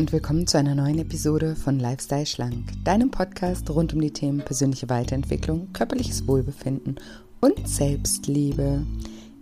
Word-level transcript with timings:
Und 0.00 0.14
willkommen 0.14 0.46
zu 0.46 0.56
einer 0.56 0.74
neuen 0.74 0.98
Episode 0.98 1.54
von 1.54 1.78
Lifestyle 1.78 2.24
Schlank, 2.24 2.72
deinem 2.84 3.10
Podcast 3.10 3.68
rund 3.68 3.92
um 3.92 4.00
die 4.00 4.14
Themen 4.14 4.38
persönliche 4.38 4.88
Weiterentwicklung, 4.88 5.74
körperliches 5.74 6.26
Wohlbefinden 6.26 6.96
und 7.40 7.68
Selbstliebe. 7.68 8.86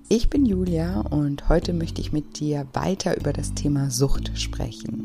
Ich 0.09 0.31
bin 0.31 0.45
Julia 0.45 1.03
und 1.03 1.49
heute 1.49 1.73
möchte 1.73 2.01
ich 2.01 2.11
mit 2.11 2.41
dir 2.41 2.67
weiter 2.73 3.17
über 3.17 3.33
das 3.33 3.55
Thema 3.55 3.93
Sucht 3.93 4.33
sprechen. 4.37 5.05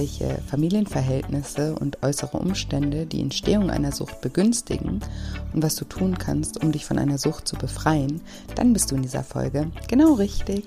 Welche 0.00 0.40
Familienverhältnisse 0.46 1.74
und 1.74 2.02
äußere 2.02 2.38
Umstände 2.38 3.04
die 3.04 3.20
Entstehung 3.20 3.68
einer 3.68 3.92
Sucht 3.92 4.22
begünstigen 4.22 5.00
und 5.52 5.62
was 5.62 5.76
du 5.76 5.84
tun 5.84 6.16
kannst, 6.16 6.64
um 6.64 6.72
dich 6.72 6.86
von 6.86 6.98
einer 6.98 7.18
Sucht 7.18 7.46
zu 7.46 7.54
befreien, 7.56 8.22
dann 8.54 8.72
bist 8.72 8.90
du 8.90 8.96
in 8.96 9.02
dieser 9.02 9.22
Folge 9.22 9.70
genau 9.88 10.14
richtig. 10.14 10.64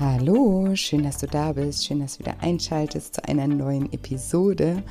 Hallo, 0.00 0.74
schön, 0.74 1.02
dass 1.02 1.18
du 1.18 1.26
da 1.26 1.52
bist, 1.52 1.84
schön, 1.84 2.00
dass 2.00 2.14
du 2.14 2.20
wieder 2.20 2.40
einschaltest 2.40 3.16
zu 3.16 3.24
einer 3.28 3.46
neuen 3.46 3.92
Episode 3.92 4.82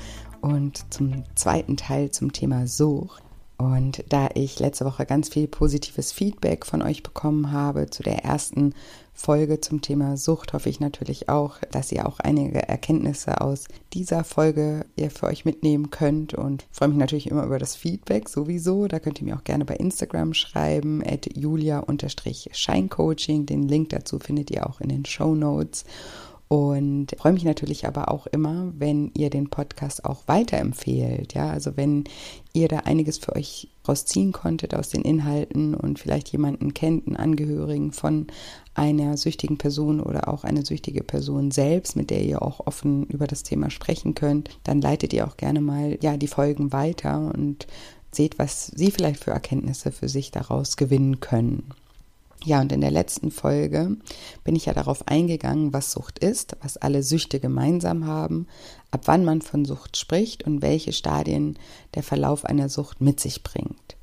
und 0.41 0.93
zum 0.93 1.23
zweiten 1.33 1.75
Teil 1.75 2.11
zum 2.11 2.33
Thema 2.33 2.67
Sucht. 2.67 3.24
Und 3.57 4.03
da 4.09 4.27
ich 4.33 4.59
letzte 4.59 4.83
Woche 4.85 5.05
ganz 5.05 5.29
viel 5.29 5.47
positives 5.47 6.11
Feedback 6.11 6.65
von 6.65 6.81
euch 6.81 7.03
bekommen 7.03 7.53
habe 7.53 7.89
zu 7.89 8.03
der 8.03 8.25
ersten 8.25 8.73
Folge 9.13 9.61
zum 9.61 9.81
Thema 9.81 10.17
Sucht, 10.17 10.51
hoffe 10.51 10.67
ich 10.67 10.81
natürlich 10.81 11.29
auch, 11.29 11.59
dass 11.71 11.93
ihr 11.93 12.05
auch 12.05 12.19
einige 12.19 12.67
Erkenntnisse 12.67 13.39
aus 13.39 13.69
dieser 13.93 14.25
Folge 14.25 14.85
ihr 14.97 15.09
für 15.09 15.27
euch 15.27 15.45
mitnehmen 15.45 15.89
könnt 15.89 16.33
und 16.33 16.65
freue 16.69 16.89
mich 16.89 16.97
natürlich 16.97 17.31
immer 17.31 17.45
über 17.45 17.57
das 17.57 17.77
Feedback 17.77 18.27
sowieso. 18.27 18.89
Da 18.89 18.99
könnt 18.99 19.21
ihr 19.21 19.25
mir 19.25 19.37
auch 19.37 19.45
gerne 19.45 19.63
bei 19.63 19.77
Instagram 19.77 20.33
schreiben, 20.33 21.01
at 21.01 21.29
julia-scheincoaching. 21.33 23.45
Den 23.45 23.69
Link 23.69 23.87
dazu 23.89 24.19
findet 24.19 24.51
ihr 24.51 24.67
auch 24.67 24.81
in 24.81 24.89
den 24.89 25.05
Show 25.05 25.33
Notes. 25.33 25.85
Und 26.47 27.07
freue 27.17 27.33
mich 27.33 27.43
natürlich 27.43 27.87
aber 27.87 28.11
auch 28.11 28.27
immer, 28.27 28.71
wenn 28.77 29.11
ihr 29.15 29.31
den 29.31 29.49
Podcast 29.49 30.05
auch 30.05 30.27
weiterempfehlt. 30.27 31.33
Ja, 31.33 31.49
also 31.49 31.75
wenn 31.75 32.03
ihr 32.53 32.67
da 32.67 32.79
einiges 32.79 33.17
für 33.17 33.35
euch 33.35 33.69
rausziehen 33.87 34.31
konntet 34.31 34.75
aus 34.75 34.89
den 34.89 35.01
Inhalten 35.01 35.73
und 35.73 35.97
vielleicht 35.97 36.29
jemanden 36.29 36.75
kennt, 36.75 37.07
einen 37.07 37.15
Angehörigen 37.15 37.91
von 37.91 38.27
einer 38.75 39.17
süchtigen 39.17 39.57
Person 39.57 39.99
oder 39.99 40.27
auch 40.27 40.43
eine 40.43 40.63
süchtige 40.63 41.03
Person 41.03 41.49
selbst, 41.49 41.95
mit 41.95 42.11
der 42.11 42.23
ihr 42.23 42.41
auch 42.43 42.67
offen 42.67 43.05
über 43.07 43.25
das 43.25 43.41
Thema 43.41 43.71
sprechen 43.71 44.13
könnt, 44.13 44.49
dann 44.63 44.81
leitet 44.81 45.13
ihr 45.13 45.27
auch 45.27 45.37
gerne 45.37 45.61
mal 45.61 45.97
ja 46.01 46.15
die 46.15 46.27
Folgen 46.27 46.71
weiter 46.71 47.31
und 47.33 47.65
seht, 48.11 48.37
was 48.37 48.67
sie 48.67 48.91
vielleicht 48.91 49.23
für 49.23 49.31
Erkenntnisse 49.31 49.91
für 49.91 50.09
sich 50.09 50.31
daraus 50.31 50.77
gewinnen 50.77 51.19
können. 51.19 51.71
Ja, 52.45 52.61
und 52.61 52.71
in 52.71 52.81
der 52.81 52.91
letzten 52.91 53.31
Folge 53.31 53.97
bin 54.43 54.55
ich 54.55 54.67
ja 54.67 54.73
darauf 54.73 55.07
eingegangen, 55.07 55.73
was 55.73 55.91
Sucht 55.91 56.19
ist, 56.19 56.55
was 56.61 56.77
alle 56.77 57.01
Süchte 57.01 57.39
gemeinsam 57.39 58.05
haben, 58.05 58.45
ab 58.91 59.01
wann 59.05 59.25
man 59.25 59.41
von 59.41 59.65
Sucht 59.65 59.97
spricht 59.97 60.43
und 60.43 60.61
welche 60.61 60.93
Stadien 60.93 61.57
der 61.95 62.03
Verlauf 62.03 62.45
einer 62.45 62.69
Sucht 62.69 63.01
mit 63.01 63.19
sich 63.19 63.41
bringt. 63.41 63.97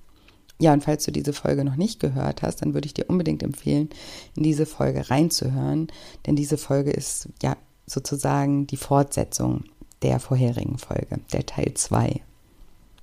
Ja, 0.59 0.73
und 0.73 0.83
falls 0.83 1.05
du 1.05 1.13
diese 1.13 1.33
Folge 1.33 1.65
noch 1.65 1.77
nicht 1.77 2.01
gehört 2.01 2.43
hast, 2.43 2.63
dann 2.63 2.75
würde 2.75 2.87
ich 2.87 2.95
dir 2.95 3.09
unbedingt 3.09 3.45
empfehlen, 3.45 3.91
in 4.35 4.43
diese 4.43 4.67
Folge 4.67 5.09
reinzuhören, 5.09 5.87
denn 6.27 6.35
diese 6.35 6.59
Folge 6.59 6.91
ist 6.91 7.29
ja 7.43 7.57
sozusagen 7.87 8.67
die 8.67 8.77
Fortsetzung 8.77 9.65
der 10.03 10.19
vorherigen 10.19 10.79
Folge, 10.79 11.21
der 11.33 11.47
Teil 11.47 11.75
2. 11.75 12.21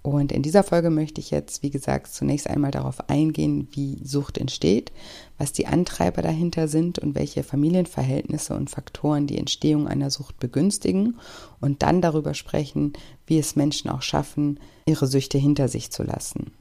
Und 0.01 0.31
in 0.31 0.41
dieser 0.41 0.63
Folge 0.63 0.89
möchte 0.89 1.19
ich 1.19 1.29
jetzt, 1.29 1.61
wie 1.61 1.71
gesagt, 1.71 2.13
zunächst 2.13 2.49
einmal 2.49 2.71
darauf 2.71 3.09
eingehen, 3.09 3.67
wie 3.71 3.99
Sucht 4.03 4.37
entsteht, 4.37 4.93
was 5.37 5.51
die 5.51 5.67
Antreiber 5.67 6.21
dahinter 6.21 6.69
sind 6.69 6.99
und 6.99 7.15
welche 7.15 7.43
Familienverhältnisse 7.43 8.55
und 8.55 8.69
Faktoren 8.69 9.27
die 9.27 9.37
Entstehung 9.37 9.87
einer 9.87 10.09
Sucht 10.09 10.39
begünstigen 10.39 11.19
und 11.59 11.83
dann 11.83 12.01
darüber 12.01 12.33
sprechen, 12.33 12.93
wie 13.27 13.39
es 13.39 13.57
Menschen 13.57 13.89
auch 13.89 14.01
schaffen, 14.01 14.59
ihre 14.85 15.07
Süchte 15.07 15.37
hinter 15.37 15.67
sich 15.67 15.91
zu 15.91 16.03
lassen. 16.03 16.53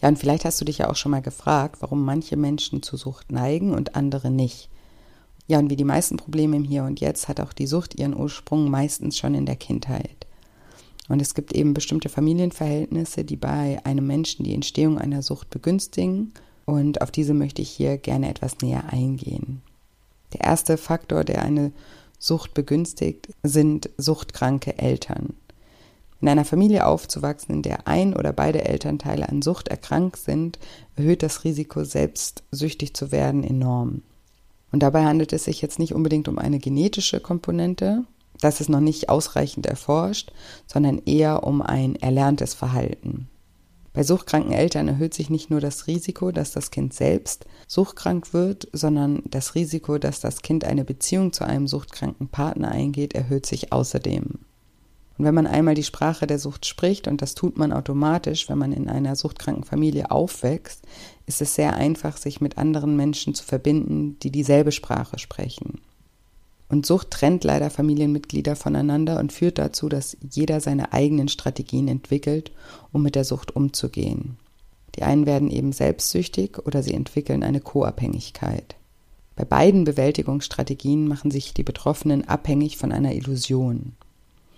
Ja, 0.00 0.08
und 0.08 0.18
vielleicht 0.18 0.44
hast 0.44 0.60
du 0.60 0.64
dich 0.64 0.78
ja 0.78 0.90
auch 0.90 0.96
schon 0.96 1.12
mal 1.12 1.22
gefragt, 1.22 1.76
warum 1.80 2.04
manche 2.04 2.36
Menschen 2.36 2.82
zu 2.82 2.96
Sucht 2.96 3.30
neigen 3.30 3.72
und 3.72 3.94
andere 3.94 4.30
nicht. 4.30 4.68
Ja, 5.46 5.60
und 5.60 5.70
wie 5.70 5.76
die 5.76 5.84
meisten 5.84 6.16
Probleme 6.16 6.56
im 6.56 6.64
Hier 6.64 6.82
und 6.82 6.98
Jetzt 6.98 7.28
hat 7.28 7.40
auch 7.40 7.52
die 7.52 7.68
Sucht 7.68 7.94
ihren 7.94 8.16
Ursprung 8.16 8.68
meistens 8.68 9.16
schon 9.16 9.34
in 9.34 9.46
der 9.46 9.56
Kindheit. 9.56 10.26
Und 11.12 11.20
es 11.20 11.34
gibt 11.34 11.52
eben 11.52 11.74
bestimmte 11.74 12.08
Familienverhältnisse, 12.08 13.22
die 13.22 13.36
bei 13.36 13.78
einem 13.84 14.06
Menschen 14.06 14.46
die 14.46 14.54
Entstehung 14.54 14.96
einer 14.96 15.20
Sucht 15.20 15.50
begünstigen. 15.50 16.32
Und 16.64 17.02
auf 17.02 17.10
diese 17.10 17.34
möchte 17.34 17.60
ich 17.60 17.68
hier 17.68 17.98
gerne 17.98 18.30
etwas 18.30 18.56
näher 18.62 18.84
eingehen. 18.90 19.60
Der 20.32 20.40
erste 20.40 20.78
Faktor, 20.78 21.22
der 21.22 21.42
eine 21.42 21.70
Sucht 22.18 22.54
begünstigt, 22.54 23.28
sind 23.42 23.90
suchtkranke 23.98 24.78
Eltern. 24.78 25.34
In 26.22 26.28
einer 26.28 26.46
Familie 26.46 26.86
aufzuwachsen, 26.86 27.56
in 27.56 27.62
der 27.62 27.86
ein 27.86 28.16
oder 28.16 28.32
beide 28.32 28.64
Elternteile 28.64 29.28
an 29.28 29.42
Sucht 29.42 29.68
erkrankt 29.68 30.16
sind, 30.16 30.58
erhöht 30.96 31.22
das 31.22 31.44
Risiko, 31.44 31.84
selbst 31.84 32.42
süchtig 32.52 32.96
zu 32.96 33.12
werden, 33.12 33.44
enorm. 33.44 34.00
Und 34.70 34.82
dabei 34.82 35.04
handelt 35.04 35.34
es 35.34 35.44
sich 35.44 35.60
jetzt 35.60 35.78
nicht 35.78 35.94
unbedingt 35.94 36.26
um 36.26 36.38
eine 36.38 36.58
genetische 36.58 37.20
Komponente, 37.20 38.04
das 38.42 38.60
ist 38.60 38.68
noch 38.68 38.80
nicht 38.80 39.08
ausreichend 39.08 39.66
erforscht, 39.66 40.32
sondern 40.66 40.98
eher 41.04 41.44
um 41.44 41.62
ein 41.62 41.96
erlerntes 41.96 42.54
Verhalten. 42.54 43.28
Bei 43.92 44.02
suchtkranken 44.02 44.52
Eltern 44.52 44.88
erhöht 44.88 45.12
sich 45.12 45.28
nicht 45.28 45.50
nur 45.50 45.60
das 45.60 45.86
Risiko, 45.86 46.32
dass 46.32 46.52
das 46.52 46.70
Kind 46.70 46.94
selbst 46.94 47.44
suchtkrank 47.68 48.32
wird, 48.32 48.68
sondern 48.72 49.22
das 49.26 49.54
Risiko, 49.54 49.98
dass 49.98 50.20
das 50.20 50.40
Kind 50.40 50.64
eine 50.64 50.84
Beziehung 50.84 51.32
zu 51.32 51.44
einem 51.44 51.66
suchtkranken 51.66 52.28
Partner 52.28 52.70
eingeht, 52.70 53.14
erhöht 53.14 53.44
sich 53.44 53.72
außerdem. 53.72 54.38
Und 55.18 55.26
wenn 55.26 55.34
man 55.34 55.46
einmal 55.46 55.74
die 55.74 55.82
Sprache 55.82 56.26
der 56.26 56.38
Sucht 56.38 56.64
spricht, 56.64 57.06
und 57.06 57.20
das 57.20 57.34
tut 57.34 57.58
man 57.58 57.72
automatisch, 57.72 58.48
wenn 58.48 58.56
man 58.56 58.72
in 58.72 58.88
einer 58.88 59.14
suchtkranken 59.14 59.64
Familie 59.64 60.10
aufwächst, 60.10 60.80
ist 61.26 61.42
es 61.42 61.54
sehr 61.54 61.74
einfach, 61.74 62.16
sich 62.16 62.40
mit 62.40 62.56
anderen 62.56 62.96
Menschen 62.96 63.34
zu 63.34 63.44
verbinden, 63.44 64.18
die 64.20 64.30
dieselbe 64.30 64.72
Sprache 64.72 65.18
sprechen. 65.18 65.82
Und 66.72 66.86
Sucht 66.86 67.10
trennt 67.10 67.44
leider 67.44 67.68
Familienmitglieder 67.68 68.56
voneinander 68.56 69.20
und 69.20 69.30
führt 69.30 69.58
dazu, 69.58 69.90
dass 69.90 70.16
jeder 70.30 70.58
seine 70.58 70.94
eigenen 70.94 71.28
Strategien 71.28 71.86
entwickelt, 71.86 72.50
um 72.92 73.02
mit 73.02 73.14
der 73.14 73.24
Sucht 73.24 73.54
umzugehen. 73.54 74.38
Die 74.96 75.02
einen 75.02 75.26
werden 75.26 75.50
eben 75.50 75.72
selbstsüchtig 75.72 76.56
oder 76.64 76.82
sie 76.82 76.94
entwickeln 76.94 77.42
eine 77.42 77.60
Co-Abhängigkeit. 77.60 78.76
Bei 79.36 79.44
beiden 79.44 79.84
Bewältigungsstrategien 79.84 81.06
machen 81.06 81.30
sich 81.30 81.52
die 81.52 81.62
Betroffenen 81.62 82.26
abhängig 82.26 82.78
von 82.78 82.90
einer 82.90 83.14
Illusion. 83.14 83.92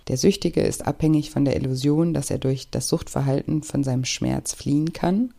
Der 0.07 0.15
Süchtige 0.15 0.61
ist 0.61 0.87
abhängig 0.87 1.31
von 1.31 1.43
der 1.43 1.57
Illusion, 1.57 2.13
dass 2.13 2.31
er 2.31 2.37
durch 2.37 2.69
das 2.69 2.87
Suchtverhalten 2.87 3.61
von 3.61 3.83
seinem 3.83 4.05
Schmerz 4.05 4.53
fliehen 4.53 4.93
kann, 4.93 5.33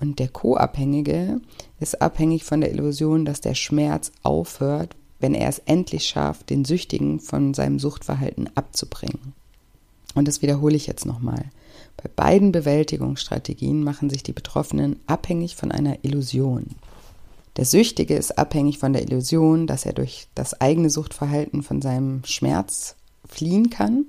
und 0.00 0.20
der 0.20 0.28
Co-Abhängige 0.28 1.42
ist 1.80 2.00
abhängig 2.00 2.44
von 2.44 2.62
der 2.62 2.70
Illusion, 2.70 3.26
dass 3.26 3.42
der 3.42 3.54
Schmerz 3.54 4.10
aufhört, 4.22 4.96
wenn 5.20 5.34
er 5.34 5.48
es 5.48 5.58
endlich 5.60 6.06
schafft, 6.06 6.50
den 6.50 6.64
Süchtigen 6.64 7.20
von 7.20 7.54
seinem 7.54 7.78
Suchtverhalten 7.78 8.50
abzubringen. 8.54 9.34
Und 10.14 10.28
das 10.28 10.42
wiederhole 10.42 10.76
ich 10.76 10.86
jetzt 10.86 11.06
nochmal. 11.06 11.44
Bei 11.96 12.08
beiden 12.14 12.52
Bewältigungsstrategien 12.52 13.82
machen 13.82 14.10
sich 14.10 14.22
die 14.22 14.32
Betroffenen 14.32 14.96
abhängig 15.06 15.56
von 15.56 15.72
einer 15.72 16.04
Illusion. 16.04 16.76
Der 17.56 17.64
Süchtige 17.64 18.14
ist 18.14 18.38
abhängig 18.38 18.78
von 18.78 18.92
der 18.92 19.02
Illusion, 19.02 19.66
dass 19.66 19.84
er 19.84 19.92
durch 19.92 20.28
das 20.36 20.60
eigene 20.60 20.90
Suchtverhalten 20.90 21.64
von 21.64 21.82
seinem 21.82 22.22
Schmerz 22.24 22.94
fliehen 23.26 23.68
kann. 23.68 24.06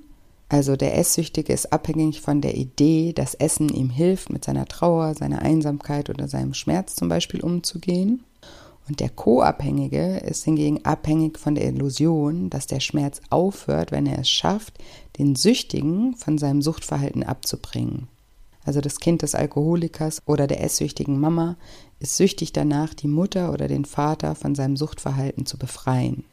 Also 0.50 0.75
der 0.75 0.97
Esssüchtige 0.97 1.53
ist 1.53 1.73
abhängig 1.73 2.21
von 2.21 2.41
der 2.41 2.55
Idee, 2.55 3.13
dass 3.13 3.33
Essen 3.33 3.69
ihm 3.69 3.89
hilft, 3.89 4.29
mit 4.31 4.45
seiner 4.45 4.65
Trauer, 4.65 5.15
seiner 5.15 5.41
Einsamkeit 5.41 6.09
oder 6.09 6.27
seinem 6.27 6.53
Schmerz 6.53 6.95
zum 6.95 7.09
Beispiel 7.09 7.41
umzugehen. 7.41 8.23
Und 8.89 9.00
der 9.00 9.09
Co-Abhängige 9.09 10.18
ist 10.18 10.44
hingegen 10.45 10.83
abhängig 10.83 11.38
von 11.38 11.53
der 11.53 11.68
Illusion, 11.68 12.50
dass 12.50 12.65
der 12.65 12.80
Schmerz 12.80 13.21
aufhört, 13.30 13.91
wenn 13.91 14.07
er 14.07 14.18
es 14.18 14.30
schafft, 14.30 14.80
den 15.19 15.36
Süchtigen 15.36 16.15
von 16.15 16.39
seinem 16.39 16.63
Suchtverhalten 16.63 17.24
abzubringen. 17.24 18.07
Also 18.65 18.81
das 18.81 19.00
Kind 19.00 19.21
des 19.21 19.36
Alkoholikers 19.36 20.24
oder 20.25 20.47
der 20.47 20.63
esssüchtigen 20.63 21.19
Mama 21.19 21.56
ist 22.00 22.18
süchtig 22.18 22.51
danach, 22.51 22.95
die 22.95 23.07
Mutter 23.07 23.53
oder 23.53 23.68
den 23.68 23.86
Vater 23.86 24.33
von 24.33 24.56
seinem 24.56 24.75
Suchtverhalten 24.75 25.45
zu 25.45 25.59
befreien. 25.59 26.24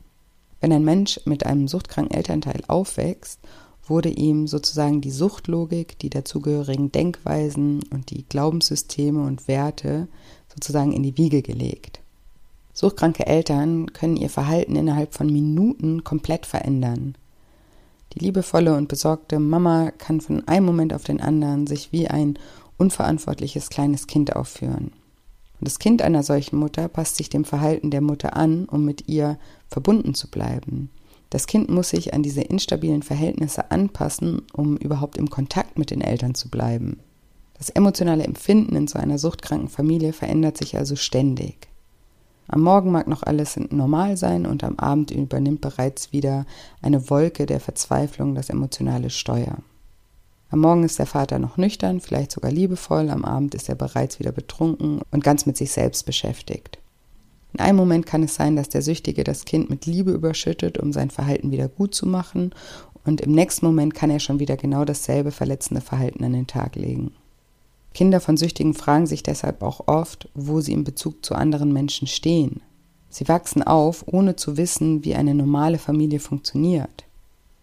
Wenn 0.61 0.73
ein 0.73 0.85
Mensch 0.85 1.21
mit 1.27 1.45
einem 1.45 1.69
suchtkranken 1.69 2.17
Elternteil 2.17 2.63
aufwächst, 2.69 3.39
wurde 3.87 4.09
ihm 4.09 4.47
sozusagen 4.47 5.03
die 5.03 5.11
Suchtlogik, 5.11 5.99
die 5.99 6.11
dazugehörigen 6.11 6.91
Denkweisen 6.91 7.83
und 7.91 8.11
die 8.11 8.25
Glaubenssysteme 8.27 9.25
und 9.25 9.47
Werte 9.47 10.09
sozusagen 10.49 10.93
in 10.93 11.03
die 11.03 11.19
Wiege 11.19 11.43
gelegt. 11.43 12.01
Suchtkranke 12.79 13.27
Eltern 13.27 13.91
können 13.95 14.19
ihr 14.19 14.29
Verhalten 14.29 14.77
innerhalb 14.77 15.15
von 15.15 15.33
Minuten 15.33 16.05
komplett 16.05 16.45
verändern. 16.45 17.15
Die 18.13 18.19
liebevolle 18.19 18.77
und 18.77 18.89
besorgte 18.89 19.39
Mama 19.39 19.91
kann 19.93 20.21
von 20.21 20.47
einem 20.47 20.67
Moment 20.67 20.93
auf 20.93 21.03
den 21.03 21.23
anderen 21.23 21.67
sich 21.67 21.91
wie 21.93 22.07
ein 22.07 22.39
unverantwortliches 22.77 23.71
kleines 23.71 24.07
Kind 24.07 24.37
aufführen. 24.37 24.93
Und 25.59 25.69
das 25.69 25.79
Kind 25.79 26.03
einer 26.03 26.23
solchen 26.23 26.59
Mutter 26.59 26.89
passt 26.89 27.17
sich 27.17 27.31
dem 27.31 27.47
Verhalten 27.47 27.91
der 27.91 28.03
Mutter 28.03 28.37
an, 28.37 28.67
um 28.67 28.85
mit 28.85 29.09
ihr 29.09 29.39
verbunden 29.69 30.13
zu 30.13 30.31
bleiben. 30.31 30.91
Das 31.31 31.47
Kind 31.47 31.71
muss 31.71 31.89
sich 31.89 32.13
an 32.13 32.23
diese 32.23 32.43
instabilen 32.43 33.03
Verhältnisse 33.03 33.71
anpassen, 33.71 34.43
um 34.53 34.77
überhaupt 34.77 35.17
im 35.17 35.31
Kontakt 35.31 35.79
mit 35.79 35.91
den 35.91 36.03
Eltern 36.03 36.35
zu 36.35 36.51
bleiben. 36.51 37.01
Das 37.57 37.71
emotionale 37.71 38.25
Empfinden 38.25 38.77
in 38.77 38.87
so 38.87 38.99
einer 38.99 39.17
suchtkranken 39.17 39.71
Familie 39.71 40.13
verändert 40.13 40.59
sich 40.59 40.77
also 40.77 40.95
ständig. 40.95 41.69
Am 42.49 42.63
Morgen 42.63 42.93
mag 42.93 43.09
noch 43.09 43.23
alles 43.25 43.57
normal 43.71 44.17
sein 44.17 44.47
und 44.47 44.63
am 44.63 44.79
Abend 44.79 45.11
übernimmt 45.11 45.61
bereits 45.61 46.13
wieder 46.13 46.47
eine 46.81 47.11
Wolke 47.11 47.47
der 47.47 47.61
Verzweiflung 47.61 48.35
das 48.35 48.51
emotionale 48.51 49.11
Steuer. 49.11 49.59
Am 50.51 50.61
Morgen 50.61 50.85
ist 50.85 51.01
der 51.01 51.07
Vater 51.07 51.41
noch 51.41 51.57
nüchtern, 51.57 52.01
vielleicht 52.01 52.31
sogar 52.31 52.53
liebevoll, 52.53 53.11
am 53.11 53.25
Abend 53.25 53.57
ist 53.57 53.69
er 53.69 53.75
bereits 53.75 54.21
wieder 54.21 54.31
betrunken 54.31 55.01
und 55.11 55.25
ganz 55.25 55.45
mit 55.45 55.57
sich 55.57 55.73
selbst 55.73 56.07
beschäftigt. 56.07 56.79
In 57.53 57.61
einem 57.61 57.79
Moment 57.79 58.07
kann 58.07 58.23
es 58.23 58.37
sein, 58.37 58.55
dass 58.55 58.69
der 58.69 58.83
Süchtige 58.83 59.25
das 59.25 59.45
Kind 59.45 59.71
mit 59.71 59.87
Liebe 59.87 60.13
überschüttet, 60.13 60.79
um 60.79 60.93
sein 60.93 61.11
Verhalten 61.11 61.51
wieder 61.51 61.69
gut 61.69 61.95
zu 61.95 62.07
machen, 62.07 62.55
und 63.05 63.21
im 63.21 63.33
nächsten 63.33 63.65
Moment 63.65 63.95
kann 63.95 64.11
er 64.11 64.19
schon 64.19 64.41
wieder 64.41 64.57
genau 64.57 64.85
dasselbe 64.85 65.31
verletzende 65.31 65.81
Verhalten 65.81 66.25
an 66.25 66.33
den 66.33 66.49
Tag 66.49 66.75
legen. 66.75 67.13
Kinder 67.97 68.21
von 68.21 68.37
Süchtigen 68.37 68.75
fragen 68.75 69.07
sich 69.07 69.23
deshalb 69.23 69.63
auch 69.63 69.89
oft, 69.89 70.29
wo 70.35 70.61
sie 70.61 70.75
in 70.75 70.85
Bezug 70.85 71.25
zu 71.25 71.35
anderen 71.35 71.73
Menschen 71.73 72.07
stehen. 72.07 72.61
Sie 73.09 73.27
wachsen 73.27 73.63
auf, 73.63 74.05
ohne 74.07 74.37
zu 74.37 74.59
wissen, 74.59 75.03
wie 75.03 75.15
eine 75.15 75.35
normale 75.35 75.79
Familie 75.79 76.21
funktioniert. 76.21 77.07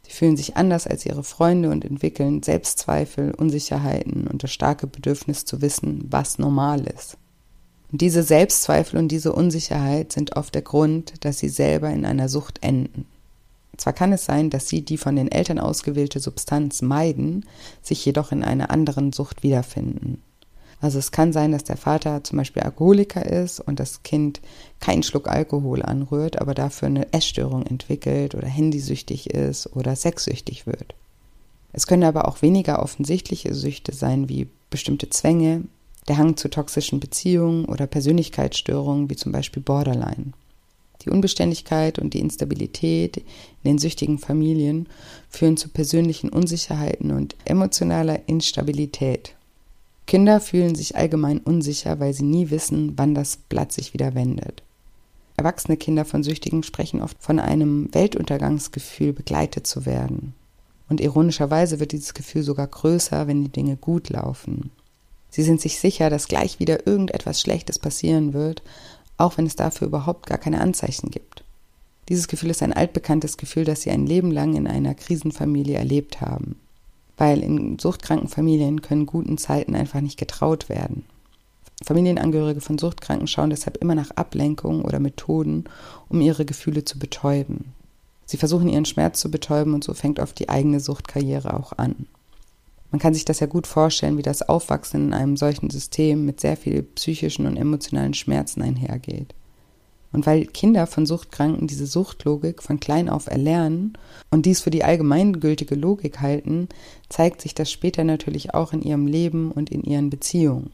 Sie 0.02 0.12
fühlen 0.12 0.36
sich 0.36 0.58
anders 0.58 0.88
als 0.88 1.06
ihre 1.06 1.24
Freunde 1.24 1.70
und 1.70 1.86
entwickeln 1.86 2.42
Selbstzweifel, 2.42 3.36
Unsicherheiten 3.36 4.26
und 4.26 4.42
das 4.42 4.52
starke 4.52 4.88
Bedürfnis 4.88 5.46
zu 5.46 5.62
wissen, 5.62 6.08
was 6.10 6.40
normal 6.40 6.88
ist. 6.88 7.16
Und 7.92 8.02
diese 8.02 8.24
Selbstzweifel 8.24 8.98
und 8.98 9.10
diese 9.10 9.34
Unsicherheit 9.34 10.12
sind 10.12 10.36
oft 10.36 10.56
der 10.56 10.64
Grund, 10.64 11.14
dass 11.24 11.38
sie 11.38 11.50
selber 11.50 11.92
in 11.92 12.06
einer 12.06 12.28
Sucht 12.28 12.58
enden. 12.64 13.06
Zwar 13.84 13.92
kann 13.92 14.14
es 14.14 14.24
sein, 14.24 14.50
dass 14.50 14.70
sie 14.70 14.86
die 14.86 14.98
von 14.98 15.18
den 15.18 15.30
Eltern 15.30 15.60
ausgewählte 15.60 16.22
Substanz 16.22 16.82
meiden, 16.82 17.46
sich 17.82 18.06
jedoch 18.06 18.32
in 18.32 18.42
einer 18.42 18.72
anderen 18.72 19.12
Sucht 19.12 19.44
wiederfinden. 19.44 20.24
Also 20.80 21.00
es 21.00 21.12
kann 21.12 21.34
sein, 21.34 21.52
dass 21.52 21.66
der 21.66 21.76
Vater 21.76 22.24
zum 22.24 22.38
Beispiel 22.38 22.64
Alkoholiker 22.64 23.26
ist 23.26 23.60
und 23.60 23.82
das 23.82 24.02
Kind 24.02 24.40
keinen 24.80 25.04
Schluck 25.04 25.28
Alkohol 25.28 25.82
anrührt, 25.84 26.40
aber 26.40 26.54
dafür 26.54 26.86
eine 26.86 27.12
Essstörung 27.12 27.66
entwickelt 27.66 28.36
oder 28.36 28.48
handysüchtig 28.48 29.32
ist 29.32 29.76
oder 29.76 29.98
sexsüchtig 29.98 30.66
wird. 30.66 30.96
Es 31.74 31.86
können 31.86 32.06
aber 32.06 32.30
auch 32.30 32.42
weniger 32.42 32.82
offensichtliche 32.82 33.54
Süchte 33.54 33.94
sein 33.94 34.30
wie 34.30 34.48
bestimmte 34.70 35.10
Zwänge, 35.10 35.64
der 36.08 36.18
Hang 36.18 36.38
zu 36.38 36.50
toxischen 36.50 37.02
Beziehungen 37.02 37.66
oder 37.66 37.86
Persönlichkeitsstörungen 37.86 39.10
wie 39.10 39.18
zum 39.18 39.34
Beispiel 39.34 39.62
Borderline. 39.62 40.32
Die 41.04 41.10
Unbeständigkeit 41.10 42.00
und 42.00 42.14
die 42.14 42.20
Instabilität 42.20 43.18
in 43.18 43.26
den 43.64 43.78
süchtigen 43.78 44.20
Familien 44.20 44.88
führen 45.30 45.58
zu 45.58 45.70
persönlichen 45.70 46.30
Unsicherheiten 46.30 47.12
und 47.12 47.36
emotionaler 47.46 48.28
Instabilität. 48.28 49.36
Kinder 50.06 50.40
fühlen 50.40 50.76
sich 50.76 50.96
allgemein 50.96 51.40
unsicher, 51.40 52.00
weil 52.00 52.14
sie 52.14 52.24
nie 52.24 52.50
wissen, 52.50 52.94
wann 52.98 53.16
das 53.16 53.38
Blatt 53.38 53.72
sich 53.72 53.94
wieder 53.94 54.16
wendet. 54.16 54.64
Erwachsene 55.36 55.78
Kinder 55.78 56.06
von 56.06 56.24
Süchtigen 56.24 56.64
sprechen 56.64 57.02
oft 57.02 57.18
von 57.20 57.40
einem 57.40 57.94
Weltuntergangsgefühl 57.94 59.14
begleitet 59.14 59.66
zu 59.66 59.86
werden. 59.86 60.36
Und 60.90 61.02
ironischerweise 61.02 61.80
wird 61.80 61.92
dieses 61.92 62.14
Gefühl 62.14 62.44
sogar 62.44 62.68
größer, 62.68 63.28
wenn 63.28 63.42
die 63.42 63.50
Dinge 63.50 63.78
gut 63.78 64.10
laufen. 64.10 64.70
Sie 65.30 65.42
sind 65.42 65.60
sich 65.60 65.80
sicher, 65.80 66.12
dass 66.12 66.28
gleich 66.28 66.60
wieder 66.60 66.86
irgendetwas 66.86 67.42
Schlechtes 67.42 67.80
passieren 67.80 68.34
wird, 68.34 68.62
auch 69.24 69.38
wenn 69.38 69.46
es 69.46 69.56
dafür 69.56 69.88
überhaupt 69.88 70.28
gar 70.28 70.38
keine 70.38 70.62
Anzeichen 70.62 71.10
gibt. 71.10 71.44
Dieses 72.10 72.28
Gefühl 72.28 72.50
ist 72.50 72.62
ein 72.62 72.74
altbekanntes 72.74 73.38
Gefühl, 73.38 73.64
das 73.64 73.82
sie 73.82 73.92
ein 73.92 74.06
Leben 74.06 74.32
lang 74.32 74.56
in 74.56 74.68
einer 74.68 74.94
Krisenfamilie 74.94 75.78
erlebt 75.78 76.20
haben. 76.22 76.58
Weil 77.18 77.42
in 77.42 77.80
suchtkranken 77.80 78.28
Familien 78.28 78.82
können 78.82 79.06
guten 79.06 79.38
Zeiten 79.38 79.76
einfach 79.76 80.02
nicht 80.02 80.20
getraut 80.20 80.68
werden. 80.68 81.06
Familienangehörige 81.84 82.62
von 82.62 82.78
Suchtkranken 82.78 83.28
schauen 83.28 83.50
deshalb 83.50 83.78
immer 83.78 83.96
nach 83.96 84.12
Ablenkungen 84.12 84.84
oder 84.84 85.00
Methoden, 85.00 85.66
um 86.10 86.22
ihre 86.22 86.46
Gefühle 86.46 86.86
zu 86.86 87.00
betäuben. 87.00 87.74
Sie 88.26 88.38
versuchen 88.38 88.70
ihren 88.70 88.86
Schmerz 88.86 89.20
zu 89.20 89.32
betäuben 89.32 89.74
und 89.74 89.84
so 89.84 89.94
fängt 89.94 90.20
oft 90.20 90.38
die 90.40 90.50
eigene 90.50 90.80
Suchtkarriere 90.80 91.56
auch 91.56 91.74
an. 91.78 92.08
Man 92.94 93.00
kann 93.00 93.16
sich 93.16 93.26
das 93.26 93.40
ja 93.40 93.48
gut 93.48 93.66
vorstellen, 93.66 94.20
wie 94.20 94.22
das 94.22 94.48
Aufwachsen 94.48 95.08
in 95.08 95.14
einem 95.16 95.36
solchen 95.36 95.72
System 95.72 96.26
mit 96.26 96.40
sehr 96.40 96.56
viel 96.56 96.84
psychischen 96.84 97.48
und 97.48 97.58
emotionalen 97.58 98.14
Schmerzen 98.14 98.62
einhergeht. 98.62 99.34
Und 100.12 100.28
weil 100.28 100.46
Kinder 100.46 100.86
von 100.86 101.08
Suchtkranken 101.08 101.66
diese 101.66 101.88
Suchtlogik 101.88 102.62
von 102.62 102.80
klein 102.80 103.10
auf 103.10 103.26
erlernen 103.26 103.98
und 104.30 104.46
dies 104.46 104.62
für 104.62 104.70
die 104.70 104.84
allgemeingültige 104.84 105.74
Logik 105.74 106.20
halten, 106.20 106.70
zeigt 107.10 107.42
sich 107.42 107.56
das 107.56 107.72
später 107.72 108.04
natürlich 108.04 108.54
auch 108.54 108.74
in 108.74 108.84
ihrem 108.84 109.08
Leben 109.08 109.52
und 109.52 109.72
in 109.72 109.82
ihren 109.82 110.12
Beziehungen. 110.12 110.70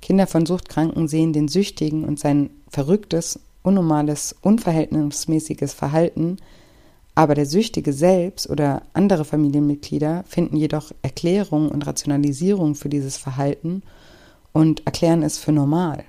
Kinder 0.00 0.26
von 0.26 0.46
Suchtkranken 0.46 1.06
sehen 1.06 1.34
den 1.34 1.48
Süchtigen 1.48 2.04
und 2.04 2.18
sein 2.18 2.48
verrücktes, 2.70 3.38
unnormales, 3.62 4.34
unverhältnismäßiges 4.40 5.74
Verhalten 5.74 6.38
aber 7.14 7.34
der 7.34 7.46
Süchtige 7.46 7.92
selbst 7.92 8.48
oder 8.48 8.82
andere 8.94 9.24
Familienmitglieder 9.24 10.24
finden 10.26 10.56
jedoch 10.56 10.92
Erklärungen 11.02 11.68
und 11.68 11.86
Rationalisierungen 11.86 12.74
für 12.74 12.88
dieses 12.88 13.16
Verhalten 13.16 13.82
und 14.52 14.86
erklären 14.86 15.22
es 15.22 15.38
für 15.38 15.52
normal. 15.52 16.04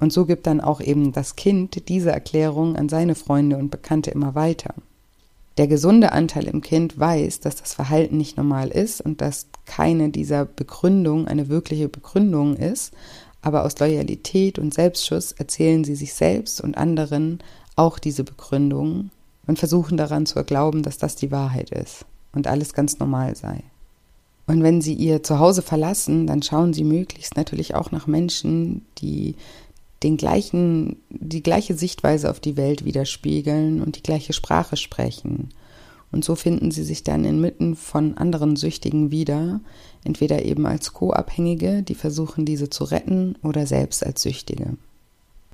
Und 0.00 0.12
so 0.12 0.26
gibt 0.26 0.46
dann 0.46 0.60
auch 0.60 0.80
eben 0.80 1.12
das 1.12 1.36
Kind 1.36 1.88
diese 1.88 2.10
Erklärung 2.10 2.76
an 2.76 2.88
seine 2.88 3.14
Freunde 3.14 3.56
und 3.56 3.70
Bekannte 3.70 4.10
immer 4.10 4.34
weiter. 4.34 4.74
Der 5.56 5.68
gesunde 5.68 6.10
Anteil 6.10 6.48
im 6.48 6.62
Kind 6.62 6.98
weiß, 6.98 7.38
dass 7.38 7.54
das 7.54 7.74
Verhalten 7.74 8.16
nicht 8.16 8.36
normal 8.36 8.70
ist 8.70 9.00
und 9.00 9.20
dass 9.20 9.46
keine 9.66 10.10
dieser 10.10 10.44
Begründungen 10.44 11.28
eine 11.28 11.48
wirkliche 11.48 11.88
Begründung 11.88 12.56
ist, 12.56 12.92
aber 13.40 13.64
aus 13.64 13.78
Loyalität 13.78 14.58
und 14.58 14.74
Selbstschutz 14.74 15.32
erzählen 15.32 15.84
sie 15.84 15.94
sich 15.94 16.12
selbst 16.12 16.60
und 16.60 16.76
anderen 16.76 17.38
auch 17.76 18.00
diese 18.00 18.24
Begründungen 18.24 19.12
und 19.46 19.58
versuchen 19.58 19.96
daran 19.96 20.26
zu 20.26 20.42
glauben, 20.44 20.82
dass 20.82 20.98
das 20.98 21.16
die 21.16 21.30
Wahrheit 21.30 21.70
ist 21.70 22.04
und 22.32 22.46
alles 22.46 22.74
ganz 22.74 22.98
normal 22.98 23.36
sei. 23.36 23.62
Und 24.46 24.62
wenn 24.62 24.82
sie 24.82 24.92
ihr 24.92 25.22
Zuhause 25.22 25.62
verlassen, 25.62 26.26
dann 26.26 26.42
schauen 26.42 26.74
sie 26.74 26.84
möglichst 26.84 27.36
natürlich 27.36 27.74
auch 27.74 27.90
nach 27.90 28.06
Menschen, 28.06 28.84
die 28.98 29.36
den 30.02 30.18
gleichen, 30.18 30.96
die 31.08 31.42
gleiche 31.42 31.74
Sichtweise 31.74 32.30
auf 32.30 32.40
die 32.40 32.58
Welt 32.58 32.84
widerspiegeln 32.84 33.80
und 33.80 33.96
die 33.96 34.02
gleiche 34.02 34.34
Sprache 34.34 34.76
sprechen. 34.76 35.48
Und 36.12 36.24
so 36.24 36.36
finden 36.36 36.70
sie 36.70 36.84
sich 36.84 37.02
dann 37.02 37.24
inmitten 37.24 37.74
von 37.74 38.16
anderen 38.18 38.54
Süchtigen 38.54 39.10
wieder, 39.10 39.60
entweder 40.04 40.44
eben 40.44 40.66
als 40.66 40.92
Co-Abhängige, 40.92 41.82
die 41.82 41.94
versuchen, 41.96 42.44
diese 42.44 42.70
zu 42.70 42.84
retten, 42.84 43.36
oder 43.42 43.66
selbst 43.66 44.04
als 44.04 44.22
Süchtige. 44.22 44.76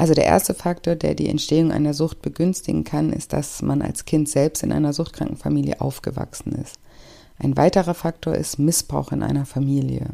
Also 0.00 0.14
der 0.14 0.24
erste 0.24 0.54
Faktor, 0.54 0.94
der 0.94 1.14
die 1.14 1.28
Entstehung 1.28 1.72
einer 1.72 1.92
Sucht 1.92 2.22
begünstigen 2.22 2.84
kann, 2.84 3.12
ist, 3.12 3.34
dass 3.34 3.60
man 3.60 3.82
als 3.82 4.06
Kind 4.06 4.30
selbst 4.30 4.62
in 4.62 4.72
einer 4.72 4.94
suchtkranken 4.94 5.36
Familie 5.36 5.82
aufgewachsen 5.82 6.52
ist. 6.52 6.76
Ein 7.38 7.54
weiterer 7.58 7.92
Faktor 7.92 8.34
ist 8.34 8.58
Missbrauch 8.58 9.12
in 9.12 9.22
einer 9.22 9.44
Familie. 9.44 10.06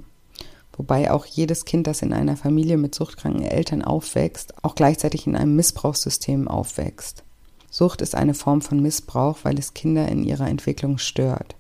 Wobei 0.76 1.12
auch 1.12 1.24
jedes 1.24 1.66
Kind, 1.66 1.86
das 1.86 2.02
in 2.02 2.12
einer 2.12 2.36
Familie 2.36 2.78
mit 2.78 2.96
suchtkranken 2.96 3.44
Eltern 3.44 3.82
aufwächst, 3.82 4.54
auch 4.64 4.74
gleichzeitig 4.74 5.28
in 5.28 5.36
einem 5.36 5.54
Missbrauchssystem 5.54 6.48
aufwächst. 6.48 7.22
Sucht 7.70 8.02
ist 8.02 8.16
eine 8.16 8.34
Form 8.34 8.62
von 8.62 8.82
Missbrauch, 8.82 9.38
weil 9.44 9.56
es 9.56 9.72
Kinder 9.72 10.08
in 10.08 10.24
ihrer 10.24 10.48
Entwicklung 10.48 10.98
stört. 10.98 11.54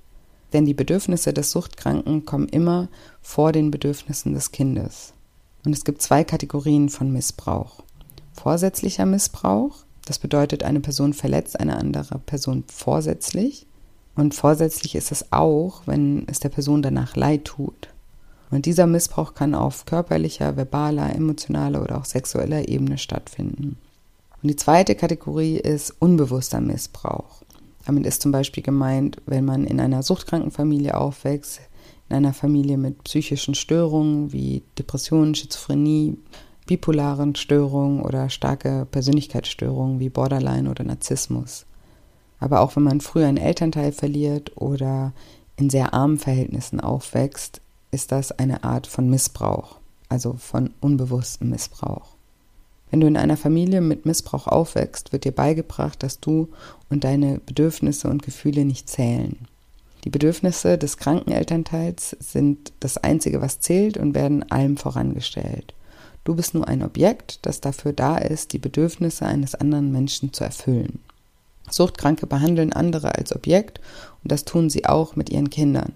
Denn 0.52 0.64
die 0.64 0.74
Bedürfnisse 0.74 1.32
des 1.32 1.52
Suchtkranken 1.52 2.26
kommen 2.26 2.48
immer 2.48 2.88
vor 3.22 3.52
den 3.52 3.70
Bedürfnissen 3.70 4.34
des 4.34 4.50
Kindes. 4.50 5.12
Und 5.64 5.72
es 5.72 5.84
gibt 5.84 6.02
zwei 6.02 6.24
Kategorien 6.24 6.88
von 6.88 7.12
Missbrauch. 7.12 7.85
Vorsätzlicher 8.36 9.06
Missbrauch, 9.06 9.78
das 10.04 10.18
bedeutet, 10.18 10.62
eine 10.62 10.80
Person 10.80 11.14
verletzt 11.14 11.58
eine 11.58 11.76
andere 11.76 12.18
Person 12.18 12.64
vorsätzlich. 12.68 13.66
Und 14.14 14.34
vorsätzlich 14.34 14.94
ist 14.94 15.12
es 15.12 15.32
auch, 15.32 15.82
wenn 15.86 16.26
es 16.28 16.40
der 16.40 16.48
Person 16.48 16.80
danach 16.80 17.16
leid 17.16 17.44
tut. 17.44 17.88
Und 18.50 18.66
dieser 18.66 18.86
Missbrauch 18.86 19.34
kann 19.34 19.54
auf 19.54 19.84
körperlicher, 19.84 20.56
verbaler, 20.56 21.14
emotionaler 21.14 21.82
oder 21.82 21.98
auch 21.98 22.04
sexueller 22.04 22.68
Ebene 22.68 22.98
stattfinden. 22.98 23.76
Und 24.42 24.48
die 24.48 24.56
zweite 24.56 24.94
Kategorie 24.94 25.56
ist 25.56 25.94
unbewusster 25.98 26.60
Missbrauch. 26.60 27.42
Damit 27.84 28.06
ist 28.06 28.22
zum 28.22 28.32
Beispiel 28.32 28.62
gemeint, 28.62 29.20
wenn 29.26 29.44
man 29.44 29.64
in 29.64 29.80
einer 29.80 30.02
suchtkranken 30.02 30.50
Familie 30.50 30.96
aufwächst, 30.96 31.60
in 32.08 32.16
einer 32.16 32.32
Familie 32.32 32.78
mit 32.78 33.02
psychischen 33.04 33.54
Störungen 33.54 34.32
wie 34.32 34.62
Depressionen, 34.78 35.34
Schizophrenie, 35.34 36.16
bipolaren 36.66 37.34
Störungen 37.36 38.02
oder 38.02 38.28
starke 38.28 38.86
Persönlichkeitsstörungen 38.90 40.00
wie 40.00 40.08
Borderline 40.08 40.70
oder 40.70 40.84
Narzissmus. 40.84 41.66
Aber 42.38 42.60
auch 42.60 42.76
wenn 42.76 42.82
man 42.82 43.00
früher 43.00 43.28
einen 43.28 43.38
Elternteil 43.38 43.92
verliert 43.92 44.52
oder 44.56 45.12
in 45.56 45.70
sehr 45.70 45.94
armen 45.94 46.18
Verhältnissen 46.18 46.80
aufwächst, 46.80 47.60
ist 47.90 48.12
das 48.12 48.32
eine 48.32 48.64
Art 48.64 48.86
von 48.86 49.08
Missbrauch, 49.08 49.78
also 50.08 50.34
von 50.34 50.70
unbewusstem 50.80 51.50
Missbrauch. 51.50 52.16
Wenn 52.90 53.00
du 53.00 53.06
in 53.06 53.16
einer 53.16 53.36
Familie 53.36 53.80
mit 53.80 54.06
Missbrauch 54.06 54.46
aufwächst, 54.46 55.12
wird 55.12 55.24
dir 55.24 55.32
beigebracht, 55.32 56.02
dass 56.02 56.20
du 56.20 56.48
und 56.88 57.04
deine 57.04 57.40
Bedürfnisse 57.44 58.08
und 58.08 58.22
Gefühle 58.22 58.64
nicht 58.64 58.88
zählen. 58.88 59.36
Die 60.04 60.10
Bedürfnisse 60.10 60.78
des 60.78 60.98
kranken 60.98 61.32
Elternteils 61.32 62.16
sind 62.20 62.72
das 62.78 62.96
Einzige, 62.96 63.40
was 63.40 63.58
zählt 63.58 63.96
und 63.96 64.14
werden 64.14 64.48
allem 64.50 64.76
vorangestellt. 64.76 65.74
Du 66.26 66.34
bist 66.34 66.54
nur 66.54 66.66
ein 66.66 66.82
Objekt, 66.82 67.38
das 67.42 67.60
dafür 67.60 67.92
da 67.92 68.18
ist, 68.18 68.52
die 68.52 68.58
Bedürfnisse 68.58 69.24
eines 69.24 69.54
anderen 69.54 69.92
Menschen 69.92 70.32
zu 70.32 70.42
erfüllen. 70.42 70.98
Suchtkranke 71.70 72.26
behandeln 72.26 72.72
andere 72.72 73.14
als 73.14 73.32
Objekt 73.32 73.80
und 74.24 74.32
das 74.32 74.44
tun 74.44 74.68
sie 74.68 74.86
auch 74.86 75.14
mit 75.14 75.30
ihren 75.30 75.50
Kindern. 75.50 75.92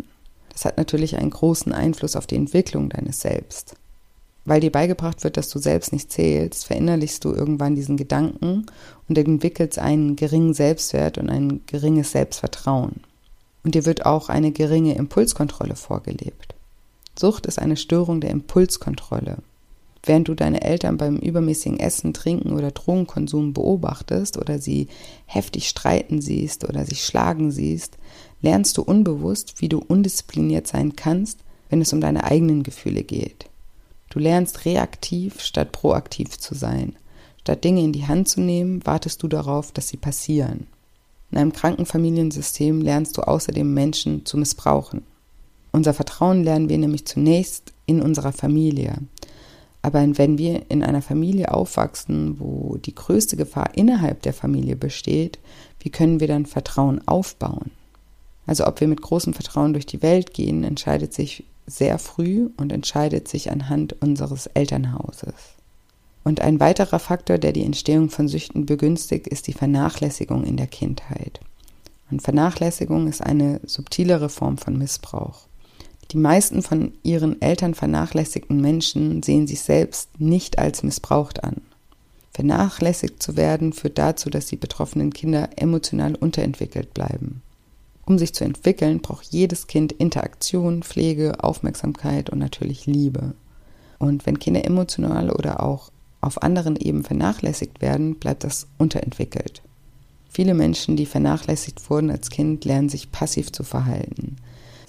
Das 0.53 0.65
hat 0.65 0.77
natürlich 0.77 1.17
einen 1.17 1.31
großen 1.31 1.73
Einfluss 1.73 2.15
auf 2.15 2.29
die 2.29 2.37
Entwicklung 2.37 2.91
deines 2.91 3.21
Selbst. 3.21 3.75
Weil 4.45 4.61
dir 4.61 4.71
beigebracht 4.71 5.25
wird, 5.25 5.37
dass 5.37 5.49
du 5.49 5.59
selbst 5.59 5.93
nicht 5.93 6.13
zählst, 6.13 6.65
verinnerlichst 6.65 7.25
du 7.25 7.33
irgendwann 7.33 7.75
diesen 7.75 7.97
Gedanken 7.97 8.67
und 9.09 9.19
entwickelst 9.19 9.81
einen 9.81 10.15
geringen 10.15 10.55
Selbstwert 10.55 11.19
und 11.19 11.29
ein 11.29 11.63
geringes 11.67 12.13
Selbstvertrauen. 12.13 13.01
Und 13.65 13.75
dir 13.75 13.85
wird 13.85 14.07
auch 14.07 14.29
eine 14.29 14.53
geringe 14.53 14.95
Impulskontrolle 14.95 15.75
vorgelebt. 15.75 16.55
Sucht 17.19 17.47
ist 17.47 17.59
eine 17.59 17.77
Störung 17.77 18.21
der 18.21 18.31
Impulskontrolle. 18.31 19.39
Während 20.03 20.29
du 20.29 20.35
deine 20.35 20.63
Eltern 20.63 20.97
beim 20.97 21.17
übermäßigen 21.17 21.79
Essen, 21.79 22.15
Trinken 22.15 22.53
oder 22.53 22.71
Drogenkonsum 22.71 23.53
beobachtest 23.53 24.39
oder 24.39 24.59
sie 24.59 24.89
heftig 25.27 25.69
streiten 25.69 26.23
siehst 26.23 26.67
oder 26.69 26.87
sich 26.87 27.05
schlagen 27.05 27.51
siehst, 27.51 27.99
lernst 28.41 28.79
du 28.79 28.83
unbewusst, 28.83 29.61
wie 29.61 29.69
du 29.69 29.79
undiszipliniert 29.79 30.67
sein 30.67 30.97
kannst, 30.97 31.41
wenn 31.69 31.83
es 31.83 31.93
um 31.93 32.01
deine 32.01 32.25
eigenen 32.25 32.63
Gefühle 32.63 33.05
geht. 33.05 33.47
Du 34.09 34.19
lernst 34.19 34.65
reaktiv 34.65 35.41
statt 35.41 35.71
proaktiv 35.71 36.39
zu 36.39 36.55
sein. 36.55 36.97
Statt 37.43 37.63
Dinge 37.63 37.83
in 37.83 37.93
die 37.93 38.07
Hand 38.07 38.29
zu 38.29 38.41
nehmen, 38.41 38.85
wartest 38.85 39.23
du 39.23 39.29
darauf, 39.29 39.71
dass 39.71 39.89
sie 39.89 39.97
passieren. 39.97 40.67
In 41.31 41.39
einem 41.39 41.53
Krankenfamiliensystem 41.53 42.81
lernst 42.81 43.17
du 43.17 43.23
außerdem 43.23 43.73
Menschen 43.73 44.27
zu 44.27 44.37
missbrauchen. 44.37 45.03
Unser 45.73 45.95
Vertrauen 45.95 46.43
lernen 46.43 46.69
wir 46.69 46.79
nämlich 46.79 47.07
zunächst 47.07 47.73
in 47.87 48.03
unserer 48.03 48.33
Familie. 48.33 48.99
Aber 49.83 50.05
wenn 50.19 50.39
wir 50.39 50.71
in 50.71 50.83
einer 50.83 51.03
Familie 51.03 51.53
aufwachsen, 51.53 52.39
wo 52.39 52.77
die 52.77 52.95
größte 52.95 53.37
Gefahr 53.37 53.71
innerhalb 53.75 54.23
der 54.23 54.35
Familie 54.35 54.77
besteht, 54.77 55.39
wie 55.81 55.91
können 55.91 56.21
wir 56.21 56.29
dann 56.29 56.47
Vertrauen 56.47 57.07
aufbauen? 57.09 57.71
Also 58.47 58.67
ob 58.67 58.81
wir 58.81 58.89
mit 58.89 59.01
großem 59.01 59.33
Vertrauen 59.33 59.73
durch 59.73 59.87
die 59.87 60.03
Welt 60.03 60.35
gehen, 60.35 60.65
entscheidet 60.65 61.15
sich 61.15 61.45
sehr 61.67 61.99
früh 61.99 62.51
und 62.57 62.73
entscheidet 62.73 63.29
sich 63.29 63.51
anhand 63.51 63.95
unseres 64.03 64.47
Elternhauses. 64.49 65.35
Und 66.25 66.41
ein 66.41 66.61
weiterer 66.61 66.99
Faktor, 66.99 67.39
der 67.39 67.53
die 67.53 67.65
Entstehung 67.65 68.11
von 68.11 68.29
Süchten 68.29 68.67
begünstigt, 68.67 69.27
ist 69.27 69.47
die 69.47 69.53
Vernachlässigung 69.53 70.45
in 70.45 70.57
der 70.57 70.67
Kindheit. 70.67 71.41
Und 72.11 72.23
Vernachlässigung 72.23 73.07
ist 73.07 73.23
eine 73.23 73.61
subtilere 73.65 74.29
Form 74.29 74.59
von 74.59 74.77
Missbrauch. 74.77 75.47
Die 76.13 76.17
meisten 76.17 76.63
von 76.63 76.93
ihren 77.03 77.41
Eltern 77.41 77.75
vernachlässigten 77.75 78.61
Menschen 78.61 79.23
sehen 79.23 79.47
sich 79.47 79.61
selbst 79.61 80.21
nicht 80.21 80.59
als 80.59 80.83
missbraucht 80.83 81.45
an. 81.45 81.61
Vernachlässigt 82.33 83.23
zu 83.23 83.37
werden 83.37 83.73
führt 83.73 83.99
dazu, 83.99 84.31
dass 84.31 84.47
die 84.47 84.57
betroffenen 84.57 85.13
Kinder 85.13 85.51
emotional 85.57 86.15
unterentwickelt 86.15 86.95
bleiben. 86.95 87.43
Um 88.07 88.19
sich 88.19 88.33
zu 88.33 88.45
entwickeln, 88.45 89.01
braucht 89.01 89.27
jedes 89.33 89.69
Kind 89.69 89.93
Interaktion, 89.93 90.83
Pflege, 90.83 91.45
Aufmerksamkeit 91.45 92.31
und 92.31 92.39
natürlich 92.39 92.87
Liebe. 92.87 93.35
Und 93.99 94.27
wenn 94.27 94.39
Kinder 94.39 94.65
emotional 94.65 95.31
oder 95.31 95.63
auch 95.63 95.91
auf 96.21 96.43
anderen 96.43 96.77
Ebenen 96.77 97.05
vernachlässigt 97.05 97.81
werden, 97.81 98.17
bleibt 98.17 98.43
das 98.43 98.67
unterentwickelt. 98.79 99.63
Viele 100.29 100.55
Menschen, 100.55 100.97
die 100.97 101.07
vernachlässigt 101.07 101.89
wurden 101.91 102.11
als 102.11 102.31
Kind, 102.31 102.65
lernen 102.65 102.89
sich 102.89 103.13
passiv 103.13 103.53
zu 103.53 103.63
verhalten. 103.63 104.37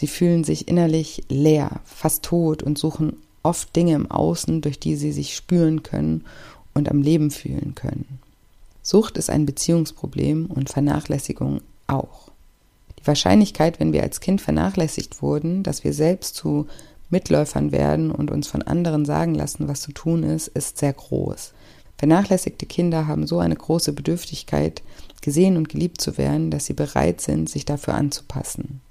Sie 0.01 0.08
fühlen 0.08 0.43
sich 0.43 0.67
innerlich 0.67 1.25
leer, 1.29 1.79
fast 1.86 2.24
tot 2.24 2.63
und 2.63 2.79
suchen 2.79 3.17
oft 3.43 3.75
Dinge 3.75 3.93
im 3.93 4.10
Außen, 4.10 4.62
durch 4.62 4.79
die 4.79 4.96
sie 4.96 5.12
sich 5.12 5.36
spüren 5.36 5.84
können 5.84 6.25
und 6.74 6.89
am 6.89 7.03
Leben 7.03 7.29
fühlen 7.29 7.75
können. 7.75 8.17
Sucht 8.81 9.15
ist 9.17 9.29
ein 9.29 9.46
Beziehungsproblem 9.46 10.48
und 10.48 10.72
Vernachlässigung 10.72 11.62
auch. 11.86 12.31
Die 12.98 13.05
Wahrscheinlichkeit, 13.05 13.79
wenn 13.79 13.93
wir 13.93 14.01
als 14.01 14.22
Kind 14.22 14.41
vernachlässigt 14.41 15.22
wurden, 15.22 15.62
dass 15.62 15.84
wir 15.84 15.93
selbst 15.93 16.34
zu 16.34 16.65
Mitläufern 17.12 17.72
werden 17.72 18.10
und 18.10 18.31
uns 18.31 18.48
von 18.48 18.63
anderen 18.63 19.05
sagen 19.05 19.36
lassen, 19.36 19.67
was 19.67 19.81
zu 19.81 19.91
tun 19.91 20.24
ist, 20.24 20.48
ist 20.48 20.79
sehr 20.79 20.93
groß. 20.93 21.53
Vernachlässigte 22.00 22.65
Kinder 22.65 23.05
haben 23.05 23.27
so 23.27 23.38
eine 23.38 23.55
große 23.55 23.93
Bedürftigkeit, 23.93 24.81
gesehen 25.22 25.58
und 25.58 25.70
geliebt 25.70 26.01
zu 26.01 26.17
werden, 26.17 26.50
dass 26.50 26.65
sie 26.65 26.74
bereit 26.74 27.22
sind, 27.22 27.51
sich 27.51 27.65
dafür 27.65 27.93
anzupassen. 27.93 28.81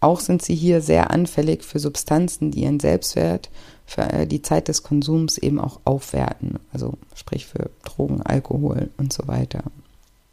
Auch 0.00 0.20
sind 0.20 0.42
sie 0.42 0.54
hier 0.54 0.80
sehr 0.80 1.10
anfällig 1.10 1.64
für 1.64 1.78
Substanzen, 1.78 2.50
die 2.50 2.62
ihren 2.62 2.78
Selbstwert 2.80 3.50
für 3.84 4.02
äh, 4.02 4.26
die 4.26 4.42
Zeit 4.42 4.68
des 4.68 4.82
Konsums 4.82 5.38
eben 5.38 5.58
auch 5.60 5.80
aufwerten, 5.84 6.58
also 6.72 6.94
sprich 7.14 7.46
für 7.46 7.70
Drogen, 7.84 8.22
Alkohol 8.22 8.90
und 8.96 9.12
so 9.12 9.26
weiter. 9.26 9.64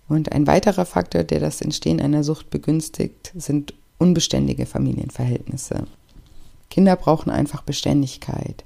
Und 0.07 0.31
ein 0.31 0.45
weiterer 0.45 0.85
Faktor, 0.85 1.23
der 1.23 1.39
das 1.39 1.61
Entstehen 1.61 1.99
einer 1.99 2.23
Sucht 2.23 2.49
begünstigt, 2.51 3.31
sind 3.33 3.73
unbeständige 3.97 4.65
Familienverhältnisse. 4.65 5.87
Kinder 6.69 6.95
brauchen 6.95 7.31
einfach 7.31 7.63
Beständigkeit. 7.63 8.64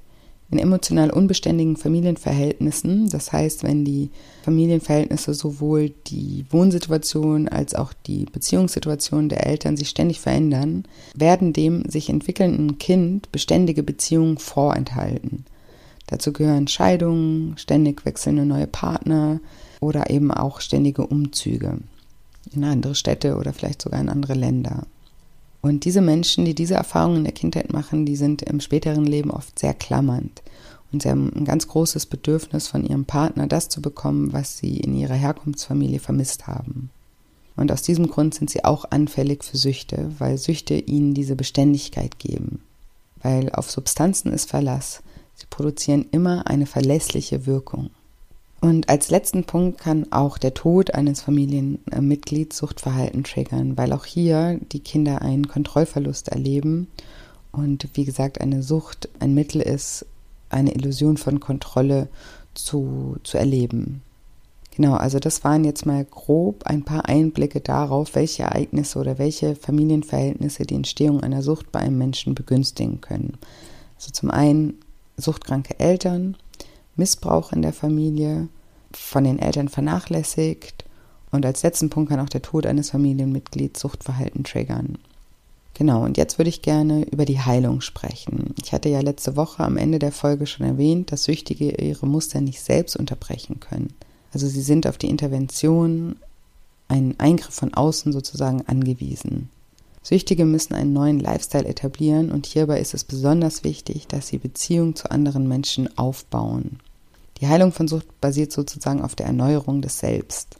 In 0.50 0.58
emotional 0.58 1.10
unbeständigen 1.10 1.76
Familienverhältnissen, 1.76 3.08
das 3.08 3.32
heißt, 3.32 3.62
wenn 3.62 3.84
die 3.84 4.10
Familienverhältnisse 4.42 5.32
sowohl 5.32 5.92
die 6.08 6.44
Wohnsituation 6.50 7.46
als 7.48 7.76
auch 7.76 7.92
die 7.92 8.24
Beziehungssituation 8.24 9.28
der 9.28 9.46
Eltern 9.46 9.76
sich 9.76 9.88
ständig 9.88 10.18
verändern, 10.20 10.84
werden 11.14 11.52
dem 11.52 11.88
sich 11.88 12.08
entwickelnden 12.08 12.78
Kind 12.78 13.30
beständige 13.30 13.84
Beziehungen 13.84 14.38
vorenthalten. 14.38 15.44
Dazu 16.08 16.32
gehören 16.32 16.66
Scheidungen, 16.66 17.56
ständig 17.56 18.04
wechselnde 18.04 18.44
neue 18.44 18.66
Partner, 18.66 19.38
oder 19.80 20.10
eben 20.10 20.30
auch 20.30 20.60
ständige 20.60 21.06
Umzüge 21.06 21.78
in 22.52 22.64
andere 22.64 22.94
Städte 22.94 23.36
oder 23.36 23.52
vielleicht 23.52 23.82
sogar 23.82 24.00
in 24.00 24.08
andere 24.08 24.34
Länder. 24.34 24.86
Und 25.62 25.84
diese 25.84 26.00
Menschen, 26.00 26.44
die 26.44 26.54
diese 26.54 26.74
Erfahrungen 26.74 27.18
in 27.18 27.24
der 27.24 27.34
Kindheit 27.34 27.72
machen, 27.72 28.06
die 28.06 28.16
sind 28.16 28.42
im 28.42 28.60
späteren 28.60 29.04
Leben 29.04 29.30
oft 29.30 29.58
sehr 29.58 29.74
klammernd. 29.74 30.42
Und 30.92 31.02
sie 31.02 31.10
haben 31.10 31.30
ein 31.36 31.44
ganz 31.44 31.68
großes 31.68 32.06
Bedürfnis 32.06 32.66
von 32.66 32.84
ihrem 32.84 33.04
Partner, 33.04 33.46
das 33.46 33.68
zu 33.68 33.80
bekommen, 33.80 34.32
was 34.32 34.58
sie 34.58 34.78
in 34.78 34.94
ihrer 34.96 35.14
Herkunftsfamilie 35.14 36.00
vermisst 36.00 36.46
haben. 36.46 36.90
Und 37.56 37.70
aus 37.70 37.82
diesem 37.82 38.08
Grund 38.08 38.34
sind 38.34 38.48
sie 38.48 38.64
auch 38.64 38.86
anfällig 38.90 39.44
für 39.44 39.58
Süchte, 39.58 40.10
weil 40.18 40.38
Süchte 40.38 40.74
ihnen 40.74 41.14
diese 41.14 41.36
Beständigkeit 41.36 42.18
geben. 42.18 42.62
Weil 43.22 43.50
auf 43.52 43.70
Substanzen 43.70 44.32
ist 44.32 44.48
Verlass. 44.48 45.02
Sie 45.34 45.46
produzieren 45.48 46.06
immer 46.10 46.46
eine 46.46 46.66
verlässliche 46.66 47.46
Wirkung. 47.46 47.90
Und 48.60 48.90
als 48.90 49.10
letzten 49.10 49.44
Punkt 49.44 49.80
kann 49.80 50.12
auch 50.12 50.36
der 50.36 50.52
Tod 50.52 50.94
eines 50.94 51.22
Familienmitglieds 51.22 52.58
Suchtverhalten 52.58 53.24
triggern, 53.24 53.78
weil 53.78 53.92
auch 53.92 54.04
hier 54.04 54.60
die 54.72 54.80
Kinder 54.80 55.22
einen 55.22 55.48
Kontrollverlust 55.48 56.28
erleben 56.28 56.88
und 57.52 57.88
wie 57.94 58.04
gesagt 58.04 58.40
eine 58.40 58.62
Sucht 58.62 59.08
ein 59.18 59.34
Mittel 59.34 59.62
ist, 59.62 60.04
eine 60.50 60.74
Illusion 60.74 61.16
von 61.16 61.40
Kontrolle 61.40 62.08
zu, 62.54 63.16
zu 63.24 63.38
erleben. 63.38 64.02
Genau, 64.76 64.94
also 64.94 65.18
das 65.18 65.42
waren 65.42 65.64
jetzt 65.64 65.86
mal 65.86 66.04
grob 66.04 66.64
ein 66.64 66.84
paar 66.84 67.06
Einblicke 67.06 67.60
darauf, 67.60 68.14
welche 68.14 68.44
Ereignisse 68.44 68.98
oder 68.98 69.18
welche 69.18 69.56
Familienverhältnisse 69.56 70.64
die 70.64 70.76
Entstehung 70.76 71.22
einer 71.22 71.42
Sucht 71.42 71.72
bei 71.72 71.80
einem 71.80 71.98
Menschen 71.98 72.34
begünstigen 72.34 73.00
können. 73.00 73.38
Also 73.96 74.10
zum 74.12 74.30
einen 74.30 74.74
suchtkranke 75.16 75.78
Eltern, 75.80 76.36
Missbrauch 77.00 77.52
in 77.52 77.62
der 77.62 77.72
Familie, 77.72 78.48
von 78.92 79.24
den 79.24 79.38
Eltern 79.38 79.68
vernachlässigt 79.68 80.84
und 81.32 81.46
als 81.46 81.62
letzten 81.62 81.90
Punkt 81.90 82.10
kann 82.10 82.20
auch 82.20 82.28
der 82.28 82.42
Tod 82.42 82.66
eines 82.66 82.90
Familienmitglieds 82.90 83.80
Suchtverhalten 83.80 84.44
triggern. 84.44 84.98
Genau, 85.74 86.04
und 86.04 86.18
jetzt 86.18 86.38
würde 86.38 86.50
ich 86.50 86.62
gerne 86.62 87.04
über 87.04 87.24
die 87.24 87.40
Heilung 87.40 87.80
sprechen. 87.80 88.54
Ich 88.62 88.72
hatte 88.72 88.88
ja 88.88 89.00
letzte 89.00 89.36
Woche 89.36 89.64
am 89.64 89.76
Ende 89.76 89.98
der 89.98 90.12
Folge 90.12 90.46
schon 90.46 90.66
erwähnt, 90.66 91.10
dass 91.10 91.24
Süchtige 91.24 91.70
ihre 91.82 92.06
Muster 92.06 92.40
nicht 92.40 92.60
selbst 92.60 92.96
unterbrechen 92.96 93.60
können. 93.60 93.94
Also 94.32 94.46
sie 94.46 94.60
sind 94.60 94.86
auf 94.86 94.98
die 94.98 95.08
Intervention 95.08 96.16
einen 96.88 97.18
Eingriff 97.18 97.54
von 97.54 97.72
außen 97.72 98.12
sozusagen 98.12 98.62
angewiesen. 98.66 99.48
Süchtige 100.02 100.44
müssen 100.44 100.74
einen 100.74 100.92
neuen 100.92 101.20
Lifestyle 101.20 101.66
etablieren 101.66 102.30
und 102.32 102.46
hierbei 102.46 102.80
ist 102.80 102.94
es 102.94 103.04
besonders 103.04 103.64
wichtig, 103.64 104.06
dass 104.06 104.28
sie 104.28 104.38
Beziehungen 104.38 104.96
zu 104.96 105.10
anderen 105.10 105.46
Menschen 105.46 105.96
aufbauen. 105.96 106.80
Die 107.40 107.48
Heilung 107.48 107.72
von 107.72 107.88
Sucht 107.88 108.20
basiert 108.20 108.52
sozusagen 108.52 109.02
auf 109.02 109.14
der 109.14 109.26
Erneuerung 109.26 109.80
des 109.80 109.98
Selbst. 109.98 110.56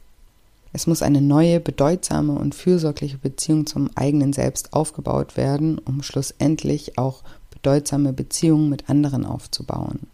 Es 0.73 0.87
muss 0.87 1.01
eine 1.01 1.21
neue, 1.21 1.59
bedeutsame 1.59 2.33
und 2.33 2.55
fürsorgliche 2.55 3.17
Beziehung 3.17 3.67
zum 3.67 3.89
eigenen 3.95 4.33
Selbst 4.33 4.73
aufgebaut 4.73 5.37
werden, 5.37 5.77
um 5.79 6.01
schlussendlich 6.01 6.97
auch 6.97 7.23
bedeutsame 7.51 8.13
Beziehungen 8.13 8.69
mit 8.69 8.89
anderen 8.89 9.25
aufzubauen. 9.25 10.07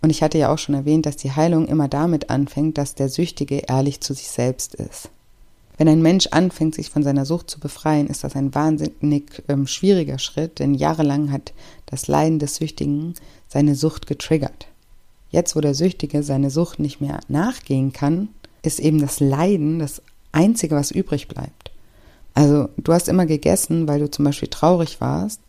Und 0.00 0.10
ich 0.10 0.22
hatte 0.22 0.38
ja 0.38 0.52
auch 0.52 0.58
schon 0.58 0.76
erwähnt, 0.76 1.04
dass 1.04 1.16
die 1.16 1.32
Heilung 1.32 1.66
immer 1.66 1.88
damit 1.88 2.30
anfängt, 2.30 2.78
dass 2.78 2.94
der 2.94 3.08
Süchtige 3.08 3.58
ehrlich 3.58 4.00
zu 4.00 4.14
sich 4.14 4.28
selbst 4.28 4.76
ist. 4.76 5.10
Wenn 5.76 5.88
ein 5.88 6.02
Mensch 6.02 6.28
anfängt, 6.28 6.74
sich 6.74 6.90
von 6.90 7.02
seiner 7.02 7.26
Sucht 7.26 7.50
zu 7.50 7.60
befreien, 7.60 8.06
ist 8.06 8.24
das 8.24 8.34
ein 8.34 8.54
wahnsinnig 8.54 9.42
ähm, 9.48 9.66
schwieriger 9.66 10.18
Schritt, 10.18 10.60
denn 10.60 10.74
jahrelang 10.74 11.32
hat 11.32 11.52
das 11.86 12.06
Leiden 12.06 12.38
des 12.38 12.56
Süchtigen 12.56 13.14
seine 13.48 13.74
Sucht 13.74 14.06
getriggert. 14.06 14.68
Jetzt, 15.30 15.54
wo 15.56 15.60
der 15.60 15.74
Süchtige 15.74 16.22
seine 16.22 16.50
Sucht 16.50 16.78
nicht 16.78 17.00
mehr 17.00 17.20
nachgehen 17.28 17.92
kann, 17.92 18.28
ist 18.62 18.80
eben 18.80 19.00
das 19.00 19.20
Leiden 19.20 19.78
das 19.78 20.02
Einzige, 20.32 20.74
was 20.74 20.90
übrig 20.90 21.28
bleibt. 21.28 21.70
Also 22.34 22.68
du 22.76 22.92
hast 22.92 23.08
immer 23.08 23.26
gegessen, 23.26 23.88
weil 23.88 24.00
du 24.00 24.10
zum 24.10 24.24
Beispiel 24.24 24.48
traurig 24.48 25.00
warst 25.00 25.40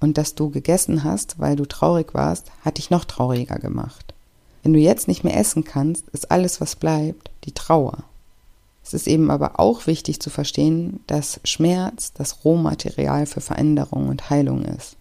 und 0.00 0.18
dass 0.18 0.34
du 0.34 0.50
gegessen 0.50 1.04
hast, 1.04 1.38
weil 1.38 1.56
du 1.56 1.66
traurig 1.66 2.14
warst, 2.14 2.50
hat 2.64 2.78
dich 2.78 2.90
noch 2.90 3.04
trauriger 3.04 3.58
gemacht. 3.58 4.14
Wenn 4.62 4.72
du 4.72 4.78
jetzt 4.78 5.08
nicht 5.08 5.24
mehr 5.24 5.36
essen 5.36 5.64
kannst, 5.64 6.08
ist 6.10 6.30
alles, 6.30 6.60
was 6.60 6.76
bleibt, 6.76 7.30
die 7.44 7.52
Trauer. 7.52 8.04
Es 8.84 8.94
ist 8.94 9.08
eben 9.08 9.30
aber 9.30 9.58
auch 9.58 9.86
wichtig 9.86 10.20
zu 10.20 10.30
verstehen, 10.30 11.00
dass 11.08 11.40
Schmerz 11.44 12.12
das 12.12 12.44
Rohmaterial 12.44 13.26
für 13.26 13.40
Veränderung 13.40 14.08
und 14.08 14.30
Heilung 14.30 14.64
ist. 14.64 14.96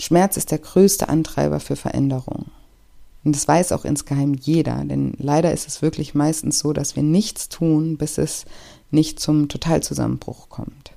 Schmerz 0.00 0.38
ist 0.38 0.50
der 0.50 0.58
größte 0.58 1.10
Antreiber 1.10 1.60
für 1.60 1.76
Veränderung. 1.76 2.46
Und 3.24 3.36
das 3.36 3.46
weiß 3.46 3.72
auch 3.72 3.84
insgeheim 3.84 4.34
jeder, 4.34 4.84
denn 4.84 5.12
leider 5.18 5.52
ist 5.52 5.68
es 5.68 5.82
wirklich 5.82 6.14
meistens 6.14 6.58
so, 6.58 6.72
dass 6.72 6.96
wir 6.96 7.02
nichts 7.02 7.48
tun, 7.48 7.96
bis 7.98 8.16
es 8.16 8.46
nicht 8.90 9.20
zum 9.20 9.48
Totalzusammenbruch 9.48 10.48
kommt. 10.48 10.92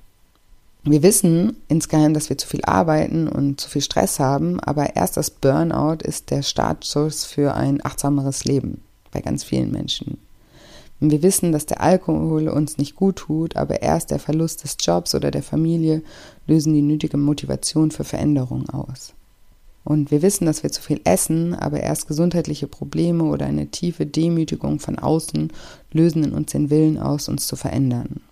Wir 0.84 1.02
wissen 1.02 1.56
insgeheim, 1.68 2.12
dass 2.12 2.28
wir 2.28 2.36
zu 2.36 2.46
viel 2.46 2.62
arbeiten 2.64 3.26
und 3.26 3.60
zu 3.60 3.70
viel 3.70 3.80
Stress 3.80 4.20
haben, 4.20 4.60
aber 4.60 4.96
erst 4.96 5.16
das 5.16 5.30
Burnout 5.30 6.02
ist 6.02 6.30
der 6.30 6.42
Startschuss 6.42 7.24
für 7.24 7.54
ein 7.54 7.84
achtsameres 7.84 8.44
Leben 8.44 8.82
bei 9.10 9.20
ganz 9.20 9.44
vielen 9.44 9.70
Menschen. 9.70 10.18
Und 11.00 11.10
wir 11.10 11.22
wissen, 11.22 11.52
dass 11.52 11.66
der 11.66 11.80
Alkohol 11.80 12.48
uns 12.48 12.78
nicht 12.78 12.96
gut 12.96 13.16
tut, 13.16 13.56
aber 13.56 13.82
erst 13.82 14.10
der 14.10 14.18
Verlust 14.18 14.64
des 14.64 14.76
Jobs 14.80 15.14
oder 15.14 15.30
der 15.30 15.42
Familie 15.42 16.02
lösen 16.46 16.74
die 16.74 16.82
nötige 16.82 17.16
Motivation 17.16 17.90
für 17.90 18.04
Veränderung 18.04 18.68
aus. 18.68 19.14
Und 19.84 20.10
wir 20.10 20.22
wissen, 20.22 20.46
dass 20.46 20.62
wir 20.62 20.72
zu 20.72 20.80
viel 20.80 21.00
essen, 21.04 21.54
aber 21.54 21.80
erst 21.80 22.08
gesundheitliche 22.08 22.66
Probleme 22.66 23.24
oder 23.24 23.44
eine 23.44 23.66
tiefe 23.66 24.06
Demütigung 24.06 24.80
von 24.80 24.98
außen 24.98 25.52
lösen 25.92 26.24
in 26.24 26.32
uns 26.32 26.52
den 26.52 26.70
Willen 26.70 26.98
aus, 26.98 27.28
uns 27.28 27.46
zu 27.46 27.54
verändern. 27.54 28.22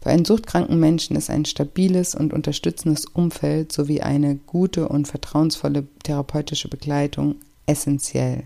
Für 0.00 0.10
einen 0.10 0.24
suchtkranken 0.24 0.80
Menschen 0.80 1.14
ist 1.14 1.30
ein 1.30 1.44
stabiles 1.44 2.14
und 2.14 2.32
unterstützendes 2.32 3.04
Umfeld 3.04 3.70
sowie 3.70 4.00
eine 4.00 4.34
gute 4.34 4.88
und 4.88 5.06
vertrauensvolle 5.06 5.86
therapeutische 6.02 6.68
Begleitung 6.68 7.36
essentiell. 7.66 8.42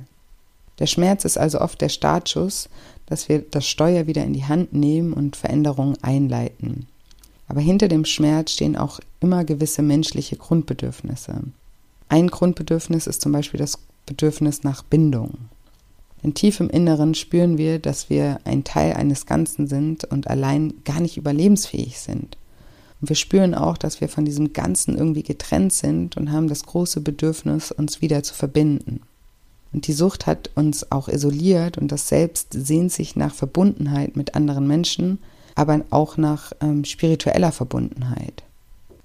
Der 0.81 0.87
Schmerz 0.87 1.25
ist 1.25 1.39
also 1.39 1.61
oft 1.61 1.81
der 1.81 1.89
Startschuss, 1.89 2.69
dass 3.07 3.29
wir 3.29 3.39
das 3.39 3.67
Steuer 3.67 4.07
wieder 4.07 4.25
in 4.25 4.33
die 4.33 4.45
Hand 4.45 4.73
nehmen 4.73 5.13
und 5.13 5.37
Veränderungen 5.37 5.97
einleiten. 6.03 6.87
Aber 7.47 7.61
hinter 7.61 7.89
dem 7.89 8.05
Schmerz 8.05 8.51
stehen 8.53 8.77
auch 8.77 8.99
immer 9.21 9.45
gewisse 9.45 9.83
menschliche 9.83 10.37
Grundbedürfnisse. 10.37 11.43
Ein 12.09 12.29
Grundbedürfnis 12.29 13.07
ist 13.07 13.21
zum 13.21 13.33
Beispiel 13.33 13.59
das 13.59 13.79
Bedürfnis 14.07 14.63
nach 14.63 14.83
Bindung. 14.83 15.49
Denn 16.23 16.35
tief 16.35 16.61
im 16.61 16.71
Inneren 16.71 17.15
spüren 17.15 17.59
wir, 17.59 17.79
dass 17.79 18.09
wir 18.09 18.39
ein 18.45 18.65
Teil 18.65 18.95
eines 18.95 19.27
Ganzen 19.27 19.67
sind 19.67 20.05
und 20.05 20.29
allein 20.29 20.73
gar 20.85 21.01
nicht 21.01 21.17
überlebensfähig 21.17 21.99
sind. 22.01 22.39
Und 23.01 23.11
wir 23.11 23.17
spüren 23.17 23.55
auch, 23.55 23.77
dass 23.77 24.01
wir 24.01 24.09
von 24.09 24.25
diesem 24.25 24.55
Ganzen 24.55 24.97
irgendwie 24.97 25.23
getrennt 25.23 25.75
sind 25.75 26.17
und 26.17 26.33
haben 26.33 26.49
das 26.49 26.65
große 26.65 27.03
Bedürfnis, 27.03 27.71
uns 27.71 28.01
wieder 28.01 28.23
zu 28.23 28.33
verbinden. 28.33 29.01
Und 29.75 29.87
die 29.87 29.93
Sucht 29.93 30.27
hat 30.27 30.51
uns 30.55 30.91
auch 30.91 31.09
isoliert 31.09 31.77
und 31.77 31.93
das 31.93 32.09
Selbst 32.09 32.55
sehnt 32.55 32.93
sich 32.93 33.17
nach 33.17 33.35
Verbundenheit 33.35 34.17
mit 34.17 34.35
anderen 34.35 34.67
Menschen, 34.67 35.19
aber 35.57 35.85
auch 35.91 36.17
nach 36.17 36.53
ähm, 36.61 36.85
spiritueller 36.85 37.53
Verbundenheit. 37.53 38.45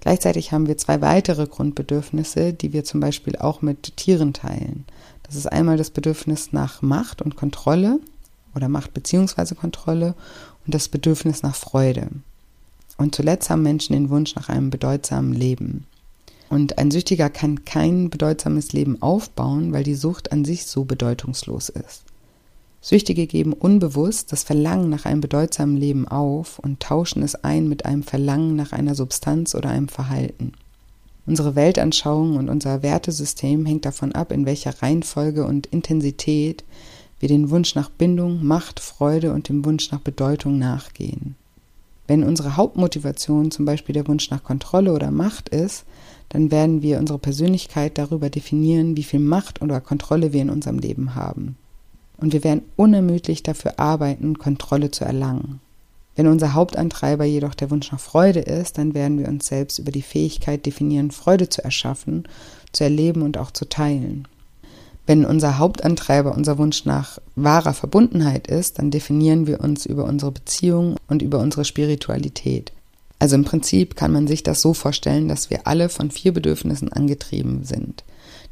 Gleichzeitig 0.01 0.51
haben 0.51 0.67
wir 0.67 0.77
zwei 0.77 1.01
weitere 1.01 1.45
Grundbedürfnisse, 1.45 2.53
die 2.53 2.73
wir 2.73 2.83
zum 2.83 2.99
Beispiel 2.99 3.35
auch 3.35 3.61
mit 3.61 3.97
Tieren 3.97 4.33
teilen. 4.33 4.85
Das 5.23 5.35
ist 5.35 5.47
einmal 5.47 5.77
das 5.77 5.89
Bedürfnis 5.89 6.53
nach 6.53 6.81
Macht 6.81 7.21
und 7.21 7.35
Kontrolle 7.35 7.99
oder 8.55 8.69
Macht 8.69 8.93
beziehungsweise 8.93 9.55
Kontrolle 9.55 10.15
und 10.65 10.73
das 10.73 10.87
Bedürfnis 10.87 11.43
nach 11.43 11.55
Freude. 11.55 12.07
Und 12.97 13.15
zuletzt 13.15 13.49
haben 13.49 13.61
Menschen 13.61 13.93
den 13.93 14.09
Wunsch 14.09 14.35
nach 14.35 14.49
einem 14.49 14.69
bedeutsamen 14.69 15.33
Leben. 15.33 15.85
Und 16.49 16.77
ein 16.77 16.89
Süchtiger 16.89 17.29
kann 17.29 17.63
kein 17.63 18.09
bedeutsames 18.09 18.73
Leben 18.73 19.01
aufbauen, 19.01 19.71
weil 19.71 19.83
die 19.83 19.95
Sucht 19.95 20.31
an 20.31 20.45
sich 20.45 20.65
so 20.65 20.83
bedeutungslos 20.83 21.69
ist. 21.69 22.03
Süchtige 22.81 23.27
geben 23.27 23.53
unbewusst 23.53 24.31
das 24.31 24.43
Verlangen 24.43 24.89
nach 24.89 25.05
einem 25.05 25.21
bedeutsamen 25.21 25.75
Leben 25.75 26.07
auf 26.07 26.59
und 26.59 26.79
tauschen 26.79 27.23
es 27.23 27.35
ein 27.35 27.67
mit 27.67 27.85
einem 27.85 28.03
Verlangen 28.03 28.55
nach 28.55 28.71
einer 28.71 28.95
Substanz 28.95 29.53
oder 29.53 29.69
einem 29.69 29.89
Verhalten. 29.89 30.53
Unsere 31.25 31.55
Weltanschauung 31.55 32.37
und 32.37 32.49
unser 32.49 32.81
Wertesystem 32.81 33.65
hängt 33.65 33.85
davon 33.85 34.13
ab, 34.13 34.31
in 34.31 34.45
welcher 34.45 34.81
Reihenfolge 34.81 35.45
und 35.45 35.67
Intensität 35.67 36.63
wir 37.19 37.27
den 37.27 37.49
Wunsch 37.49 37.75
nach 37.75 37.89
Bindung, 37.89 38.45
Macht, 38.45 38.79
Freude 38.79 39.33
und 39.33 39.49
dem 39.49 39.65
Wunsch 39.65 39.91
nach 39.91 39.99
Bedeutung 39.99 40.57
nachgehen. 40.57 41.35
Wenn 42.07 42.23
unsere 42.23 42.57
Hauptmotivation 42.57 43.51
zum 43.51 43.65
Beispiel 43.65 43.93
der 43.93 44.07
Wunsch 44.07 44.31
nach 44.31 44.43
Kontrolle 44.43 44.93
oder 44.93 45.11
Macht 45.11 45.49
ist, 45.49 45.83
dann 46.29 46.49
werden 46.49 46.81
wir 46.81 46.97
unsere 46.97 47.19
Persönlichkeit 47.19 47.97
darüber 47.97 48.29
definieren, 48.29 48.97
wie 48.97 49.03
viel 49.03 49.19
Macht 49.19 49.61
oder 49.61 49.81
Kontrolle 49.81 50.33
wir 50.33 50.41
in 50.41 50.49
unserem 50.49 50.79
Leben 50.79 51.13
haben. 51.13 51.57
Und 52.19 52.33
wir 52.33 52.43
werden 52.43 52.63
unermüdlich 52.75 53.43
dafür 53.43 53.79
arbeiten, 53.79 54.37
Kontrolle 54.37 54.91
zu 54.91 55.05
erlangen. 55.05 55.59
Wenn 56.15 56.27
unser 56.27 56.53
Hauptantreiber 56.53 57.23
jedoch 57.23 57.55
der 57.55 57.71
Wunsch 57.71 57.91
nach 57.93 57.99
Freude 57.99 58.41
ist, 58.41 58.77
dann 58.77 58.93
werden 58.93 59.19
wir 59.19 59.29
uns 59.29 59.47
selbst 59.47 59.79
über 59.79 59.91
die 59.91 60.01
Fähigkeit 60.01 60.65
definieren, 60.65 61.11
Freude 61.11 61.47
zu 61.47 61.63
erschaffen, 61.63 62.27
zu 62.73 62.83
erleben 62.83 63.21
und 63.21 63.37
auch 63.37 63.51
zu 63.51 63.69
teilen. 63.69 64.27
Wenn 65.07 65.25
unser 65.25 65.57
Hauptantreiber 65.57 66.35
unser 66.35 66.57
Wunsch 66.57 66.85
nach 66.85 67.19
wahrer 67.35 67.73
Verbundenheit 67.73 68.47
ist, 68.47 68.79
dann 68.79 68.91
definieren 68.91 69.47
wir 69.47 69.61
uns 69.61 69.85
über 69.85 70.03
unsere 70.03 70.31
Beziehung 70.31 70.97
und 71.07 71.21
über 71.21 71.39
unsere 71.39 71.65
Spiritualität. 71.65 72.73
Also 73.17 73.35
im 73.35 73.45
Prinzip 73.45 73.95
kann 73.95 74.11
man 74.11 74.27
sich 74.27 74.43
das 74.43 74.61
so 74.61 74.73
vorstellen, 74.73 75.27
dass 75.27 75.49
wir 75.49 75.67
alle 75.67 75.89
von 75.89 76.11
vier 76.11 76.33
Bedürfnissen 76.33 76.91
angetrieben 76.91 77.63
sind. 77.63 78.03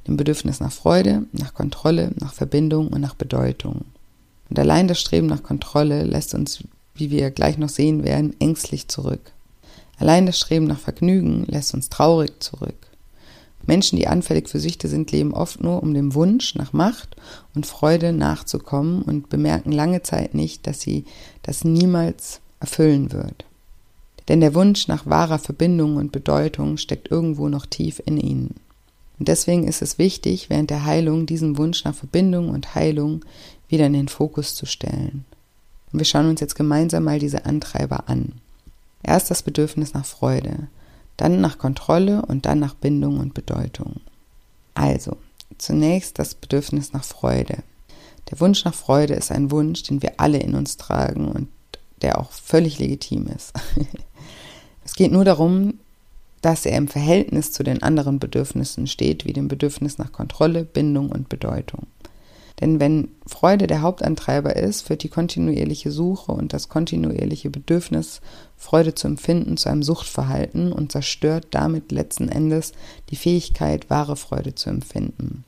Dem 0.07 0.17
Bedürfnis 0.17 0.59
nach 0.59 0.71
Freude, 0.71 1.25
nach 1.33 1.53
Kontrolle, 1.53 2.11
nach 2.19 2.33
Verbindung 2.33 2.87
und 2.87 3.01
nach 3.01 3.15
Bedeutung. 3.15 3.85
Und 4.49 4.57
allein 4.57 4.87
das 4.87 4.99
Streben 4.99 5.27
nach 5.27 5.43
Kontrolle 5.43 6.03
lässt 6.03 6.33
uns 6.33 6.63
wie 6.99 7.11
wir 7.11 7.31
gleich 7.31 7.57
noch 7.57 7.69
sehen 7.69 8.03
werden, 8.03 8.35
ängstlich 8.39 8.87
zurück. 8.87 9.31
Allein 9.99 10.25
das 10.25 10.39
Streben 10.39 10.67
nach 10.67 10.79
Vergnügen 10.79 11.45
lässt 11.47 11.73
uns 11.73 11.89
traurig 11.89 12.41
zurück. 12.41 12.75
Menschen, 13.65 13.97
die 13.97 14.07
anfällig 14.07 14.47
für 14.47 14.59
Süchte 14.59 14.87
sind, 14.87 15.11
leben 15.11 15.33
oft 15.33 15.61
nur, 15.61 15.83
um 15.83 15.93
dem 15.93 16.13
Wunsch 16.13 16.55
nach 16.55 16.71
Macht 16.71 17.17
und 17.53 17.65
Freude 17.65 18.13
nachzukommen 18.13 19.01
und 19.01 19.29
bemerken 19.29 19.71
lange 19.71 20.03
Zeit 20.03 20.33
nicht, 20.33 20.67
dass 20.67 20.79
sie 20.79 21.05
das 21.43 21.63
niemals 21.63 22.39
erfüllen 22.59 23.11
wird. 23.11 23.45
Denn 24.29 24.39
der 24.39 24.55
Wunsch 24.55 24.87
nach 24.87 25.05
wahrer 25.05 25.39
Verbindung 25.39 25.97
und 25.97 26.11
Bedeutung 26.11 26.77
steckt 26.77 27.11
irgendwo 27.11 27.49
noch 27.49 27.65
tief 27.65 28.01
in 28.05 28.17
ihnen. 28.17 28.55
Und 29.19 29.27
deswegen 29.27 29.67
ist 29.67 29.81
es 29.81 29.97
wichtig, 29.97 30.49
während 30.49 30.69
der 30.69 30.85
Heilung 30.85 31.25
diesen 31.25 31.57
Wunsch 31.57 31.83
nach 31.83 31.95
Verbindung 31.95 32.49
und 32.49 32.75
Heilung 32.75 33.25
wieder 33.67 33.87
in 33.87 33.93
den 33.93 34.07
Fokus 34.07 34.55
zu 34.55 34.65
stellen. 34.65 35.25
Und 35.91 35.99
wir 35.99 36.05
schauen 36.05 36.29
uns 36.29 36.39
jetzt 36.39 36.55
gemeinsam 36.55 37.03
mal 37.03 37.19
diese 37.19 37.45
Antreiber 37.45 38.09
an. 38.09 38.33
Erst 39.03 39.31
das 39.31 39.43
Bedürfnis 39.43 39.93
nach 39.93 40.05
Freude, 40.05 40.67
dann 41.15 41.41
nach 41.41 41.57
Kontrolle 41.57 42.23
und 42.23 42.45
dann 42.45 42.59
nach 42.59 42.75
Bindung 42.75 43.19
und 43.19 43.33
Bedeutung. 43.33 44.01
Also, 44.73 45.17
zunächst 45.57 46.19
das 46.19 46.35
Bedürfnis 46.35 46.93
nach 46.93 47.03
Freude. 47.03 47.63
Der 48.29 48.39
Wunsch 48.39 48.65
nach 48.65 48.73
Freude 48.73 49.13
ist 49.13 49.31
ein 49.31 49.49
Wunsch, 49.51 49.83
den 49.83 50.01
wir 50.01 50.19
alle 50.19 50.39
in 50.39 50.55
uns 50.55 50.77
tragen 50.77 51.29
und 51.29 51.47
der 52.01 52.19
auch 52.19 52.31
völlig 52.31 52.77
legitim 52.77 53.27
ist. 53.27 53.53
es 54.85 54.93
geht 54.93 55.11
nur 55.11 55.25
darum, 55.25 55.79
dass 56.47 56.65
er 56.65 56.77
im 56.77 56.87
Verhältnis 56.87 57.51
zu 57.51 57.61
den 57.61 57.83
anderen 57.83 58.19
Bedürfnissen 58.19 58.87
steht, 58.87 59.25
wie 59.25 59.33
dem 59.33 59.49
Bedürfnis 59.49 59.97
nach 59.97 60.13
Kontrolle, 60.13 60.63
Bindung 60.63 61.09
und 61.09 61.27
Bedeutung. 61.27 61.87
Denn 62.61 62.79
wenn 62.79 63.09
Freude 63.25 63.67
der 63.67 63.81
Hauptantreiber 63.81 64.55
ist, 64.55 64.89
wird 64.89 65.03
die 65.03 65.09
kontinuierliche 65.09 65.91
Suche 65.91 66.31
und 66.31 66.53
das 66.53 66.69
kontinuierliche 66.69 67.49
Bedürfnis, 67.49 68.21
Freude 68.55 68.95
zu 68.95 69.07
empfinden, 69.07 69.57
zu 69.57 69.67
einem 69.67 69.83
Suchtverhalten 69.83 70.71
und 70.71 70.89
zerstört 70.89 71.47
damit 71.51 71.91
letzten 71.91 72.29
Endes 72.29 72.71
die 73.09 73.17
Fähigkeit, 73.17 73.89
wahre 73.89 74.15
Freude 74.15 74.55
zu 74.55 74.69
empfinden. 74.69 75.43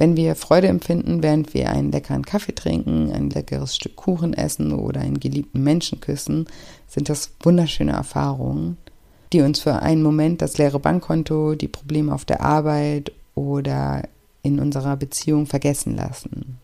Wenn 0.00 0.16
wir 0.16 0.36
Freude 0.36 0.68
empfinden, 0.68 1.24
während 1.24 1.52
wir 1.52 1.70
einen 1.70 1.90
leckeren 1.90 2.24
Kaffee 2.24 2.54
trinken, 2.54 3.10
ein 3.10 3.30
leckeres 3.30 3.74
Stück 3.74 3.96
Kuchen 3.96 4.34
essen 4.34 4.72
oder 4.72 5.00
einen 5.00 5.18
geliebten 5.18 5.64
Menschen 5.64 6.00
küssen, 6.00 6.46
sind 6.86 7.08
das 7.08 7.32
wunderschöne 7.42 7.90
Erfahrungen, 7.90 8.76
die 9.32 9.42
uns 9.42 9.60
für 9.60 9.82
einen 9.82 10.02
Moment 10.02 10.42
das 10.42 10.58
leere 10.58 10.78
Bankkonto, 10.78 11.54
die 11.54 11.68
Probleme 11.68 12.14
auf 12.14 12.24
der 12.24 12.40
Arbeit 12.40 13.12
oder 13.34 14.02
in 14.42 14.60
unserer 14.60 14.96
Beziehung 14.96 15.46
vergessen 15.46 15.94
lassen. 15.94 16.58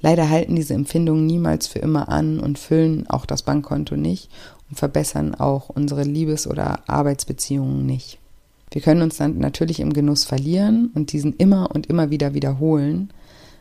Leider 0.00 0.28
halten 0.28 0.56
diese 0.56 0.74
Empfindungen 0.74 1.26
niemals 1.26 1.68
für 1.68 1.78
immer 1.78 2.08
an 2.08 2.40
und 2.40 2.58
füllen 2.58 3.08
auch 3.08 3.24
das 3.24 3.42
Bankkonto 3.42 3.96
nicht 3.96 4.28
und 4.68 4.76
verbessern 4.76 5.34
auch 5.34 5.68
unsere 5.68 6.02
Liebes- 6.02 6.48
oder 6.48 6.80
Arbeitsbeziehungen 6.88 7.86
nicht. 7.86 8.18
Wir 8.72 8.82
können 8.82 9.02
uns 9.02 9.18
dann 9.18 9.38
natürlich 9.38 9.80
im 9.80 9.92
Genuss 9.92 10.24
verlieren 10.24 10.90
und 10.94 11.12
diesen 11.12 11.34
immer 11.34 11.70
und 11.72 11.86
immer 11.86 12.10
wieder 12.10 12.34
wiederholen, 12.34 13.10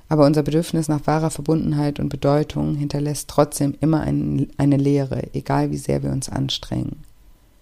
aber 0.10 0.26
unser 0.26 0.42
Bedürfnis 0.42 0.88
nach 0.88 1.06
wahrer 1.06 1.30
Verbundenheit 1.30 2.00
und 2.00 2.10
Bedeutung 2.10 2.76
hinterlässt 2.76 3.30
trotzdem 3.30 3.76
immer 3.80 4.02
ein, 4.02 4.48
eine 4.58 4.78
Leere, 4.78 5.34
egal 5.34 5.72
wie 5.72 5.78
sehr 5.78 6.02
wir 6.02 6.12
uns 6.12 6.28
anstrengen. 6.28 7.04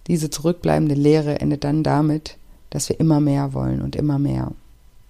Diese 0.10 0.30
zurückbleibende 0.30 0.96
Leere 0.96 1.40
endet 1.40 1.64
dann 1.64 1.84
damit, 1.84 2.38
dass 2.72 2.90
wir 2.90 3.00
immer 3.00 3.20
mehr 3.20 3.54
wollen 3.54 3.82
und 3.82 3.96
immer 3.96 4.20
mehr. 4.20 4.52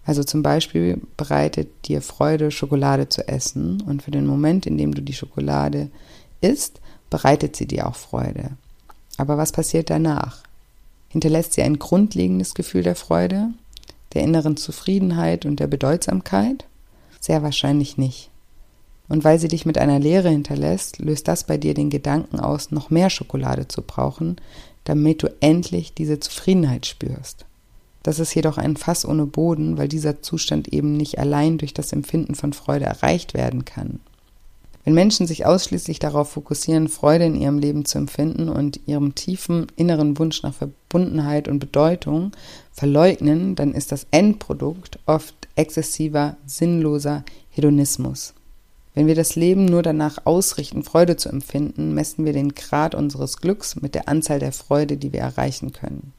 Also 0.05 0.23
zum 0.23 0.43
Beispiel 0.43 1.01
bereitet 1.17 1.69
dir 1.85 2.01
Freude, 2.01 2.51
Schokolade 2.51 3.09
zu 3.09 3.27
essen 3.27 3.81
und 3.81 4.03
für 4.03 4.11
den 4.11 4.27
Moment, 4.27 4.65
in 4.65 4.77
dem 4.77 4.93
du 4.93 5.01
die 5.01 5.13
Schokolade 5.13 5.89
isst, 6.41 6.81
bereitet 7.09 7.55
sie 7.55 7.65
dir 7.65 7.87
auch 7.87 7.95
Freude. 7.95 8.51
Aber 9.17 9.37
was 9.37 9.51
passiert 9.51 9.89
danach? 9.89 10.43
Hinterlässt 11.09 11.53
sie 11.53 11.61
ein 11.61 11.79
grundlegendes 11.79 12.53
Gefühl 12.53 12.83
der 12.83 12.95
Freude, 12.95 13.49
der 14.13 14.23
inneren 14.23 14.57
Zufriedenheit 14.57 15.45
und 15.45 15.59
der 15.59 15.67
Bedeutsamkeit? 15.67 16.65
Sehr 17.19 17.41
wahrscheinlich 17.41 17.97
nicht. 17.97 18.29
Und 19.09 19.23
weil 19.23 19.39
sie 19.39 19.47
dich 19.47 19.65
mit 19.65 19.77
einer 19.79 19.99
Leere 19.99 20.29
hinterlässt, 20.29 20.99
löst 20.99 21.27
das 21.27 21.43
bei 21.43 21.57
dir 21.57 21.73
den 21.73 21.89
Gedanken 21.89 22.39
aus, 22.39 22.71
noch 22.71 22.91
mehr 22.91 23.09
Schokolade 23.09 23.67
zu 23.67 23.81
brauchen, 23.81 24.37
damit 24.89 25.21
du 25.21 25.31
endlich 25.39 25.93
diese 25.93 26.19
Zufriedenheit 26.19 26.87
spürst. 26.87 27.45
Das 28.01 28.17
ist 28.17 28.33
jedoch 28.33 28.57
ein 28.57 28.75
Fass 28.75 29.05
ohne 29.05 29.27
Boden, 29.27 29.77
weil 29.77 29.87
dieser 29.87 30.23
Zustand 30.23 30.69
eben 30.69 30.97
nicht 30.97 31.19
allein 31.19 31.59
durch 31.59 31.75
das 31.75 31.93
Empfinden 31.93 32.33
von 32.33 32.53
Freude 32.53 32.85
erreicht 32.85 33.35
werden 33.35 33.65
kann. 33.65 33.99
Wenn 34.83 34.95
Menschen 34.95 35.27
sich 35.27 35.45
ausschließlich 35.45 35.99
darauf 35.99 36.31
fokussieren, 36.31 36.87
Freude 36.87 37.25
in 37.25 37.35
ihrem 37.35 37.59
Leben 37.59 37.85
zu 37.85 37.99
empfinden 37.99 38.49
und 38.49 38.79
ihrem 38.87 39.13
tiefen 39.13 39.67
inneren 39.75 40.17
Wunsch 40.17 40.41
nach 40.41 40.55
Verbundenheit 40.55 41.47
und 41.47 41.59
Bedeutung 41.59 42.31
verleugnen, 42.71 43.53
dann 43.53 43.75
ist 43.75 43.91
das 43.91 44.07
Endprodukt 44.09 44.97
oft 45.05 45.35
exzessiver, 45.55 46.35
sinnloser 46.47 47.23
Hedonismus. 47.51 48.33
Wenn 48.99 49.07
wir 49.07 49.15
das 49.15 49.37
Leben 49.37 49.63
nur 49.63 49.81
danach 49.81 50.25
ausrichten, 50.25 50.83
Freude 50.83 51.15
zu 51.15 51.29
empfinden, 51.29 51.93
messen 51.93 52.25
wir 52.25 52.33
den 52.33 52.53
Grad 52.53 52.95
unseres 52.95 53.37
Glücks 53.37 53.77
mit 53.77 53.95
der 53.95 54.09
Anzahl 54.09 54.39
der 54.39 54.51
Freude, 54.51 54.97
die 54.97 55.13
wir 55.13 55.21
erreichen 55.21 55.71
können. 55.71 56.11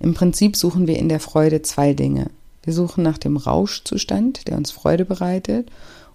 Im 0.00 0.14
Prinzip 0.14 0.56
suchen 0.56 0.88
wir 0.88 0.98
in 0.98 1.08
der 1.08 1.20
Freude 1.20 1.62
zwei 1.62 1.94
Dinge. 1.94 2.30
Wir 2.64 2.72
suchen 2.72 3.04
nach 3.04 3.16
dem 3.16 3.36
Rauschzustand, 3.36 4.48
der 4.48 4.56
uns 4.56 4.72
Freude 4.72 5.04
bereitet, 5.04 5.70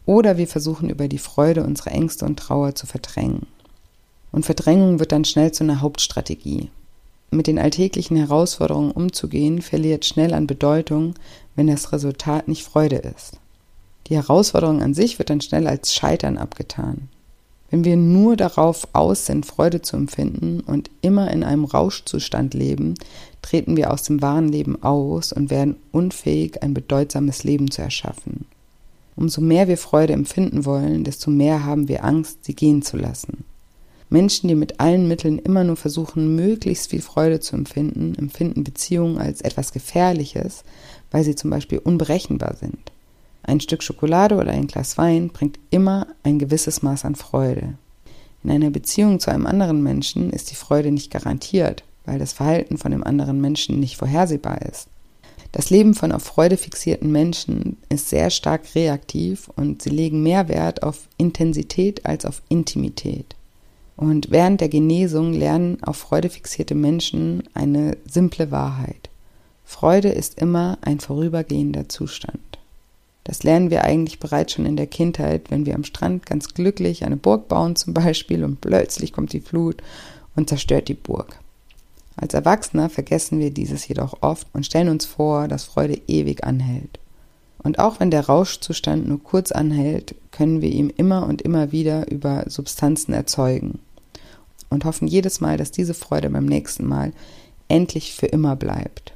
oder 0.06 0.36
wir 0.36 0.50
versuchen 0.50 0.90
über 0.90 1.08
die 1.08 1.18
Freude 1.18 1.64
unsere 1.64 1.92
Ängste 1.92 2.26
und 2.26 2.40
Trauer 2.40 2.76
zu 2.76 2.88
verdrängen. 2.88 3.48
Und 4.34 4.46
Verdrängung 4.46 5.00
wird 5.00 5.14
dann 5.14 5.24
schnell 5.24 5.54
zu 5.54 5.64
einer 5.64 5.80
Hauptstrategie. 5.80 6.72
Mit 7.32 7.48
den 7.48 7.58
alltäglichen 7.58 8.18
Herausforderungen 8.18 8.92
umzugehen, 8.92 9.62
verliert 9.62 10.04
schnell 10.04 10.34
an 10.34 10.46
Bedeutung, 10.46 11.14
wenn 11.56 11.68
das 11.68 11.94
Resultat 11.94 12.50
nicht 12.50 12.66
Freude 12.66 12.98
ist. 12.98 13.40
Die 14.08 14.16
Herausforderung 14.16 14.82
an 14.82 14.94
sich 14.94 15.18
wird 15.18 15.30
dann 15.30 15.42
schnell 15.42 15.68
als 15.68 15.94
Scheitern 15.94 16.38
abgetan. 16.38 17.10
Wenn 17.72 17.84
wir 17.84 17.98
nur 17.98 18.38
darauf 18.38 18.88
aus 18.94 19.26
sind, 19.26 19.46
Freude 19.46 19.82
zu 19.82 19.98
empfinden 19.98 20.60
und 20.60 20.92
immer 21.02 21.32
in 21.32 21.44
einem 21.44 21.66
Rauschzustand 21.66 22.54
leben, 22.54 22.94
treten 23.42 23.76
wir 23.76 23.92
aus 23.92 24.04
dem 24.04 24.22
wahren 24.22 24.50
Leben 24.50 24.82
aus 24.84 25.34
und 25.34 25.50
werden 25.50 25.76
unfähig, 25.92 26.62
ein 26.62 26.74
bedeutsames 26.74 27.44
Leben 27.44 27.72
zu 27.72 27.82
erschaffen. 27.82 28.46
Umso 29.16 29.42
mehr 29.42 29.68
wir 29.68 29.78
Freude 29.78 30.14
empfinden 30.14 30.66
wollen, 30.66 31.04
desto 31.04 31.32
mehr 31.32 31.66
haben 31.66 31.88
wir 31.88 32.04
Angst, 32.04 32.46
sie 32.46 32.54
gehen 32.54 32.82
zu 32.82 32.98
lassen. 32.98 33.44
Menschen, 34.10 34.48
die 34.48 34.56
mit 34.56 34.80
allen 34.80 35.08
Mitteln 35.08 35.40
immer 35.40 35.64
nur 35.64 35.78
versuchen, 35.78 36.36
möglichst 36.36 36.92
viel 36.92 37.02
Freude 37.02 37.40
zu 37.40 37.56
empfinden, 37.56 38.14
empfinden 38.16 38.64
Beziehungen 38.64 39.18
als 39.18 39.42
etwas 39.42 39.74
Gefährliches, 39.74 40.64
weil 41.12 41.24
sie 41.24 41.36
zum 41.36 41.50
Beispiel 41.50 41.80
unberechenbar 41.80 42.56
sind. 42.56 42.92
Ein 43.48 43.60
Stück 43.60 43.84
Schokolade 43.84 44.38
oder 44.38 44.52
ein 44.52 44.66
Glas 44.66 44.98
Wein 44.98 45.30
bringt 45.30 45.60
immer 45.70 46.08
ein 46.24 46.40
gewisses 46.40 46.82
Maß 46.82 47.06
an 47.06 47.14
Freude. 47.14 47.76
In 48.44 48.50
einer 48.50 48.72
Beziehung 48.72 49.20
zu 49.20 49.30
einem 49.30 49.46
anderen 49.46 49.84
Menschen 49.84 50.32
ist 50.32 50.50
die 50.50 50.56
Freude 50.56 50.92
nicht 50.92 51.12
garantiert, 51.12 51.84
weil 52.06 52.18
das 52.18 52.34
Verhalten 52.34 52.80
von 52.80 52.92
dem 52.92 53.04
anderen 53.04 53.40
Menschen 53.42 53.80
nicht 53.80 53.98
vorhersehbar 53.98 54.64
ist. 54.64 54.88
Das 55.52 55.70
Leben 55.70 55.94
von 55.94 56.12
auf 56.12 56.24
Freude 56.24 56.58
fixierten 56.58 57.12
Menschen 57.12 57.78
ist 57.88 58.10
sehr 58.10 58.32
stark 58.32 58.74
reaktiv 58.74 59.50
und 59.56 59.84
sie 59.84 59.92
legen 59.92 60.24
mehr 60.24 60.50
Wert 60.50 60.82
auf 60.82 61.08
Intensität 61.18 62.06
als 62.06 62.26
auf 62.26 62.42
Intimität. 62.50 63.36
Und 63.96 64.32
während 64.32 64.60
der 64.60 64.70
Genesung 64.70 65.34
lernen 65.34 65.82
auf 65.84 65.98
Freude 65.98 66.30
fixierte 66.30 66.76
Menschen 66.76 67.44
eine 67.54 67.96
simple 68.10 68.50
Wahrheit. 68.50 69.10
Freude 69.64 70.10
ist 70.10 70.42
immer 70.42 70.80
ein 70.82 71.00
vorübergehender 71.00 71.88
Zustand. 71.88 72.55
Das 73.26 73.42
lernen 73.44 73.72
wir 73.72 73.84
eigentlich 73.84 74.20
bereits 74.20 74.54
schon 74.54 74.68
in 74.68 74.78
der 74.78 74.88
Kindheit, 74.88 75.50
wenn 75.50 75.66
wir 75.66 75.76
am 75.76 75.84
Strand 75.84 76.26
ganz 76.28 76.54
glücklich 76.54 77.04
eine 77.04 77.18
Burg 77.18 77.48
bauen 77.48 77.76
zum 77.76 77.94
Beispiel 77.94 78.44
und 78.44 78.62
plötzlich 78.62 79.12
kommt 79.12 79.34
die 79.34 79.42
Flut 79.42 79.82
und 80.36 80.48
zerstört 80.48 80.88
die 80.88 80.94
Burg. 80.94 81.40
Als 82.16 82.36
Erwachsener 82.36 82.88
vergessen 82.88 83.40
wir 83.40 83.50
dieses 83.50 83.88
jedoch 83.88 84.22
oft 84.22 84.48
und 84.54 84.66
stellen 84.66 84.90
uns 84.90 85.06
vor, 85.06 85.48
dass 85.48 85.66
Freude 85.66 86.00
ewig 86.08 86.44
anhält. 86.44 87.00
Und 87.64 87.80
auch 87.80 88.00
wenn 88.00 88.12
der 88.12 88.28
Rauschzustand 88.28 89.08
nur 89.08 89.22
kurz 89.24 89.52
anhält, 89.52 90.14
können 90.32 90.62
wir 90.62 90.70
ihn 90.70 90.92
immer 90.92 91.26
und 91.26 91.42
immer 91.42 91.72
wieder 91.72 92.10
über 92.12 92.44
Substanzen 92.48 93.12
erzeugen 93.12 93.80
und 94.70 94.86
hoffen 94.86 95.08
jedes 95.08 95.42
Mal, 95.42 95.58
dass 95.58 95.72
diese 95.72 95.96
Freude 95.96 96.30
beim 96.30 96.46
nächsten 96.46 96.86
Mal 96.86 97.12
endlich 97.70 98.14
für 98.14 98.28
immer 98.28 98.56
bleibt. 98.56 99.15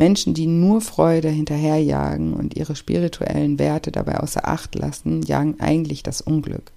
Menschen, 0.00 0.32
die 0.32 0.46
nur 0.46 0.80
Freude 0.80 1.28
hinterherjagen 1.28 2.32
und 2.32 2.56
ihre 2.56 2.74
spirituellen 2.74 3.58
Werte 3.58 3.92
dabei 3.92 4.18
außer 4.20 4.48
Acht 4.48 4.74
lassen, 4.74 5.20
jagen 5.20 5.60
eigentlich 5.60 6.02
das 6.02 6.22
Unglück. 6.22 6.72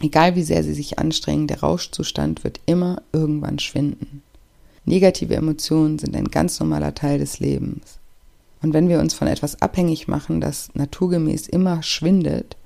Egal 0.00 0.36
wie 0.36 0.42
sehr 0.42 0.64
sie 0.64 0.72
sich 0.72 0.98
anstrengen, 0.98 1.48
der 1.48 1.60
Rauschzustand 1.60 2.44
wird 2.44 2.60
immer 2.64 3.02
irgendwann 3.12 3.58
schwinden. 3.58 4.22
Negative 4.86 5.34
Emotionen 5.34 5.98
sind 5.98 6.16
ein 6.16 6.30
ganz 6.30 6.58
normaler 6.58 6.94
Teil 6.94 7.18
des 7.18 7.40
Lebens. 7.40 7.98
Und 8.62 8.72
wenn 8.72 8.88
wir 8.88 9.00
uns 9.00 9.12
von 9.12 9.28
etwas 9.28 9.60
abhängig 9.60 10.08
machen, 10.08 10.40
das 10.40 10.70
naturgemäß 10.72 11.48
immer 11.48 11.82
schwindet 11.82 12.56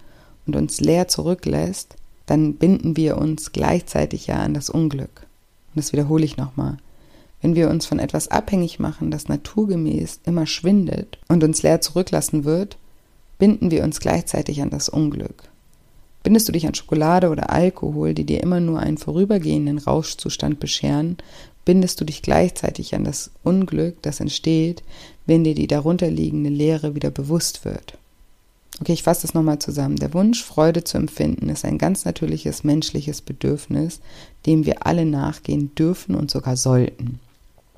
und 0.46 0.54
uns 0.54 0.80
leer 0.80 1.08
zurücklässt, 1.08 1.96
dann 2.26 2.54
binden 2.54 2.96
wir 2.96 3.18
uns 3.18 3.50
gleichzeitig 3.50 4.28
ja 4.28 4.36
an 4.36 4.54
das 4.54 4.70
Unglück. 4.70 5.26
Und 5.74 5.78
das 5.78 5.92
wiederhole 5.92 6.24
ich 6.24 6.36
nochmal. 6.36 6.76
Wenn 7.42 7.54
wir 7.54 7.70
uns 7.70 7.86
von 7.86 7.98
etwas 7.98 8.28
abhängig 8.28 8.78
machen, 8.78 9.10
das 9.10 9.28
naturgemäß 9.28 10.20
immer 10.26 10.46
schwindet 10.46 11.18
und 11.28 11.42
uns 11.42 11.62
leer 11.62 11.80
zurücklassen 11.80 12.44
wird, 12.44 12.76
binden 13.38 13.70
wir 13.70 13.82
uns 13.82 14.00
gleichzeitig 14.00 14.60
an 14.60 14.70
das 14.70 14.88
Unglück. 14.88 15.44
Bindest 16.22 16.48
du 16.48 16.52
dich 16.52 16.66
an 16.66 16.74
Schokolade 16.74 17.30
oder 17.30 17.48
Alkohol, 17.48 18.12
die 18.12 18.26
dir 18.26 18.42
immer 18.42 18.60
nur 18.60 18.78
einen 18.78 18.98
vorübergehenden 18.98 19.78
Rauschzustand 19.78 20.60
bescheren, 20.60 21.16
bindest 21.64 22.00
du 22.00 22.04
dich 22.04 22.20
gleichzeitig 22.20 22.94
an 22.94 23.04
das 23.04 23.30
Unglück, 23.42 24.02
das 24.02 24.20
entsteht, 24.20 24.82
wenn 25.24 25.44
dir 25.44 25.54
die 25.54 25.66
darunterliegende 25.66 26.50
Leere 26.50 26.94
wieder 26.94 27.10
bewusst 27.10 27.64
wird. 27.64 27.96
Okay, 28.80 28.92
ich 28.92 29.02
fasse 29.02 29.22
das 29.22 29.34
nochmal 29.34 29.58
zusammen. 29.58 29.96
Der 29.96 30.12
Wunsch, 30.14 30.42
Freude 30.42 30.84
zu 30.84 30.96
empfinden, 30.98 31.48
ist 31.48 31.64
ein 31.64 31.78
ganz 31.78 32.04
natürliches 32.04 32.64
menschliches 32.64 33.20
Bedürfnis, 33.20 34.00
dem 34.46 34.64
wir 34.64 34.86
alle 34.86 35.04
nachgehen 35.04 35.74
dürfen 35.74 36.14
und 36.14 36.30
sogar 36.30 36.56
sollten. 36.56 37.20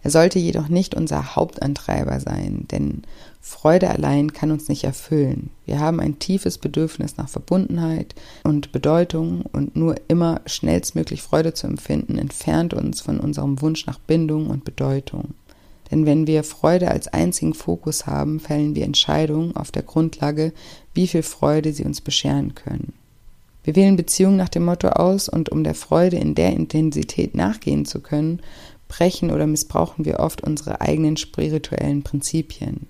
Er 0.02 0.10
sollte 0.10 0.38
jedoch 0.38 0.68
nicht 0.68 0.94
unser 0.94 1.36
Hauptantreiber 1.36 2.18
sein, 2.18 2.66
denn 2.70 3.02
Freude 3.40 3.90
allein 3.90 4.32
kann 4.32 4.50
uns 4.50 4.68
nicht 4.68 4.84
erfüllen. 4.84 5.50
Wir 5.64 5.78
haben 5.78 6.00
ein 6.00 6.18
tiefes 6.18 6.58
Bedürfnis 6.58 7.16
nach 7.16 7.28
Verbundenheit 7.28 8.14
und 8.42 8.72
Bedeutung 8.72 9.42
und 9.52 9.76
nur 9.76 9.94
immer 10.08 10.40
schnellstmöglich 10.46 11.22
Freude 11.22 11.54
zu 11.54 11.68
empfinden, 11.68 12.18
entfernt 12.18 12.74
uns 12.74 13.00
von 13.00 13.20
unserem 13.20 13.60
Wunsch 13.60 13.86
nach 13.86 14.00
Bindung 14.00 14.48
und 14.48 14.64
Bedeutung. 14.64 15.34
Denn 15.90 16.06
wenn 16.06 16.26
wir 16.26 16.42
Freude 16.42 16.90
als 16.90 17.08
einzigen 17.08 17.54
Fokus 17.54 18.06
haben, 18.06 18.40
fällen 18.40 18.74
wir 18.74 18.84
Entscheidungen 18.84 19.54
auf 19.54 19.70
der 19.70 19.82
Grundlage, 19.82 20.52
wie 20.94 21.06
viel 21.06 21.22
Freude 21.22 21.72
sie 21.72 21.84
uns 21.84 22.00
bescheren 22.00 22.54
können. 22.54 22.94
Wir 23.64 23.76
wählen 23.76 23.96
Beziehungen 23.96 24.36
nach 24.36 24.48
dem 24.48 24.64
Motto 24.64 24.88
aus 24.88 25.28
und 25.28 25.50
um 25.50 25.62
der 25.62 25.74
Freude 25.74 26.16
in 26.16 26.34
der 26.34 26.52
Intensität 26.52 27.34
nachgehen 27.34 27.84
zu 27.84 28.00
können, 28.00 28.40
brechen 28.92 29.30
oder 29.30 29.46
missbrauchen 29.46 30.04
wir 30.04 30.20
oft 30.20 30.42
unsere 30.42 30.82
eigenen 30.82 31.16
spirituellen 31.16 32.02
Prinzipien. 32.02 32.86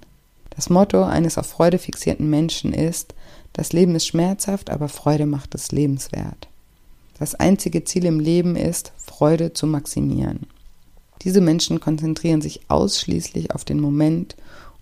Das 0.50 0.68
Motto 0.68 1.04
eines 1.04 1.38
auf 1.38 1.46
Freude 1.46 1.78
fixierten 1.78 2.28
Menschen 2.28 2.72
ist, 2.72 3.14
das 3.52 3.72
Leben 3.72 3.94
ist 3.94 4.08
schmerzhaft, 4.08 4.70
aber 4.70 4.88
Freude 4.88 5.26
macht 5.26 5.54
es 5.54 5.70
lebenswert. 5.70 6.48
Das 7.20 7.36
einzige 7.36 7.84
Ziel 7.84 8.04
im 8.04 8.18
Leben 8.18 8.56
ist, 8.56 8.92
Freude 8.96 9.52
zu 9.52 9.68
maximieren. 9.68 10.48
Diese 11.22 11.40
Menschen 11.40 11.78
konzentrieren 11.78 12.42
sich 12.42 12.62
ausschließlich 12.66 13.54
auf 13.54 13.64
den 13.64 13.78
Moment, 13.78 14.34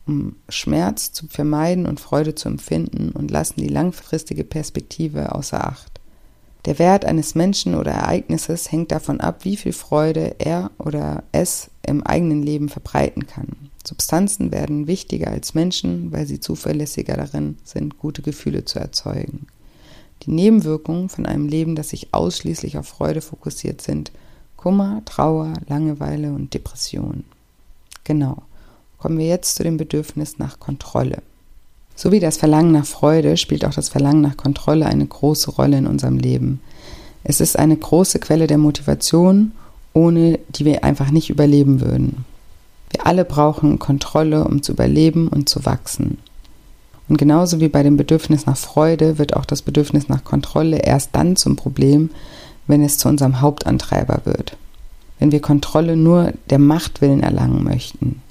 um 0.06 0.36
Schmerz 0.48 1.12
zu 1.12 1.26
vermeiden 1.28 1.84
und 1.84 2.00
Freude 2.00 2.34
zu 2.34 2.48
empfinden 2.48 3.10
und 3.10 3.30
lassen 3.30 3.60
die 3.60 3.68
langfristige 3.68 4.44
Perspektive 4.44 5.34
außer 5.34 5.66
Acht. 5.66 5.99
Der 6.66 6.78
Wert 6.78 7.04
eines 7.04 7.34
Menschen 7.34 7.74
oder 7.74 7.92
Ereignisses 7.92 8.70
hängt 8.70 8.92
davon 8.92 9.20
ab, 9.20 9.44
wie 9.44 9.56
viel 9.56 9.72
Freude 9.72 10.36
er 10.38 10.70
oder 10.78 11.22
es 11.32 11.70
im 11.86 12.02
eigenen 12.06 12.42
Leben 12.42 12.68
verbreiten 12.68 13.26
kann. 13.26 13.70
Substanzen 13.86 14.52
werden 14.52 14.86
wichtiger 14.86 15.28
als 15.28 15.54
Menschen, 15.54 16.12
weil 16.12 16.26
sie 16.26 16.38
zuverlässiger 16.38 17.16
darin 17.16 17.56
sind, 17.64 17.98
gute 17.98 18.20
Gefühle 18.20 18.66
zu 18.66 18.78
erzeugen. 18.78 19.46
Die 20.24 20.32
Nebenwirkungen 20.32 21.08
von 21.08 21.24
einem 21.24 21.48
Leben, 21.48 21.76
das 21.76 21.88
sich 21.88 22.12
ausschließlich 22.12 22.76
auf 22.76 22.86
Freude 22.86 23.22
fokussiert 23.22 23.80
sind, 23.80 24.12
Kummer, 24.56 25.00
Trauer, 25.06 25.54
Langeweile 25.66 26.32
und 26.32 26.52
Depression. 26.52 27.24
Genau. 28.04 28.42
Kommen 28.98 29.16
wir 29.16 29.26
jetzt 29.26 29.54
zu 29.54 29.62
dem 29.62 29.78
Bedürfnis 29.78 30.38
nach 30.38 30.60
Kontrolle. 30.60 31.22
So 32.02 32.10
wie 32.12 32.20
das 32.20 32.38
Verlangen 32.38 32.72
nach 32.72 32.86
Freude 32.86 33.36
spielt 33.36 33.62
auch 33.66 33.74
das 33.74 33.90
Verlangen 33.90 34.22
nach 34.22 34.38
Kontrolle 34.38 34.86
eine 34.86 35.04
große 35.04 35.50
Rolle 35.50 35.76
in 35.76 35.86
unserem 35.86 36.16
Leben. 36.16 36.60
Es 37.24 37.42
ist 37.42 37.58
eine 37.58 37.76
große 37.76 38.20
Quelle 38.20 38.46
der 38.46 38.56
Motivation, 38.56 39.52
ohne 39.92 40.38
die 40.48 40.64
wir 40.64 40.82
einfach 40.82 41.10
nicht 41.10 41.28
überleben 41.28 41.82
würden. 41.82 42.24
Wir 42.90 43.06
alle 43.06 43.26
brauchen 43.26 43.78
Kontrolle, 43.78 44.44
um 44.44 44.62
zu 44.62 44.72
überleben 44.72 45.28
und 45.28 45.50
zu 45.50 45.66
wachsen. 45.66 46.16
Und 47.10 47.18
genauso 47.18 47.60
wie 47.60 47.68
bei 47.68 47.82
dem 47.82 47.98
Bedürfnis 47.98 48.46
nach 48.46 48.56
Freude 48.56 49.18
wird 49.18 49.36
auch 49.36 49.44
das 49.44 49.60
Bedürfnis 49.60 50.08
nach 50.08 50.24
Kontrolle 50.24 50.78
erst 50.78 51.10
dann 51.12 51.36
zum 51.36 51.56
Problem, 51.56 52.08
wenn 52.66 52.82
es 52.82 52.96
zu 52.96 53.10
unserem 53.10 53.42
Hauptantreiber 53.42 54.22
wird. 54.24 54.56
Wenn 55.18 55.32
wir 55.32 55.42
Kontrolle 55.42 55.96
nur 55.96 56.32
der 56.48 56.60
Machtwillen 56.60 57.22
erlangen 57.22 57.62
möchten. 57.62 58.22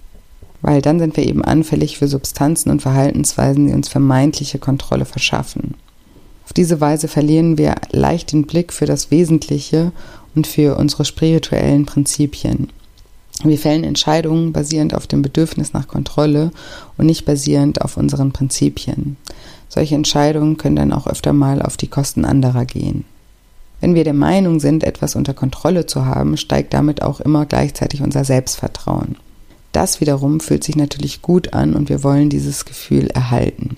Weil 0.61 0.81
dann 0.81 0.99
sind 0.99 1.15
wir 1.15 1.25
eben 1.25 1.43
anfällig 1.43 1.97
für 1.97 2.07
Substanzen 2.07 2.69
und 2.69 2.81
Verhaltensweisen, 2.81 3.67
die 3.67 3.73
uns 3.73 3.87
vermeintliche 3.87 4.59
Kontrolle 4.59 5.05
verschaffen. 5.05 5.75
Auf 6.45 6.53
diese 6.53 6.81
Weise 6.81 7.07
verlieren 7.07 7.57
wir 7.57 7.75
leicht 7.91 8.31
den 8.31 8.47
Blick 8.47 8.73
für 8.73 8.85
das 8.85 9.11
Wesentliche 9.11 9.91
und 10.35 10.47
für 10.47 10.77
unsere 10.77 11.05
spirituellen 11.05 11.85
Prinzipien. 11.85 12.69
Wir 13.43 13.57
fällen 13.57 13.85
Entscheidungen 13.85 14.51
basierend 14.51 14.93
auf 14.93 15.07
dem 15.07 15.21
Bedürfnis 15.21 15.71
nach 15.71 15.87
Kontrolle 15.87 16.51
und 16.97 17.05
nicht 17.05 17.23
basierend 17.23 17.81
auf 17.81 17.95
unseren 17.95 18.33
Prinzipien. 18.33 19.15
Solche 19.69 19.95
Entscheidungen 19.95 20.57
können 20.57 20.75
dann 20.75 20.91
auch 20.91 21.07
öfter 21.07 21.31
mal 21.31 21.61
auf 21.61 21.77
die 21.77 21.87
Kosten 21.87 22.25
anderer 22.25 22.65
gehen. 22.65 23.05
Wenn 23.79 23.95
wir 23.95 24.03
der 24.03 24.13
Meinung 24.13 24.59
sind, 24.59 24.83
etwas 24.83 25.15
unter 25.15 25.33
Kontrolle 25.33 25.85
zu 25.85 26.05
haben, 26.05 26.35
steigt 26.35 26.73
damit 26.73 27.01
auch 27.01 27.21
immer 27.21 27.45
gleichzeitig 27.45 28.01
unser 28.01 28.25
Selbstvertrauen. 28.25 29.15
Das 29.71 30.01
wiederum 30.01 30.39
fühlt 30.39 30.63
sich 30.63 30.75
natürlich 30.75 31.21
gut 31.21 31.53
an 31.53 31.75
und 31.75 31.89
wir 31.89 32.03
wollen 32.03 32.29
dieses 32.29 32.65
Gefühl 32.65 33.07
erhalten. 33.07 33.77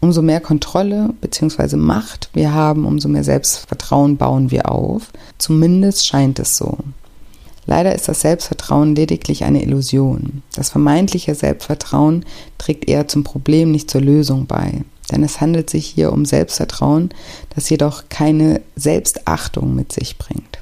Umso 0.00 0.22
mehr 0.22 0.40
Kontrolle 0.40 1.14
bzw. 1.20 1.76
Macht 1.76 2.30
wir 2.32 2.52
haben, 2.52 2.84
umso 2.84 3.08
mehr 3.08 3.24
Selbstvertrauen 3.24 4.16
bauen 4.16 4.50
wir 4.50 4.70
auf. 4.70 5.10
Zumindest 5.38 6.06
scheint 6.06 6.38
es 6.38 6.56
so. 6.56 6.78
Leider 7.66 7.94
ist 7.94 8.08
das 8.08 8.20
Selbstvertrauen 8.20 8.94
lediglich 8.94 9.44
eine 9.44 9.62
Illusion. 9.62 10.42
Das 10.54 10.70
vermeintliche 10.70 11.34
Selbstvertrauen 11.34 12.24
trägt 12.58 12.88
eher 12.88 13.08
zum 13.08 13.24
Problem, 13.24 13.72
nicht 13.72 13.90
zur 13.90 14.00
Lösung 14.00 14.46
bei. 14.46 14.82
Denn 15.10 15.22
es 15.24 15.40
handelt 15.40 15.70
sich 15.70 15.86
hier 15.86 16.12
um 16.12 16.24
Selbstvertrauen, 16.24 17.10
das 17.54 17.68
jedoch 17.68 18.04
keine 18.08 18.60
Selbstachtung 18.76 19.74
mit 19.74 19.92
sich 19.92 20.18
bringt. 20.18 20.58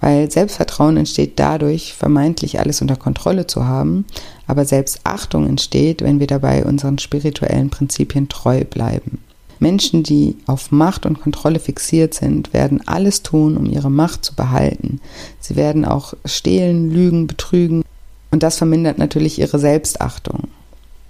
Weil 0.00 0.30
Selbstvertrauen 0.30 0.96
entsteht 0.96 1.38
dadurch, 1.38 1.94
vermeintlich 1.94 2.60
alles 2.60 2.80
unter 2.80 2.96
Kontrolle 2.96 3.46
zu 3.46 3.66
haben, 3.66 4.04
aber 4.46 4.64
Selbstachtung 4.64 5.46
entsteht, 5.46 6.02
wenn 6.02 6.20
wir 6.20 6.28
dabei 6.28 6.64
unseren 6.64 6.98
spirituellen 6.98 7.70
Prinzipien 7.70 8.28
treu 8.28 8.64
bleiben. 8.64 9.18
Menschen, 9.58 10.04
die 10.04 10.36
auf 10.46 10.70
Macht 10.70 11.04
und 11.04 11.20
Kontrolle 11.20 11.58
fixiert 11.58 12.14
sind, 12.14 12.52
werden 12.52 12.86
alles 12.86 13.22
tun, 13.24 13.56
um 13.56 13.66
ihre 13.66 13.90
Macht 13.90 14.24
zu 14.24 14.36
behalten. 14.36 15.00
Sie 15.40 15.56
werden 15.56 15.84
auch 15.84 16.14
stehlen, 16.24 16.90
lügen, 16.90 17.26
betrügen 17.26 17.82
und 18.30 18.42
das 18.42 18.56
vermindert 18.56 18.98
natürlich 18.98 19.38
ihre 19.38 19.58
Selbstachtung. 19.58 20.44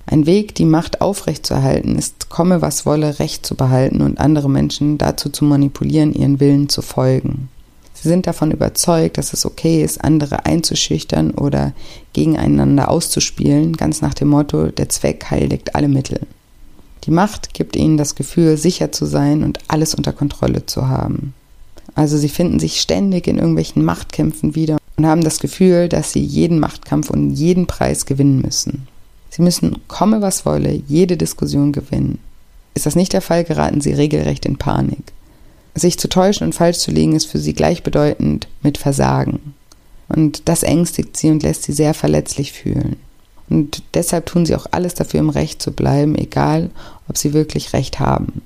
Ein 0.06 0.24
Weg, 0.24 0.54
die 0.54 0.64
Macht 0.64 1.02
aufrechtzuerhalten, 1.02 1.96
ist, 1.96 2.30
komme 2.30 2.62
was 2.62 2.86
wolle, 2.86 3.18
Recht 3.18 3.44
zu 3.44 3.54
behalten 3.54 4.00
und 4.00 4.18
andere 4.18 4.48
Menschen 4.48 4.96
dazu 4.96 5.28
zu 5.28 5.44
manipulieren, 5.44 6.14
ihren 6.14 6.40
Willen 6.40 6.70
zu 6.70 6.80
folgen. 6.80 7.50
Sie 8.00 8.08
sind 8.08 8.28
davon 8.28 8.52
überzeugt, 8.52 9.18
dass 9.18 9.32
es 9.32 9.44
okay 9.44 9.82
ist, 9.82 10.04
andere 10.04 10.46
einzuschüchtern 10.46 11.32
oder 11.32 11.72
gegeneinander 12.12 12.90
auszuspielen, 12.90 13.76
ganz 13.76 14.02
nach 14.02 14.14
dem 14.14 14.28
Motto, 14.28 14.68
der 14.68 14.88
Zweck 14.88 15.26
heiligt 15.30 15.74
alle 15.74 15.88
Mittel. 15.88 16.20
Die 17.04 17.10
Macht 17.10 17.54
gibt 17.54 17.74
ihnen 17.74 17.96
das 17.96 18.14
Gefühl, 18.14 18.56
sicher 18.56 18.92
zu 18.92 19.04
sein 19.04 19.42
und 19.42 19.58
alles 19.66 19.96
unter 19.96 20.12
Kontrolle 20.12 20.66
zu 20.66 20.86
haben. 20.86 21.34
Also 21.96 22.16
sie 22.16 22.28
finden 22.28 22.60
sich 22.60 22.80
ständig 22.80 23.26
in 23.26 23.38
irgendwelchen 23.38 23.84
Machtkämpfen 23.84 24.54
wieder 24.54 24.78
und 24.96 25.06
haben 25.06 25.24
das 25.24 25.40
Gefühl, 25.40 25.88
dass 25.88 26.12
sie 26.12 26.22
jeden 26.22 26.60
Machtkampf 26.60 27.10
und 27.10 27.34
jeden 27.34 27.66
Preis 27.66 28.06
gewinnen 28.06 28.40
müssen. 28.40 28.86
Sie 29.30 29.42
müssen, 29.42 29.78
komme 29.88 30.22
was 30.22 30.46
wolle, 30.46 30.80
jede 30.86 31.16
Diskussion 31.16 31.72
gewinnen. 31.72 32.20
Ist 32.74 32.86
das 32.86 32.94
nicht 32.94 33.12
der 33.12 33.22
Fall, 33.22 33.42
geraten 33.42 33.80
sie 33.80 33.92
regelrecht 33.92 34.46
in 34.46 34.56
Panik. 34.56 35.12
Sich 35.78 35.98
zu 35.98 36.08
täuschen 36.08 36.44
und 36.44 36.54
falsch 36.54 36.78
zu 36.78 36.90
liegen 36.90 37.14
ist 37.14 37.26
für 37.26 37.38
sie 37.38 37.54
gleichbedeutend 37.54 38.48
mit 38.62 38.78
Versagen. 38.78 39.54
Und 40.08 40.48
das 40.48 40.62
ängstigt 40.62 41.16
sie 41.16 41.30
und 41.30 41.42
lässt 41.42 41.64
sie 41.64 41.72
sehr 41.72 41.94
verletzlich 41.94 42.52
fühlen. 42.52 42.96
Und 43.50 43.82
deshalb 43.94 44.26
tun 44.26 44.46
sie 44.46 44.54
auch 44.54 44.66
alles 44.70 44.94
dafür, 44.94 45.20
im 45.20 45.30
Recht 45.30 45.62
zu 45.62 45.72
bleiben, 45.72 46.16
egal 46.16 46.70
ob 47.08 47.16
sie 47.16 47.32
wirklich 47.32 47.72
Recht 47.72 48.00
haben. 48.00 48.42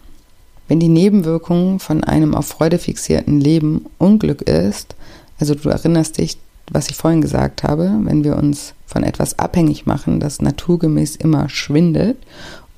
Wenn 0.68 0.81
die 0.81 0.88
Nebenwirkung 0.88 1.81
von 1.81 2.05
einem 2.05 2.35
auf 2.35 2.47
Freude 2.47 2.79
fixierten 2.79 3.40
Leben 3.40 3.87
Unglück 3.99 4.42
ist, 4.42 4.95
also 5.38 5.55
du 5.55 5.68
erinnerst 5.68 6.18
dich, 6.18 6.38
was 6.71 6.88
ich 6.88 6.97
vorhin 6.97 7.21
gesagt 7.21 7.62
habe, 7.62 7.92
wenn 8.03 8.25
wir 8.25 8.37
uns 8.37 8.75
von 8.87 9.03
etwas 9.03 9.38
abhängig 9.38 9.87
machen, 9.87 10.21
das 10.21 10.40
naturgemäß 10.40 11.16
immer 11.16 11.49
schwindet 11.49 12.16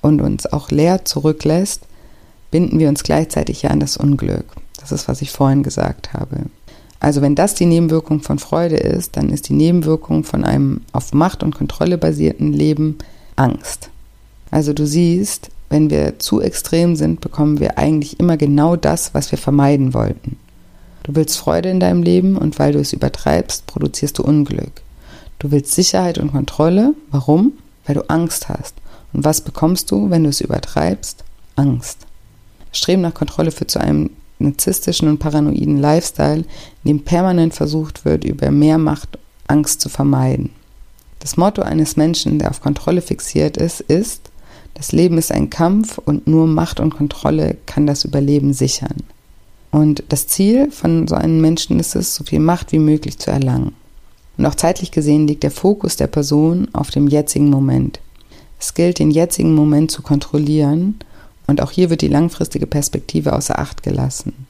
und 0.01 0.21
uns 0.21 0.47
auch 0.47 0.71
leer 0.71 1.05
zurücklässt, 1.05 1.83
binden 2.55 2.79
wir 2.79 2.89
uns 2.89 3.03
gleichzeitig 3.03 3.63
ja 3.63 3.71
an 3.71 3.81
das 3.81 3.97
Unglück. 3.97 4.45
Das 4.79 4.93
ist, 4.93 5.09
was 5.09 5.23
ich 5.23 5.33
vorhin 5.33 5.65
gesagt 5.65 6.13
habe. 6.13 6.37
Also 7.01 7.21
wenn 7.21 7.35
das 7.35 7.57
die 7.57 7.67
Nebenwirkung 7.67 8.21
von 8.21 8.39
Freude 8.39 8.77
ist, 8.77 9.17
dann 9.17 9.31
ist 9.31 9.49
die 9.49 9.55
Nebenwirkung 9.55 10.23
von 10.23 10.45
einem 10.45 10.83
auf 10.93 11.13
Macht 11.13 11.43
und 11.43 11.57
Kontrolle 11.57 11.99
basierten 11.99 12.53
Leben 12.53 12.99
Angst. 13.35 13.91
Also 14.53 14.73
du 14.73 14.87
siehst, 14.87 15.51
wenn 15.69 15.91
wir 15.91 16.21
zu 16.21 16.41
extrem 16.41 16.95
sind, 16.95 17.21
bekommen 17.21 17.59
wir 17.59 17.77
eigentlich 17.77 18.21
immer 18.21 18.37
genau 18.37 18.77
das, 18.77 19.15
was 19.15 19.33
wir 19.33 19.39
vermeiden 19.39 19.93
wollten. 19.93 20.37
Du 21.03 21.17
willst 21.17 21.37
Freude 21.37 21.71
in 21.71 21.81
deinem 21.81 22.05
Leben 22.05 22.37
und 22.37 22.61
weil 22.61 22.73
du 22.73 22.79
es 22.79 22.93
übertreibst, 22.93 23.67
produzierst 23.67 24.19
du 24.19 24.23
Unglück. 24.23 24.83
Du 25.41 25.51
willst 25.51 25.73
Sicherheit 25.73 26.19
und 26.19 26.31
Kontrolle. 26.31 26.95
Warum? 27.11 27.55
Weil 27.85 27.97
du 27.97 28.09
Angst 28.09 28.49
hast. 28.49 28.77
Und 29.13 29.25
was 29.25 29.41
bekommst 29.41 29.91
du, 29.91 30.09
wenn 30.09 30.23
du 30.23 30.31
es 30.31 30.41
übertreibst? 30.41 31.25
Angst. 31.57 32.04
Streben 32.75 33.03
nach 33.03 33.15
Kontrolle 33.15 33.51
führt 33.51 33.71
zu 33.71 33.81
einem 33.81 34.11
narzisstischen 34.39 35.09
und 35.09 35.19
paranoiden 35.19 35.79
Lifestyle, 35.79 36.45
in 36.83 36.89
dem 36.89 37.05
permanent 37.05 37.55
versucht 37.55 38.05
wird, 38.05 38.25
über 38.25 38.51
mehr 38.51 38.79
Macht 38.79 39.19
Angst 39.47 39.81
zu 39.81 39.89
vermeiden. 39.89 40.51
Das 41.21 41.37
Motto 41.37 41.63
eines 41.63 41.97
Menschen, 41.97 42.39
der 42.39 42.51
auf 42.51 42.61
Kontrolle 42.61 43.01
fixiert 43.01 43.57
ist, 43.57 43.81
ist, 43.81 44.31
das 44.75 44.93
Leben 44.93 45.19
ist 45.19 45.31
ein 45.31 45.51
Kampf 45.51 45.99
und 45.99 46.27
nur 46.27 46.47
Macht 46.47 46.81
und 46.81 46.97
Kontrolle 46.97 47.57
kann 47.65 47.87
das 47.87 48.05
Überleben 48.05 48.53
sichern. 48.53 48.97
Und 49.71 50.03
das 50.09 50.27
Ziel 50.27 50.71
von 50.71 51.07
so 51.09 51.15
einem 51.15 51.41
Menschen 51.41 51.81
ist 51.81 51.95
es, 51.95 52.15
so 52.15 52.25
viel 52.25 52.41
Macht 52.41 52.73
wie 52.73 52.79
möglich 52.79 53.19
zu 53.19 53.31
erlangen. 53.31 53.75
Und 54.37 54.47
auch 54.47 54.55
zeitlich 54.55 54.91
gesehen 54.91 55.29
liegt 55.29 55.45
der 55.45 55.53
Fokus 55.53 55.97
der 55.97 56.09
Person 56.09 56.69
auf 56.73 56.91
dem 56.91 57.07
jetzigen 57.07 57.51
Moment. 57.51 58.01
Es 58.59 58.75
gilt, 58.75 58.99
den 58.99 59.11
jetzigen 59.11 59.55
Moment 59.55 59.91
zu 59.91 60.03
kontrollieren 60.03 60.99
und 61.47 61.61
auch 61.61 61.71
hier 61.71 61.91
wird 61.91 62.03
die 62.03 62.09
langfristige 62.09 62.67
Perspektive 62.67 63.35
außer 63.35 63.59
Acht 63.59 63.83
gelassen. 63.83 64.47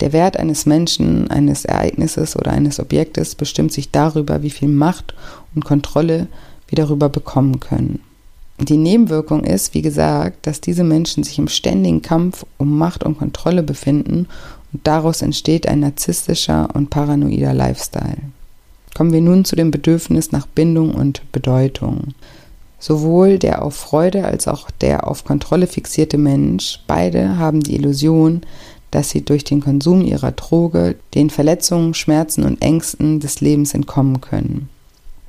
Der 0.00 0.12
Wert 0.12 0.36
eines 0.36 0.66
Menschen, 0.66 1.30
eines 1.30 1.64
Ereignisses 1.64 2.36
oder 2.36 2.50
eines 2.52 2.80
Objektes 2.80 3.34
bestimmt 3.34 3.72
sich 3.72 3.90
darüber, 3.90 4.42
wie 4.42 4.50
viel 4.50 4.68
Macht 4.68 5.14
und 5.54 5.64
Kontrolle 5.64 6.26
wir 6.68 6.76
darüber 6.76 7.08
bekommen 7.08 7.60
können. 7.60 8.00
Die 8.60 8.76
Nebenwirkung 8.76 9.44
ist, 9.44 9.74
wie 9.74 9.82
gesagt, 9.82 10.46
dass 10.46 10.60
diese 10.60 10.84
Menschen 10.84 11.24
sich 11.24 11.38
im 11.38 11.48
ständigen 11.48 12.02
Kampf 12.02 12.46
um 12.56 12.78
Macht 12.78 13.02
und 13.02 13.18
Kontrolle 13.18 13.62
befinden 13.62 14.28
und 14.72 14.86
daraus 14.86 15.22
entsteht 15.22 15.66
ein 15.66 15.80
narzisstischer 15.80 16.68
und 16.74 16.90
paranoider 16.90 17.52
Lifestyle. 17.52 18.18
Kommen 18.94 19.12
wir 19.12 19.20
nun 19.20 19.44
zu 19.44 19.56
dem 19.56 19.72
Bedürfnis 19.72 20.30
nach 20.30 20.46
Bindung 20.46 20.94
und 20.94 21.20
Bedeutung. 21.32 22.14
Sowohl 22.86 23.38
der 23.38 23.62
auf 23.62 23.74
Freude 23.74 24.26
als 24.26 24.46
auch 24.46 24.70
der 24.70 25.08
auf 25.08 25.24
Kontrolle 25.24 25.66
fixierte 25.66 26.18
Mensch, 26.18 26.80
beide 26.86 27.38
haben 27.38 27.62
die 27.62 27.76
Illusion, 27.76 28.42
dass 28.90 29.08
sie 29.08 29.24
durch 29.24 29.42
den 29.42 29.62
Konsum 29.62 30.02
ihrer 30.02 30.32
Droge 30.32 30.96
den 31.14 31.30
Verletzungen, 31.30 31.94
Schmerzen 31.94 32.44
und 32.44 32.60
Ängsten 32.60 33.20
des 33.20 33.40
Lebens 33.40 33.72
entkommen 33.72 34.20
können. 34.20 34.68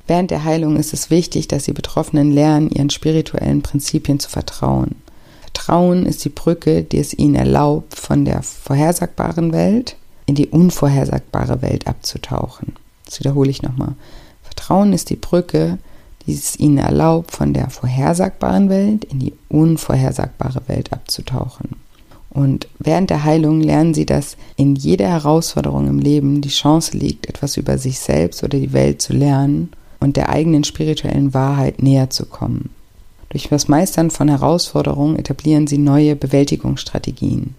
Während 0.06 0.30
der 0.32 0.44
Heilung 0.44 0.76
ist 0.76 0.92
es 0.92 1.08
wichtig, 1.08 1.48
dass 1.48 1.64
die 1.64 1.72
Betroffenen 1.72 2.30
lernen, 2.30 2.68
ihren 2.68 2.90
spirituellen 2.90 3.62
Prinzipien 3.62 4.20
zu 4.20 4.28
vertrauen. 4.28 4.96
Vertrauen 5.40 6.04
ist 6.04 6.26
die 6.26 6.28
Brücke, 6.28 6.82
die 6.82 6.98
es 6.98 7.14
ihnen 7.14 7.36
erlaubt, 7.36 7.98
von 7.98 8.26
der 8.26 8.42
vorhersagbaren 8.42 9.54
Welt 9.54 9.96
in 10.26 10.34
die 10.34 10.48
unvorhersagbare 10.48 11.62
Welt 11.62 11.86
abzutauchen. 11.86 12.74
Das 13.06 13.18
wiederhole 13.18 13.48
ich 13.48 13.62
nochmal. 13.62 13.94
Vertrauen 14.42 14.92
ist 14.92 15.08
die 15.08 15.16
Brücke, 15.16 15.78
die 16.26 16.34
es 16.34 16.58
ihnen 16.58 16.78
erlaubt, 16.78 17.30
von 17.30 17.54
der 17.54 17.70
vorhersagbaren 17.70 18.68
Welt 18.68 19.04
in 19.04 19.20
die 19.20 19.32
unvorhersagbare 19.48 20.62
Welt 20.66 20.92
abzutauchen. 20.92 21.70
Und 22.30 22.68
während 22.78 23.08
der 23.08 23.24
Heilung 23.24 23.62
lernen 23.62 23.94
sie, 23.94 24.04
dass 24.04 24.36
in 24.56 24.76
jeder 24.76 25.08
Herausforderung 25.08 25.88
im 25.88 25.98
Leben 25.98 26.42
die 26.42 26.50
Chance 26.50 26.96
liegt, 26.96 27.28
etwas 27.28 27.56
über 27.56 27.78
sich 27.78 27.98
selbst 27.98 28.44
oder 28.44 28.58
die 28.58 28.74
Welt 28.74 29.00
zu 29.00 29.14
lernen 29.14 29.70
und 30.00 30.16
der 30.16 30.28
eigenen 30.28 30.62
spirituellen 30.62 31.32
Wahrheit 31.32 31.82
näher 31.82 32.10
zu 32.10 32.26
kommen. 32.26 32.70
Durch 33.30 33.48
das 33.48 33.68
Meistern 33.68 34.10
von 34.10 34.28
Herausforderungen 34.28 35.18
etablieren 35.18 35.66
sie 35.66 35.78
neue 35.78 36.14
Bewältigungsstrategien. 36.14 37.54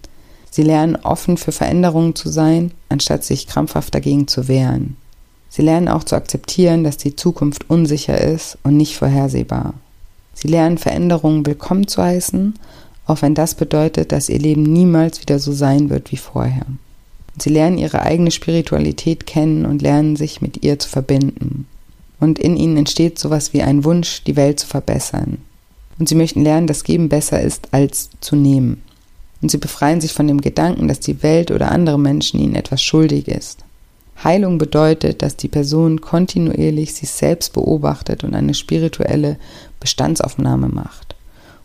Sie 0.50 0.62
lernen 0.62 0.96
offen 0.96 1.36
für 1.36 1.52
Veränderungen 1.52 2.14
zu 2.14 2.28
sein, 2.28 2.70
anstatt 2.88 3.24
sich 3.24 3.46
krampfhaft 3.46 3.94
dagegen 3.94 4.28
zu 4.28 4.48
wehren. 4.48 4.96
Sie 5.48 5.62
lernen 5.62 5.88
auch 5.88 6.04
zu 6.04 6.16
akzeptieren, 6.16 6.84
dass 6.84 6.96
die 6.96 7.16
Zukunft 7.16 7.68
unsicher 7.70 8.20
ist 8.20 8.58
und 8.62 8.76
nicht 8.76 8.96
vorhersehbar. 8.96 9.74
Sie 10.34 10.48
lernen 10.48 10.78
Veränderungen 10.78 11.46
willkommen 11.46 11.88
zu 11.88 12.02
heißen, 12.02 12.54
auch 13.06 13.22
wenn 13.22 13.34
das 13.34 13.54
bedeutet, 13.54 14.12
dass 14.12 14.28
ihr 14.28 14.38
Leben 14.38 14.62
niemals 14.62 15.20
wieder 15.20 15.38
so 15.38 15.52
sein 15.52 15.90
wird 15.90 16.12
wie 16.12 16.16
vorher. 16.16 16.66
Sie 17.38 17.50
lernen 17.50 17.78
ihre 17.78 18.02
eigene 18.02 18.30
Spiritualität 18.30 19.26
kennen 19.26 19.64
und 19.64 19.82
lernen 19.82 20.16
sich 20.16 20.42
mit 20.42 20.62
ihr 20.64 20.78
zu 20.78 20.88
verbinden 20.88 21.66
und 22.20 22.38
in 22.38 22.56
ihnen 22.56 22.76
entsteht 22.76 23.18
sowas 23.18 23.52
wie 23.52 23.62
ein 23.62 23.84
Wunsch, 23.84 24.22
die 24.24 24.36
Welt 24.36 24.60
zu 24.60 24.66
verbessern. 24.66 25.38
Und 25.98 26.08
sie 26.08 26.14
möchten 26.14 26.42
lernen, 26.42 26.66
dass 26.66 26.84
Geben 26.84 27.08
besser 27.08 27.40
ist 27.40 27.68
als 27.72 28.10
zu 28.20 28.36
nehmen. 28.36 28.82
Und 29.40 29.50
sie 29.50 29.58
befreien 29.58 30.00
sich 30.00 30.12
von 30.12 30.26
dem 30.26 30.40
Gedanken, 30.40 30.88
dass 30.88 31.00
die 31.00 31.22
Welt 31.22 31.50
oder 31.50 31.70
andere 31.70 31.98
Menschen 31.98 32.40
ihnen 32.40 32.54
etwas 32.54 32.82
schuldig 32.82 33.28
ist. 33.28 33.64
Heilung 34.22 34.58
bedeutet, 34.58 35.22
dass 35.22 35.36
die 35.36 35.48
Person 35.48 36.00
kontinuierlich 36.00 36.94
sich 36.94 37.10
selbst 37.10 37.52
beobachtet 37.52 38.24
und 38.24 38.34
eine 38.34 38.54
spirituelle 38.54 39.36
Bestandsaufnahme 39.80 40.68
macht. 40.68 41.14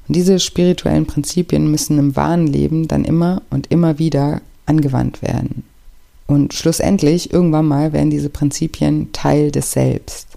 Und 0.08 0.16
diese 0.16 0.40
spirituellen 0.40 1.06
Prinzipien 1.06 1.70
müssen 1.72 1.98
im 1.98 2.16
wahren 2.16 2.46
Leben 2.46 2.88
dann 2.88 3.06
immer 3.06 3.42
und 3.50 3.72
immer 3.72 3.98
wieder 3.98 4.42
angewandt 4.66 5.22
werden. 5.22 5.64
Und 6.28 6.54
schlussendlich, 6.54 7.34
irgendwann 7.34 7.68
mal, 7.68 7.94
werden 7.94 8.10
diese 8.10 8.30
Prinzipien 8.30 9.12
Teil 9.14 9.52
des 9.52 9.72
Selbst. 9.72 10.28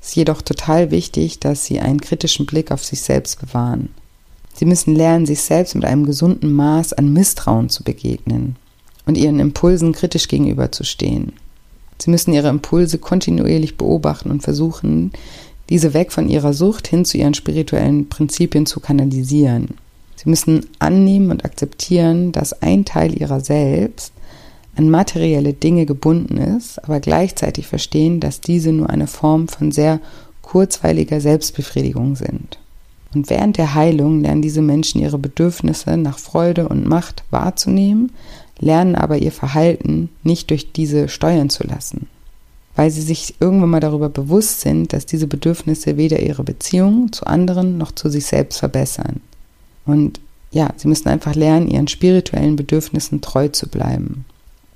Es 0.00 0.08
ist 0.08 0.16
jedoch 0.16 0.42
total 0.42 0.90
wichtig, 0.90 1.38
dass 1.38 1.64
sie 1.64 1.80
einen 1.80 2.00
kritischen 2.00 2.46
Blick 2.46 2.70
auf 2.72 2.84
sich 2.84 3.02
selbst 3.02 3.40
bewahren. 3.40 3.90
Sie 4.54 4.64
müssen 4.64 4.94
lernen, 4.94 5.26
sich 5.26 5.42
selbst 5.42 5.74
mit 5.74 5.84
einem 5.84 6.06
gesunden 6.06 6.52
Maß 6.52 6.92
an 6.92 7.12
Misstrauen 7.12 7.68
zu 7.68 7.84
begegnen 7.84 8.56
und 9.06 9.16
ihren 9.16 9.38
Impulsen 9.38 9.92
kritisch 9.92 10.28
gegenüberzustehen. 10.28 11.32
Sie 12.02 12.10
müssen 12.10 12.32
ihre 12.32 12.48
Impulse 12.48 12.98
kontinuierlich 12.98 13.76
beobachten 13.76 14.32
und 14.32 14.42
versuchen, 14.42 15.12
diese 15.70 15.94
weg 15.94 16.10
von 16.10 16.28
ihrer 16.28 16.52
Sucht 16.52 16.88
hin 16.88 17.04
zu 17.04 17.16
ihren 17.16 17.34
spirituellen 17.34 18.08
Prinzipien 18.08 18.66
zu 18.66 18.80
kanalisieren. 18.80 19.68
Sie 20.16 20.28
müssen 20.28 20.66
annehmen 20.80 21.30
und 21.30 21.44
akzeptieren, 21.44 22.32
dass 22.32 22.60
ein 22.60 22.84
Teil 22.84 23.16
ihrer 23.16 23.38
selbst 23.38 24.12
an 24.74 24.90
materielle 24.90 25.52
Dinge 25.52 25.86
gebunden 25.86 26.38
ist, 26.38 26.82
aber 26.82 26.98
gleichzeitig 26.98 27.68
verstehen, 27.68 28.18
dass 28.18 28.40
diese 28.40 28.72
nur 28.72 28.90
eine 28.90 29.06
Form 29.06 29.46
von 29.46 29.70
sehr 29.70 30.00
kurzweiliger 30.40 31.20
Selbstbefriedigung 31.20 32.16
sind. 32.16 32.58
Und 33.14 33.30
während 33.30 33.58
der 33.58 33.74
Heilung 33.74 34.22
lernen 34.22 34.42
diese 34.42 34.62
Menschen 34.62 35.00
ihre 35.00 35.18
Bedürfnisse 35.18 35.96
nach 35.96 36.18
Freude 36.18 36.68
und 36.68 36.84
Macht 36.84 37.22
wahrzunehmen, 37.30 38.10
lernen 38.62 38.94
aber 38.94 39.18
ihr 39.18 39.32
Verhalten 39.32 40.08
nicht 40.22 40.48
durch 40.50 40.72
diese 40.72 41.08
steuern 41.08 41.50
zu 41.50 41.66
lassen, 41.66 42.06
weil 42.76 42.90
sie 42.90 43.02
sich 43.02 43.34
irgendwann 43.40 43.70
mal 43.70 43.80
darüber 43.80 44.08
bewusst 44.08 44.60
sind, 44.62 44.92
dass 44.92 45.04
diese 45.04 45.26
Bedürfnisse 45.26 45.96
weder 45.96 46.20
ihre 46.20 46.44
Beziehung 46.44 47.12
zu 47.12 47.26
anderen 47.26 47.76
noch 47.76 47.92
zu 47.92 48.08
sich 48.08 48.24
selbst 48.24 48.60
verbessern. 48.60 49.20
Und 49.84 50.20
ja, 50.52 50.70
sie 50.76 50.88
müssen 50.88 51.08
einfach 51.08 51.34
lernen, 51.34 51.68
ihren 51.68 51.88
spirituellen 51.88 52.56
Bedürfnissen 52.56 53.20
treu 53.20 53.48
zu 53.48 53.68
bleiben. 53.68 54.24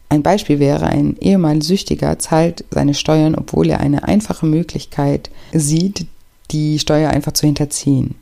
Ein 0.09 0.22
Beispiel 0.22 0.59
wäre, 0.59 0.87
ein 0.87 1.16
ehemals 1.20 1.66
Süchtiger 1.66 2.18
zahlt 2.18 2.64
seine 2.70 2.94
Steuern, 2.94 3.35
obwohl 3.35 3.70
er 3.70 3.81
eine 3.81 4.05
einfache 4.05 4.46
Möglichkeit 4.46 5.31
sieht, 5.53 6.07
die 6.51 6.79
Steuer 6.79 7.11
einfach 7.11 7.33
zu 7.33 7.46
hinterziehen. 7.46 8.14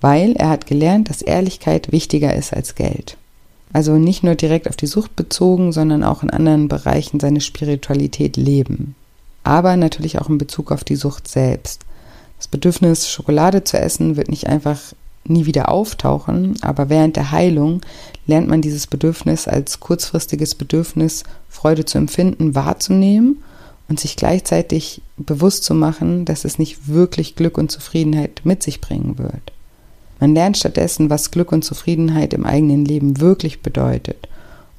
Weil 0.00 0.32
er 0.32 0.50
hat 0.50 0.66
gelernt, 0.66 1.10
dass 1.10 1.22
Ehrlichkeit 1.22 1.92
wichtiger 1.92 2.34
ist 2.34 2.52
als 2.52 2.74
Geld. 2.74 3.16
Also 3.72 3.94
nicht 3.96 4.22
nur 4.22 4.34
direkt 4.34 4.68
auf 4.68 4.76
die 4.76 4.86
Sucht 4.86 5.14
bezogen, 5.16 5.72
sondern 5.72 6.02
auch 6.02 6.22
in 6.22 6.30
anderen 6.30 6.68
Bereichen 6.68 7.20
seine 7.20 7.40
Spiritualität 7.40 8.36
leben. 8.36 8.94
Aber 9.44 9.76
natürlich 9.76 10.18
auch 10.18 10.28
in 10.28 10.38
Bezug 10.38 10.72
auf 10.72 10.84
die 10.84 10.96
Sucht 10.96 11.28
selbst. 11.28 11.82
Das 12.38 12.48
Bedürfnis, 12.48 13.10
Schokolade 13.10 13.64
zu 13.64 13.78
essen, 13.78 14.16
wird 14.16 14.28
nicht 14.28 14.46
einfach 14.46 14.78
nie 15.24 15.46
wieder 15.46 15.68
auftauchen, 15.68 16.56
aber 16.62 16.88
während 16.88 17.16
der 17.16 17.30
Heilung 17.32 17.82
lernt 18.26 18.48
man 18.48 18.62
dieses 18.62 18.86
Bedürfnis 18.86 19.46
als 19.46 19.80
kurzfristiges 19.80 20.54
Bedürfnis, 20.54 21.24
Freude 21.48 21.84
zu 21.84 21.98
empfinden, 21.98 22.54
wahrzunehmen 22.54 23.42
und 23.88 24.00
sich 24.00 24.16
gleichzeitig 24.16 25.02
bewusst 25.16 25.64
zu 25.64 25.74
machen, 25.74 26.24
dass 26.24 26.44
es 26.44 26.58
nicht 26.58 26.88
wirklich 26.88 27.36
Glück 27.36 27.58
und 27.58 27.70
Zufriedenheit 27.70 28.42
mit 28.44 28.62
sich 28.62 28.80
bringen 28.80 29.18
wird. 29.18 29.52
Man 30.20 30.34
lernt 30.34 30.56
stattdessen, 30.56 31.10
was 31.10 31.30
Glück 31.30 31.52
und 31.52 31.64
Zufriedenheit 31.64 32.34
im 32.34 32.44
eigenen 32.44 32.84
Leben 32.84 33.20
wirklich 33.20 33.62
bedeutet 33.62 34.28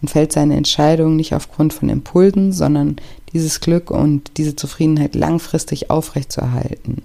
und 0.02 0.10
fällt 0.10 0.32
seine 0.32 0.56
Entscheidung 0.56 1.16
nicht 1.16 1.34
aufgrund 1.34 1.74
von 1.74 1.90
Impulsen, 1.90 2.52
sondern 2.52 2.98
dieses 3.34 3.60
Glück 3.62 3.92
und 3.92 4.32
diese 4.38 4.56
Zufriedenheit 4.56 5.16
langfristig 5.16 5.90
aufrechtzuerhalten. 5.90 7.04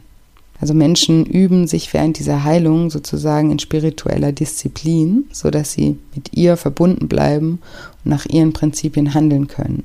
Also 0.60 0.72
Menschen 0.72 1.26
üben 1.26 1.66
sich 1.66 1.92
während 1.92 2.18
dieser 2.18 2.44
Heilung 2.44 2.90
sozusagen 2.90 3.50
in 3.50 3.58
spiritueller 3.58 4.32
Disziplin, 4.32 5.24
so 5.32 5.50
dass 5.50 5.72
sie 5.72 5.98
mit 6.14 6.32
ihr 6.32 6.56
verbunden 6.56 7.08
bleiben 7.08 7.58
und 8.04 8.10
nach 8.10 8.24
ihren 8.26 8.52
Prinzipien 8.52 9.14
handeln 9.14 9.48
können. 9.48 9.84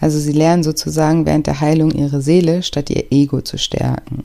Also 0.00 0.18
sie 0.18 0.32
lernen 0.32 0.62
sozusagen 0.62 1.26
während 1.26 1.46
der 1.46 1.60
Heilung 1.60 1.92
ihre 1.92 2.22
Seele 2.22 2.62
statt 2.62 2.88
ihr 2.90 3.12
Ego 3.12 3.42
zu 3.42 3.58
stärken. 3.58 4.24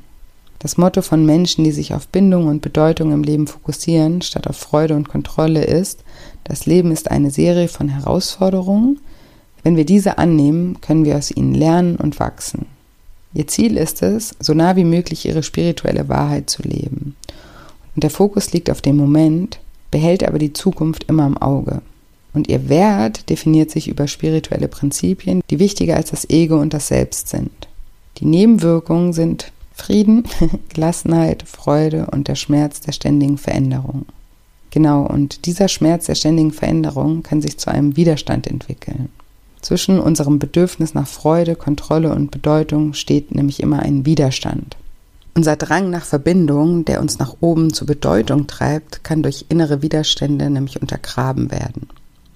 Das 0.65 0.77
Motto 0.77 1.03
von 1.03 1.23
Menschen, 1.27 1.63
die 1.63 1.71
sich 1.71 1.93
auf 1.93 2.07
Bindung 2.07 2.47
und 2.47 2.63
Bedeutung 2.63 3.11
im 3.11 3.21
Leben 3.21 3.45
fokussieren, 3.45 4.23
statt 4.23 4.47
auf 4.47 4.57
Freude 4.57 4.95
und 4.95 5.07
Kontrolle 5.07 5.63
ist, 5.63 6.03
das 6.43 6.65
Leben 6.65 6.91
ist 6.91 7.11
eine 7.11 7.29
Serie 7.29 7.67
von 7.67 7.87
Herausforderungen. 7.87 8.99
Wenn 9.61 9.75
wir 9.75 9.85
diese 9.85 10.17
annehmen, 10.17 10.81
können 10.81 11.05
wir 11.05 11.17
aus 11.17 11.29
ihnen 11.29 11.53
lernen 11.53 11.97
und 11.97 12.19
wachsen. 12.19 12.65
Ihr 13.35 13.45
Ziel 13.45 13.77
ist 13.77 14.01
es, 14.01 14.33
so 14.39 14.55
nah 14.55 14.75
wie 14.75 14.85
möglich 14.85 15.27
ihre 15.27 15.43
spirituelle 15.43 16.09
Wahrheit 16.09 16.49
zu 16.49 16.63
leben. 16.63 17.15
Und 17.93 18.03
der 18.03 18.09
Fokus 18.09 18.51
liegt 18.51 18.71
auf 18.71 18.81
dem 18.81 18.97
Moment, 18.97 19.59
behält 19.91 20.27
aber 20.27 20.39
die 20.39 20.53
Zukunft 20.53 21.03
immer 21.03 21.27
im 21.27 21.37
Auge. 21.37 21.83
Und 22.33 22.49
ihr 22.49 22.69
Wert 22.69 23.29
definiert 23.29 23.69
sich 23.69 23.87
über 23.87 24.07
spirituelle 24.07 24.67
Prinzipien, 24.67 25.43
die 25.51 25.59
wichtiger 25.59 25.95
als 25.95 26.09
das 26.09 26.27
Ego 26.27 26.59
und 26.59 26.73
das 26.73 26.87
Selbst 26.87 27.27
sind. 27.27 27.51
Die 28.17 28.25
Nebenwirkungen 28.25 29.13
sind 29.13 29.51
Frieden, 29.75 30.23
Gelassenheit, 30.73 31.43
Freude 31.47 32.07
und 32.11 32.27
der 32.27 32.35
Schmerz 32.35 32.79
der 32.79 32.93
ständigen 32.93 33.37
Veränderung. 33.37 34.05
Genau, 34.71 35.05
und 35.05 35.45
dieser 35.45 35.67
Schmerz 35.67 36.05
der 36.05 36.15
ständigen 36.15 36.51
Veränderung 36.51 37.23
kann 37.23 37.41
sich 37.41 37.57
zu 37.59 37.69
einem 37.69 37.95
Widerstand 37.95 38.47
entwickeln. 38.47 39.09
Zwischen 39.61 39.99
unserem 39.99 40.39
Bedürfnis 40.39 40.93
nach 40.93 41.07
Freude, 41.07 41.55
Kontrolle 41.55 42.13
und 42.13 42.31
Bedeutung 42.31 42.93
steht 42.93 43.33
nämlich 43.35 43.61
immer 43.61 43.79
ein 43.79 44.05
Widerstand. 44.05 44.77
Unser 45.33 45.57
Drang 45.57 45.89
nach 45.89 46.05
Verbindung, 46.05 46.85
der 46.85 47.01
uns 47.01 47.19
nach 47.19 47.35
oben 47.41 47.73
zur 47.73 47.87
Bedeutung 47.87 48.47
treibt, 48.47 49.03
kann 49.03 49.23
durch 49.23 49.45
innere 49.49 49.81
Widerstände 49.81 50.49
nämlich 50.49 50.81
untergraben 50.81 51.51
werden. 51.51 51.89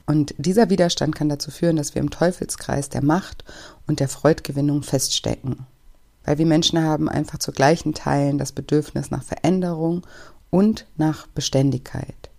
Und 0.06 0.34
dieser 0.38 0.70
Widerstand 0.70 1.16
kann 1.16 1.30
dazu 1.30 1.52
führen, 1.52 1.78
dass 1.78 1.96
wir 1.96 2.02
im 2.02 2.10
Teufelskreis 2.10 2.90
der 2.90 3.04
Macht 3.04 3.46
und 3.88 4.00
der 4.00 4.10
Freudgewinnung 4.10 4.84
feststecken. 4.84 5.66
Weil 6.24 6.38
wir 6.38 6.46
Menschen 6.46 6.84
haben 6.84 7.10
einfach 7.10 7.40
zu 7.40 7.52
gleichen 7.52 7.94
Teilen 7.94 8.38
das 8.38 8.52
Bedürfnis 8.52 9.12
nach 9.12 9.24
Veränderung 9.24 10.06
und 10.50 10.86
nach 10.98 11.28
Beständigkeit. 11.28 12.30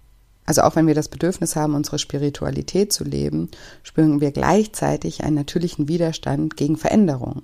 Also 0.46 0.62
auch 0.62 0.74
wenn 0.74 0.86
wir 0.86 0.94
das 0.94 1.08
Bedürfnis 1.08 1.54
haben, 1.54 1.74
unsere 1.74 1.98
Spiritualität 1.98 2.92
zu 2.92 3.04
leben, 3.04 3.50
spüren 3.82 4.20
wir 4.20 4.32
gleichzeitig 4.32 5.22
einen 5.22 5.36
natürlichen 5.36 5.86
Widerstand 5.86 6.56
gegen 6.56 6.76
Veränderung. 6.76 7.42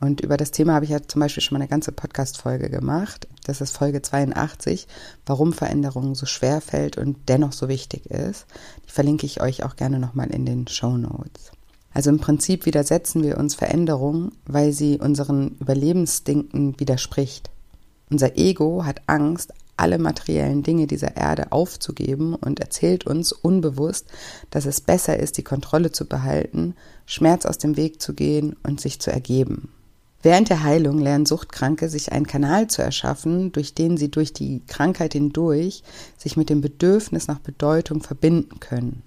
Und 0.00 0.20
über 0.20 0.36
das 0.36 0.50
Thema 0.50 0.74
habe 0.74 0.84
ich 0.84 0.90
ja 0.90 1.02
zum 1.02 1.20
Beispiel 1.20 1.42
schon 1.42 1.56
mal 1.56 1.62
eine 1.62 1.68
ganze 1.68 1.90
Podcast-Folge 1.90 2.68
gemacht. 2.68 3.26
Das 3.44 3.60
ist 3.60 3.76
Folge 3.76 4.02
82, 4.02 4.86
warum 5.24 5.52
Veränderung 5.52 6.14
so 6.14 6.26
schwer 6.26 6.60
fällt 6.60 6.98
und 6.98 7.16
dennoch 7.28 7.52
so 7.52 7.68
wichtig 7.68 8.06
ist. 8.06 8.46
Die 8.86 8.92
verlinke 8.92 9.24
ich 9.24 9.40
euch 9.40 9.64
auch 9.64 9.76
gerne 9.76 9.98
nochmal 9.98 10.30
in 10.30 10.44
den 10.44 10.68
Show 10.68 10.96
Notes. 10.96 11.53
Also 11.94 12.10
im 12.10 12.18
Prinzip 12.18 12.66
widersetzen 12.66 13.22
wir 13.22 13.38
uns 13.38 13.54
Veränderung, 13.54 14.32
weil 14.46 14.72
sie 14.72 14.98
unseren 14.98 15.56
Überlebensstinken 15.60 16.78
widerspricht. 16.78 17.50
Unser 18.10 18.36
Ego 18.36 18.84
hat 18.84 19.02
Angst, 19.06 19.52
alle 19.76 19.98
materiellen 19.98 20.62
Dinge 20.62 20.86
dieser 20.86 21.16
Erde 21.16 21.52
aufzugeben 21.52 22.34
und 22.34 22.60
erzählt 22.60 23.06
uns 23.06 23.32
unbewusst, 23.32 24.06
dass 24.50 24.66
es 24.66 24.80
besser 24.80 25.18
ist, 25.18 25.38
die 25.38 25.42
Kontrolle 25.44 25.92
zu 25.92 26.06
behalten, 26.06 26.74
Schmerz 27.06 27.46
aus 27.46 27.58
dem 27.58 27.76
Weg 27.76 28.02
zu 28.02 28.12
gehen 28.12 28.56
und 28.64 28.80
sich 28.80 29.00
zu 29.00 29.10
ergeben. 29.10 29.70
Während 30.22 30.48
der 30.48 30.62
Heilung 30.62 30.98
lernen 30.98 31.26
Suchtkranke 31.26 31.88
sich 31.88 32.12
einen 32.12 32.26
Kanal 32.26 32.68
zu 32.68 32.82
erschaffen, 32.82 33.52
durch 33.52 33.74
den 33.74 33.96
sie 33.96 34.10
durch 34.10 34.32
die 34.32 34.62
Krankheit 34.66 35.12
hindurch 35.12 35.82
sich 36.16 36.36
mit 36.36 36.50
dem 36.50 36.60
Bedürfnis 36.60 37.28
nach 37.28 37.40
Bedeutung 37.40 38.00
verbinden 38.00 38.58
können. 38.58 39.02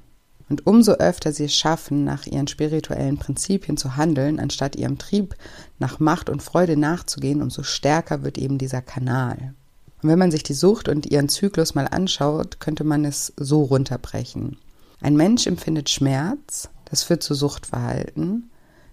Und 0.50 0.66
umso 0.66 0.94
öfter 0.94 1.34
sie 1.34 1.46
es 1.46 1.56
schaffen, 1.56 2.06
nach 2.06 2.26
ihren 2.26 2.48
spirituellen 2.48 3.18
Prinzipien 3.18 3.76
zu 3.76 3.98
handeln, 3.98 4.40
anstatt 4.40 4.76
ihrem 4.76 4.98
Trieb 4.98 5.36
nach 5.78 6.00
Macht 6.00 6.30
und 6.30 6.42
Freude 6.42 6.78
nachzugehen, 6.78 7.42
umso 7.42 7.64
stärker 7.64 8.24
wird 8.24 8.38
eben 8.38 8.58
dieser 8.58 8.82
Kanal. 8.82 9.54
Und 10.02 10.10
wenn 10.10 10.20
man 10.20 10.32
sich 10.32 10.44
die 10.44 10.54
Sucht 10.54 10.88
und 10.88 11.06
ihren 11.08 11.28
Zyklus 11.28 11.76
mal 11.76 11.88
anschaut, 11.88 12.60
könnte 12.60 12.84
man 12.84 13.04
es 13.04 13.34
so 13.36 13.64
runterbrechen. 13.64 14.58
Ein 15.02 15.16
Mensch 15.16 15.48
empfindet 15.48 15.90
Schmerz, 15.90 16.70
das 16.86 17.04
führt 17.04 17.24
zu 17.24 17.34
Suchtverhalten. 17.34 18.50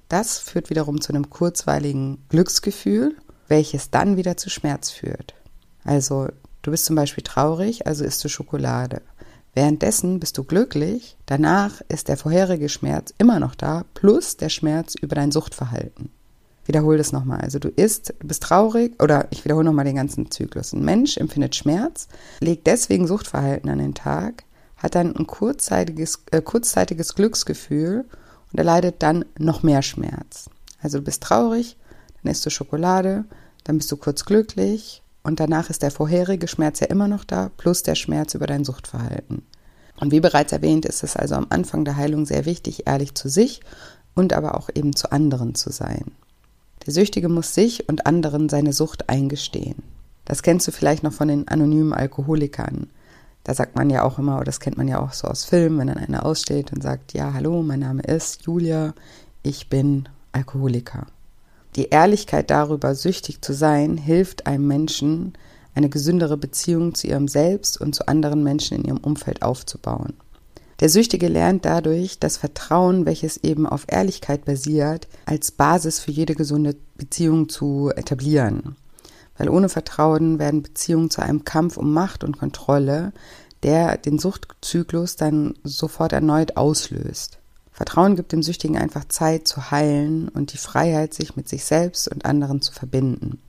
Das 0.09 0.39
führt 0.39 0.71
wiederum 0.71 1.01
zu 1.01 1.13
einem 1.13 1.31
kurzweiligen 1.31 2.19
Glücksgefühl, 2.29 3.17
welches 3.49 3.91
dann 3.91 4.17
wieder 4.17 4.37
zu 4.37 4.51
Schmerz 4.51 4.91
führt. 4.91 5.35
Also, 5.85 6.29
du 6.63 6.71
bist 6.71 6.87
zum 6.87 6.97
Beispiel 6.97 7.25
traurig, 7.25 7.87
also 7.87 8.05
isst 8.05 8.25
du 8.25 8.29
Schokolade. 8.29 9.03
Währenddessen 9.55 10.19
bist 10.19 10.37
du 10.37 10.43
glücklich, 10.43 11.17
danach 11.27 11.81
ist 11.89 12.09
der 12.09 12.17
vorherige 12.17 12.69
Schmerz 12.69 13.15
immer 13.19 13.39
noch 13.39 13.55
da, 13.55 13.85
plus 13.95 14.37
der 14.37 14.49
Schmerz 14.49 14.97
über 14.97 15.15
dein 15.15 15.31
Suchtverhalten. 15.31 16.11
Wiederhole 16.67 16.99
das 16.99 17.13
nochmal. 17.13 17.41
Also 17.41 17.61
du 17.61 17.69
isst, 17.69 18.15
du 18.19 18.27
bist 18.27 18.43
traurig 18.43 19.01
oder 19.01 19.29
ich 19.31 19.45
wiederhole 19.45 19.65
nochmal 19.65 19.85
den 19.85 19.97
ganzen 19.97 20.31
Zyklus. 20.31 20.73
Ein 20.73 20.85
Mensch 20.85 21.17
empfindet 21.19 21.55
Schmerz, 21.55 22.09
legt 22.41 22.67
deswegen 22.67 23.07
Suchtverhalten 23.07 23.71
an 23.71 23.79
den 23.79 23.95
Tag, 23.95 24.45
hat 24.77 24.97
dann 24.97 25.15
ein 25.15 25.27
kurzzeitiges, 25.27 26.25
äh, 26.33 26.41
kurzzeitiges 26.41 27.15
Glücksgefühl 27.15 28.07
und 28.51 28.59
erleidet 28.59 28.97
dann 29.03 29.25
noch 29.39 29.63
mehr 29.63 29.83
Schmerz. 29.83 30.51
Also 30.81 30.99
du 30.99 31.05
bist 31.05 31.23
traurig, 31.23 31.77
dann 32.23 32.33
isst 32.33 32.45
du 32.45 32.51
Schokolade, 32.51 33.25
dann 33.63 33.79
bist 33.79 33.93
du 33.93 33.97
kurz 33.97 34.25
glücklich 34.25 35.04
und 35.25 35.41
danach 35.41 35.71
ist 35.71 35.83
der 35.83 35.91
vorherige 35.91 36.47
Schmerz 36.47 36.81
ja 36.81 36.87
immer 36.87 37.09
noch 37.09 37.25
da, 37.25 37.51
plus 37.57 37.83
der 37.83 37.95
Schmerz 37.97 38.35
über 38.35 38.47
dein 38.47 38.65
Suchtverhalten. 38.65 39.43
Und 39.99 40.13
wie 40.13 40.21
bereits 40.21 40.53
erwähnt, 40.53 40.85
ist 40.85 41.03
es 41.03 41.17
also 41.17 41.35
am 41.35 41.47
Anfang 41.51 41.85
der 41.85 41.97
Heilung 41.97 42.27
sehr 42.27 42.45
wichtig, 42.45 42.87
ehrlich 42.87 43.15
zu 43.15 43.29
sich 43.29 43.61
und 44.15 44.33
aber 44.33 44.57
auch 44.57 44.69
eben 44.75 44.95
zu 44.95 45.11
anderen 45.11 45.55
zu 45.55 45.73
sein. 45.73 46.13
Der 46.87 46.93
Süchtige 46.93 47.29
muss 47.29 47.55
sich 47.55 47.89
und 47.89 48.07
anderen 48.07 48.49
seine 48.49 48.73
Sucht 48.73 49.09
eingestehen. 49.09 49.83
Das 50.27 50.43
kennst 50.43 50.69
du 50.69 50.73
vielleicht 50.73 51.03
noch 51.03 51.13
von 51.13 51.29
den 51.29 51.49
anonymen 51.49 51.95
Alkoholikern. 51.95 52.91
Da 53.45 53.55
sagt 53.55 53.77
man 53.77 53.91
ja 53.91 54.03
auch 54.03 54.19
immer, 54.19 54.37
oder 54.37 54.45
das 54.45 54.61
kennt 54.61 54.77
man 54.77 54.89
ja 54.89 55.01
auch 55.01 55.13
so 55.13 55.29
aus 55.29 55.45
Filmen, 55.45 55.79
wenn 55.79 55.87
dann 55.87 55.99
einer 55.99 56.27
aussteht 56.27 56.73
und 56.73 56.83
sagt, 56.83 57.15
ja, 57.15 57.33
hallo, 57.33 57.63
mein 57.63 57.81
Name 57.81 58.03
ist 58.03 58.43
Julia, 58.43 58.95
ich 59.43 59.69
bin 59.69 60.09
Alkoholiker. 60.33 61.07
Die 61.77 61.89
Ehrlichkeit 61.89 62.51
darüber, 62.51 62.95
süchtig 62.95 63.43
zu 63.43 63.53
sein, 63.53 63.97
hilft 63.97 64.47
einem 64.47 64.67
Menschen, 64.67 65.33
eine 65.75 65.89
gesündere 65.89 66.37
Beziehung 66.37 66.95
zu 66.95 67.09
ihrem 67.09 67.27
Selbst 67.27 67.81
und 67.81 67.95
zu 67.95 68.07
anderen 68.07 68.45
Menschen 68.45 68.79
in 68.79 68.85
ihrem 68.85 68.99
Umfeld 68.99 69.43
aufzubauen. 69.43 70.15
Der 70.81 70.89
Süchtige 70.89 71.29
lernt 71.29 71.65
dadurch 71.65 72.19
das 72.19 72.37
Vertrauen, 72.37 73.07
welches 73.07 73.39
eben 73.39 73.67
auf 73.67 73.85
Ehrlichkeit 73.89 74.45
basiert, 74.45 75.09
als 75.27 75.51
Basis 75.51 76.01
für 76.01 76.11
jede 76.11 76.35
gesunde 76.35 76.77
Beziehung 76.97 77.49
zu 77.49 77.91
etablieren. 77.95 78.77
Weil 79.37 79.49
ohne 79.49 79.69
Vertrauen 79.69 80.39
werden 80.39 80.63
Beziehungen 80.63 81.11
zu 81.11 81.23
einem 81.23 81.45
Kampf 81.45 81.77
um 81.77 81.93
Macht 81.93 82.23
und 82.23 82.39
Kontrolle, 82.39 83.13
der 83.63 83.97
den 83.97 84.19
Suchtzyklus 84.19 85.17
dann 85.17 85.55
sofort 85.65 86.13
erneut 86.13 86.57
auslöst. 86.57 87.39
Vertrauen 87.75 88.15
gibt 88.15 88.31
dem 88.31 88.43
Süchtigen 88.45 88.79
einfach 88.79 89.05
Zeit 89.09 89.49
zu 89.49 89.73
heilen 89.73 90.29
und 90.29 90.53
die 90.53 90.59
Freiheit, 90.59 91.13
sich 91.13 91.35
mit 91.35 91.49
sich 91.49 91.65
selbst 91.65 92.07
und 92.07 92.25
anderen 92.25 92.63
zu 92.63 92.73
verbinden. 92.73 93.41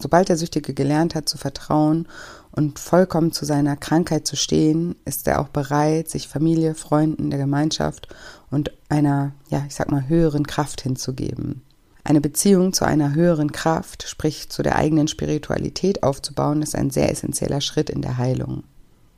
Sobald 0.00 0.30
der 0.30 0.38
Süchtige 0.38 0.72
gelernt 0.72 1.14
hat 1.14 1.28
zu 1.28 1.36
vertrauen 1.36 2.08
und 2.50 2.78
vollkommen 2.78 3.30
zu 3.30 3.44
seiner 3.44 3.76
Krankheit 3.76 4.26
zu 4.26 4.36
stehen, 4.36 4.96
ist 5.04 5.28
er 5.28 5.38
auch 5.38 5.48
bereit, 5.48 6.08
sich 6.08 6.28
Familie, 6.28 6.74
Freunden, 6.74 7.28
der 7.28 7.38
Gemeinschaft 7.38 8.08
und 8.50 8.72
einer, 8.88 9.32
ja, 9.50 9.62
ich 9.68 9.74
sag 9.74 9.90
mal, 9.90 10.08
höheren 10.08 10.46
Kraft 10.46 10.80
hinzugeben. 10.80 11.62
Eine 12.04 12.22
Beziehung 12.22 12.72
zu 12.72 12.86
einer 12.86 13.14
höheren 13.14 13.52
Kraft, 13.52 14.08
sprich 14.08 14.48
zu 14.48 14.62
der 14.62 14.76
eigenen 14.76 15.08
Spiritualität 15.08 16.02
aufzubauen, 16.02 16.62
ist 16.62 16.74
ein 16.74 16.90
sehr 16.90 17.10
essentieller 17.10 17.60
Schritt 17.60 17.90
in 17.90 18.00
der 18.00 18.16
Heilung. 18.16 18.64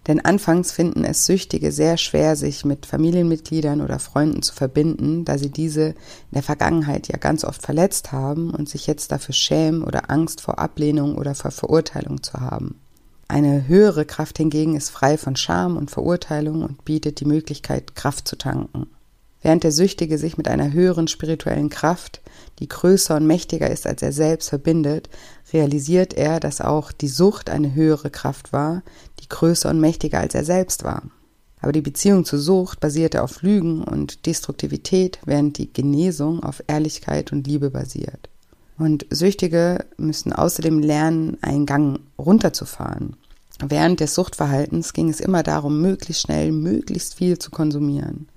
Denn 0.06 0.24
anfangs 0.24 0.70
finden 0.70 1.04
es 1.04 1.26
Süchtige 1.26 1.72
sehr 1.72 1.96
schwer, 1.96 2.36
sich 2.36 2.64
mit 2.64 2.86
Familienmitgliedern 2.86 3.80
oder 3.80 3.98
Freunden 3.98 4.42
zu 4.42 4.54
verbinden, 4.54 5.24
da 5.24 5.36
sie 5.36 5.50
diese 5.50 5.88
in 5.88 6.34
der 6.34 6.44
Vergangenheit 6.44 7.08
ja 7.08 7.18
ganz 7.18 7.44
oft 7.44 7.62
verletzt 7.62 8.12
haben 8.12 8.50
und 8.50 8.68
sich 8.68 8.86
jetzt 8.86 9.10
dafür 9.10 9.34
schämen 9.34 9.82
oder 9.82 10.10
Angst 10.10 10.40
vor 10.40 10.58
Ablehnung 10.60 11.16
oder 11.16 11.34
vor 11.34 11.50
Verurteilung 11.50 12.22
zu 12.22 12.34
haben. 12.34 12.80
Eine 13.28 13.66
höhere 13.66 14.04
Kraft 14.04 14.38
hingegen 14.38 14.76
ist 14.76 14.90
frei 14.90 15.18
von 15.18 15.34
Scham 15.34 15.76
und 15.76 15.90
Verurteilung 15.90 16.62
und 16.62 16.84
bietet 16.84 17.18
die 17.18 17.24
Möglichkeit, 17.24 17.96
Kraft 17.96 18.28
zu 18.28 18.36
tanken. 18.38 18.86
Während 19.42 19.64
der 19.64 19.72
Süchtige 19.72 20.18
sich 20.18 20.36
mit 20.36 20.48
einer 20.48 20.72
höheren 20.72 21.08
spirituellen 21.08 21.68
Kraft, 21.68 22.20
die 22.58 22.68
größer 22.68 23.16
und 23.16 23.26
mächtiger 23.26 23.70
ist 23.70 23.86
als 23.86 24.02
er 24.02 24.12
selbst, 24.12 24.48
verbindet, 24.48 25.08
realisiert 25.52 26.14
er, 26.14 26.40
dass 26.40 26.60
auch 26.60 26.90
die 26.90 27.08
Sucht 27.08 27.50
eine 27.50 27.74
höhere 27.74 28.10
Kraft 28.10 28.52
war, 28.52 28.82
die 29.26 29.28
größer 29.28 29.68
und 29.70 29.80
mächtiger 29.80 30.20
als 30.20 30.34
er 30.34 30.44
selbst 30.44 30.84
war. 30.84 31.02
Aber 31.60 31.72
die 31.72 31.80
Beziehung 31.80 32.24
zur 32.24 32.38
Sucht 32.38 32.80
basierte 32.80 33.22
auf 33.22 33.42
Lügen 33.42 33.82
und 33.82 34.26
Destruktivität, 34.26 35.18
während 35.24 35.58
die 35.58 35.72
Genesung 35.72 36.42
auf 36.42 36.62
Ehrlichkeit 36.66 37.32
und 37.32 37.46
Liebe 37.46 37.70
basiert. 37.70 38.28
Und 38.78 39.06
Süchtige 39.10 39.86
müssen 39.96 40.32
außerdem 40.32 40.80
lernen, 40.80 41.38
einen 41.40 41.66
Gang 41.66 42.00
runterzufahren. 42.18 43.16
Während 43.66 44.00
des 44.00 44.14
Suchtverhaltens 44.14 44.92
ging 44.92 45.08
es 45.08 45.20
immer 45.20 45.42
darum, 45.42 45.80
möglichst 45.80 46.22
schnell, 46.22 46.52
möglichst 46.52 47.14
viel 47.14 47.38
zu 47.38 47.50
konsumieren. 47.50 48.28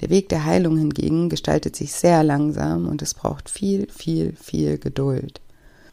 Der 0.00 0.10
Weg 0.10 0.28
der 0.28 0.44
Heilung 0.44 0.76
hingegen 0.76 1.28
gestaltet 1.28 1.76
sich 1.76 1.92
sehr 1.92 2.24
langsam 2.24 2.86
und 2.88 3.00
es 3.02 3.14
braucht 3.14 3.48
viel, 3.48 3.88
viel, 3.90 4.34
viel 4.34 4.78
Geduld. 4.78 5.40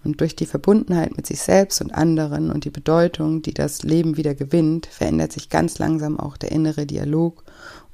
Und 0.06 0.22
durch 0.22 0.36
die 0.36 0.45
Verbundenheit 0.45 1.18
mit 1.18 1.26
sich 1.26 1.41
selbst 1.41 1.82
und 1.82 1.93
anderen 1.93 2.51
und 2.51 2.64
die 2.64 2.70
Bedeutung, 2.70 3.41
die 3.41 3.56
das 3.56 3.82
Leben 3.82 4.18
wieder 4.18 4.36
gewinnt, 4.36 4.86
verändert 4.86 5.34
sich 5.34 5.49
ganz 5.49 5.80
langsam 5.80 6.20
auch 6.20 6.38
der 6.38 6.51
innere 6.51 6.86
Dialog 6.86 7.43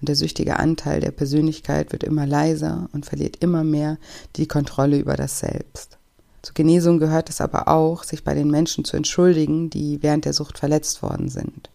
und 0.02 0.10
der 0.10 0.18
süchtige 0.18 0.60
Anteil 0.60 1.00
der 1.00 1.12
Persönlichkeit 1.12 1.94
wird 1.94 2.04
immer 2.04 2.28
leiser 2.28 2.90
und 2.92 3.06
verliert 3.06 3.38
immer 3.38 3.64
mehr 3.64 3.98
die 4.36 4.48
Kontrolle 4.48 5.00
über 5.00 5.16
das 5.16 5.40
Selbst. 5.40 5.98
Zur 6.42 6.54
Genesung 6.54 7.00
gehört 7.00 7.30
es 7.30 7.40
aber 7.40 7.70
auch, 7.70 8.04
sich 8.04 8.26
bei 8.26 8.34
den 8.34 8.52
Menschen 8.52 8.84
zu 8.84 8.98
entschuldigen, 8.98 9.70
die 9.70 10.04
während 10.04 10.26
der 10.26 10.34
Sucht 10.34 10.58
verletzt 10.58 11.02
worden 11.02 11.30
sind. 11.30 11.70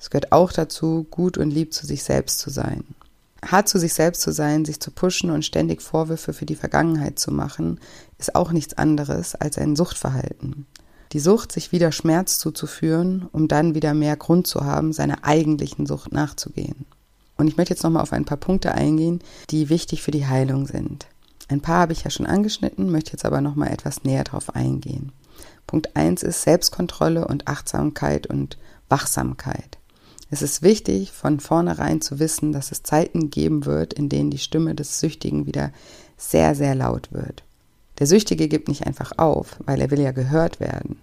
Es 0.00 0.10
gehört 0.10 0.32
auch 0.32 0.52
dazu, 0.52 1.06
gut 1.10 1.38
und 1.38 1.50
lieb 1.50 1.72
zu 1.72 1.86
sich 1.86 2.02
selbst 2.02 2.40
zu 2.40 2.50
sein. 2.50 2.84
Hart 3.44 3.68
zu 3.68 3.78
sich 3.78 3.94
selbst 3.94 4.22
zu 4.22 4.32
sein, 4.32 4.64
sich 4.64 4.80
zu 4.80 4.90
pushen 4.90 5.30
und 5.30 5.44
ständig 5.44 5.80
Vorwürfe 5.82 6.32
für 6.32 6.46
die 6.46 6.56
Vergangenheit 6.56 7.18
zu 7.18 7.32
machen, 7.32 7.80
ist 8.18 8.34
auch 8.34 8.50
nichts 8.50 8.74
anderes 8.74 9.34
als 9.34 9.58
ein 9.58 9.76
Suchtverhalten. 9.76 10.66
Die 11.12 11.20
Sucht, 11.20 11.52
sich 11.52 11.72
wieder 11.72 11.92
Schmerz 11.92 12.38
zuzuführen, 12.38 13.28
um 13.32 13.48
dann 13.48 13.74
wieder 13.74 13.94
mehr 13.94 14.16
Grund 14.16 14.46
zu 14.46 14.64
haben, 14.64 14.92
seiner 14.92 15.24
eigentlichen 15.24 15.86
Sucht 15.86 16.12
nachzugehen. 16.12 16.84
Und 17.36 17.48
ich 17.48 17.56
möchte 17.56 17.72
jetzt 17.72 17.84
nochmal 17.84 18.02
auf 18.02 18.12
ein 18.12 18.24
paar 18.24 18.36
Punkte 18.36 18.72
eingehen, 18.72 19.20
die 19.50 19.68
wichtig 19.68 20.02
für 20.02 20.10
die 20.10 20.26
Heilung 20.26 20.66
sind. 20.66 21.06
Ein 21.48 21.62
paar 21.62 21.80
habe 21.80 21.92
ich 21.92 22.04
ja 22.04 22.10
schon 22.10 22.26
angeschnitten, 22.26 22.90
möchte 22.90 23.12
jetzt 23.12 23.24
aber 23.24 23.40
nochmal 23.40 23.72
etwas 23.72 24.04
näher 24.04 24.24
drauf 24.24 24.54
eingehen. 24.54 25.12
Punkt 25.66 25.96
eins 25.96 26.22
ist 26.22 26.42
Selbstkontrolle 26.42 27.26
und 27.26 27.46
Achtsamkeit 27.46 28.26
und 28.26 28.58
Wachsamkeit. 28.88 29.77
Es 30.30 30.42
ist 30.42 30.62
wichtig, 30.62 31.12
von 31.12 31.40
vornherein 31.40 32.02
zu 32.02 32.18
wissen, 32.18 32.52
dass 32.52 32.70
es 32.70 32.82
Zeiten 32.82 33.30
geben 33.30 33.64
wird, 33.64 33.94
in 33.94 34.10
denen 34.10 34.30
die 34.30 34.38
Stimme 34.38 34.74
des 34.74 35.00
Süchtigen 35.00 35.46
wieder 35.46 35.72
sehr, 36.18 36.54
sehr 36.54 36.74
laut 36.74 37.12
wird. 37.12 37.44
Der 37.98 38.06
Süchtige 38.06 38.48
gibt 38.48 38.68
nicht 38.68 38.86
einfach 38.86 39.12
auf, 39.16 39.56
weil 39.64 39.80
er 39.80 39.90
will 39.90 40.00
ja 40.00 40.12
gehört 40.12 40.60
werden. 40.60 40.98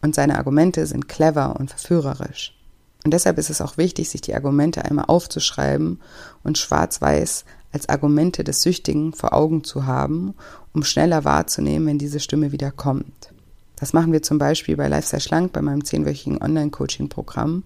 Und 0.00 0.14
seine 0.14 0.38
Argumente 0.38 0.86
sind 0.86 1.08
clever 1.08 1.56
und 1.58 1.70
verführerisch. 1.70 2.58
Und 3.04 3.12
deshalb 3.12 3.36
ist 3.36 3.50
es 3.50 3.60
auch 3.60 3.76
wichtig, 3.76 4.08
sich 4.08 4.22
die 4.22 4.34
Argumente 4.34 4.84
einmal 4.84 5.04
aufzuschreiben 5.06 6.00
und 6.42 6.56
schwarz-weiß 6.56 7.44
als 7.70 7.88
Argumente 7.88 8.44
des 8.44 8.62
Süchtigen 8.62 9.12
vor 9.12 9.34
Augen 9.34 9.62
zu 9.62 9.84
haben, 9.84 10.34
um 10.72 10.84
schneller 10.84 11.24
wahrzunehmen, 11.24 11.86
wenn 11.86 11.98
diese 11.98 12.20
Stimme 12.20 12.50
wieder 12.50 12.70
kommt. 12.70 13.34
Das 13.76 13.92
machen 13.92 14.12
wir 14.12 14.22
zum 14.22 14.38
Beispiel 14.38 14.76
bei 14.76 14.88
Lifestyle 14.88 15.20
Schlank, 15.20 15.52
bei 15.52 15.60
meinem 15.60 15.84
zehnwöchigen 15.84 16.40
Online-Coaching-Programm, 16.40 17.64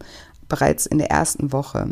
bereits 0.49 0.87
in 0.87 0.99
der 0.99 1.11
ersten 1.11 1.53
Woche. 1.53 1.89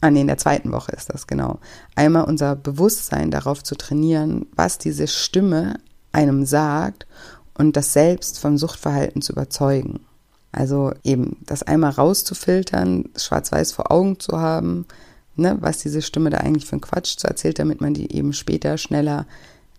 Ah, 0.00 0.10
nee, 0.10 0.22
in 0.22 0.26
der 0.26 0.38
zweiten 0.38 0.72
Woche 0.72 0.92
ist 0.92 1.12
das 1.12 1.26
genau. 1.26 1.58
Einmal 1.94 2.24
unser 2.24 2.56
Bewusstsein 2.56 3.30
darauf 3.30 3.62
zu 3.62 3.74
trainieren, 3.74 4.46
was 4.54 4.78
diese 4.78 5.06
Stimme 5.06 5.78
einem 6.12 6.46
sagt 6.46 7.06
und 7.54 7.76
das 7.76 7.92
selbst 7.92 8.38
vom 8.38 8.56
Suchtverhalten 8.56 9.22
zu 9.22 9.32
überzeugen. 9.32 10.00
Also 10.52 10.92
eben 11.04 11.36
das 11.46 11.62
einmal 11.62 11.92
rauszufiltern, 11.92 13.10
schwarz-weiß 13.16 13.72
vor 13.72 13.92
Augen 13.92 14.18
zu 14.18 14.38
haben, 14.40 14.86
ne, 15.36 15.56
was 15.60 15.78
diese 15.78 16.02
Stimme 16.02 16.30
da 16.30 16.38
eigentlich 16.38 16.66
für 16.66 16.72
einen 16.72 16.80
Quatsch 16.80 17.16
zu 17.16 17.26
erzählt, 17.28 17.58
damit 17.58 17.80
man 17.80 17.94
die 17.94 18.12
eben 18.12 18.32
später 18.32 18.78
schneller 18.78 19.26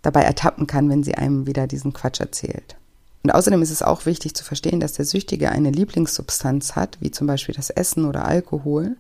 dabei 0.01 0.21
ertappen 0.21 0.67
kann, 0.67 0.89
wenn 0.89 1.03
sie 1.03 1.15
einem 1.15 1.45
wieder 1.47 1.67
diesen 1.67 1.93
Quatsch 1.93 2.19
erzählt. 2.19 2.77
Und 3.23 3.31
außerdem 3.31 3.61
ist 3.61 3.71
es 3.71 3.83
auch 3.83 4.05
wichtig 4.05 4.33
zu 4.33 4.43
verstehen, 4.43 4.79
dass 4.79 4.93
der 4.93 5.05
Süchtige 5.05 5.51
eine 5.51 5.71
Lieblingssubstanz 5.71 6.75
hat, 6.75 6.97
wie 7.01 7.11
zum 7.11 7.27
Beispiel 7.27 7.53
das 7.53 7.69
Essen 7.69 8.05
oder 8.05 8.25
Alkohol, 8.25 8.97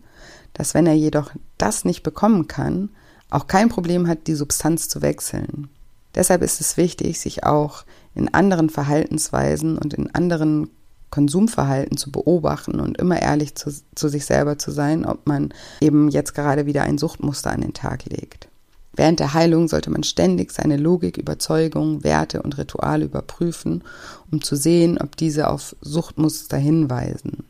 dass 0.53 0.73
wenn 0.73 0.85
er 0.85 0.93
jedoch 0.93 1.31
das 1.57 1.85
nicht 1.85 2.03
bekommen 2.03 2.47
kann, 2.47 2.89
auch 3.29 3.47
kein 3.47 3.69
Problem 3.69 4.07
hat, 4.07 4.27
die 4.27 4.35
Substanz 4.35 4.89
zu 4.89 5.01
wechseln. 5.01 5.69
Deshalb 6.13 6.41
ist 6.41 6.59
es 6.61 6.77
wichtig, 6.77 7.19
sich 7.19 7.45
auch 7.45 7.85
in 8.13 8.33
anderen 8.33 8.69
Verhaltensweisen 8.69 9.77
und 9.77 9.93
in 9.93 10.13
anderen 10.13 10.69
Konsumverhalten 11.09 11.97
zu 11.97 12.11
beobachten 12.11 12.79
und 12.79 12.97
immer 12.97 13.21
ehrlich 13.21 13.55
zu, 13.55 13.71
zu, 13.95 14.07
sich 14.07 14.25
selber 14.25 14.57
zu 14.57 14.71
sein, 14.71 15.05
ob 15.05 15.27
man 15.27 15.53
eben 15.81 16.09
jetzt 16.09 16.33
gerade 16.35 16.65
wieder 16.65 16.83
ein 16.83 16.97
Suchtmuster 16.97 17.51
an 17.51 17.61
den 17.61 17.73
Tag 17.73 18.05
legt. 18.05 18.50
Während 18.93 19.19
der 19.19 19.33
Heilung 19.33 19.67
sollte 19.67 19.89
man 19.89 20.03
ständig 20.03 20.51
seine 20.51 20.77
Logik, 20.77 21.17
Überzeugungen, 21.17 22.03
Werte 22.03 22.41
und 22.41 22.57
Rituale 22.57 23.05
überprüfen, 23.05 23.83
um 24.31 24.41
zu 24.41 24.55
sehen, 24.55 24.97
ob 24.97 25.15
diese 25.15 25.49
auf 25.49 25.75
Suchtmuster 25.81 26.57
hinweisen. 26.57 27.45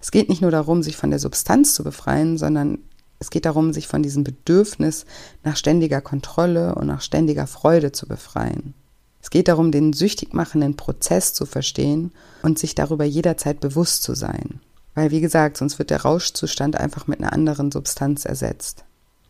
Es 0.00 0.10
geht 0.10 0.28
nicht 0.28 0.42
nur 0.42 0.50
darum, 0.50 0.82
sich 0.82 0.96
von 0.96 1.10
der 1.10 1.18
Substanz 1.18 1.74
zu 1.74 1.82
befreien, 1.82 2.38
sondern 2.38 2.78
es 3.18 3.30
geht 3.30 3.46
darum, 3.46 3.72
sich 3.72 3.88
von 3.88 4.02
diesem 4.02 4.22
Bedürfnis 4.22 5.06
nach 5.42 5.56
ständiger 5.56 6.00
Kontrolle 6.00 6.74
und 6.74 6.86
nach 6.86 7.00
ständiger 7.00 7.46
Freude 7.46 7.90
zu 7.90 8.06
befreien. 8.06 8.74
Es 9.22 9.30
geht 9.30 9.48
darum, 9.48 9.72
den 9.72 9.94
süchtig 9.94 10.34
machenden 10.34 10.76
Prozess 10.76 11.32
zu 11.32 11.46
verstehen 11.46 12.12
und 12.42 12.58
sich 12.58 12.74
darüber 12.74 13.04
jederzeit 13.04 13.60
bewusst 13.60 14.02
zu 14.02 14.14
sein. 14.14 14.60
Weil, 14.94 15.10
wie 15.10 15.22
gesagt, 15.22 15.56
sonst 15.56 15.78
wird 15.78 15.88
der 15.88 16.02
Rauschzustand 16.02 16.76
einfach 16.76 17.06
mit 17.06 17.20
einer 17.20 17.32
anderen 17.32 17.72
Substanz 17.72 18.26
ersetzt. 18.26 18.84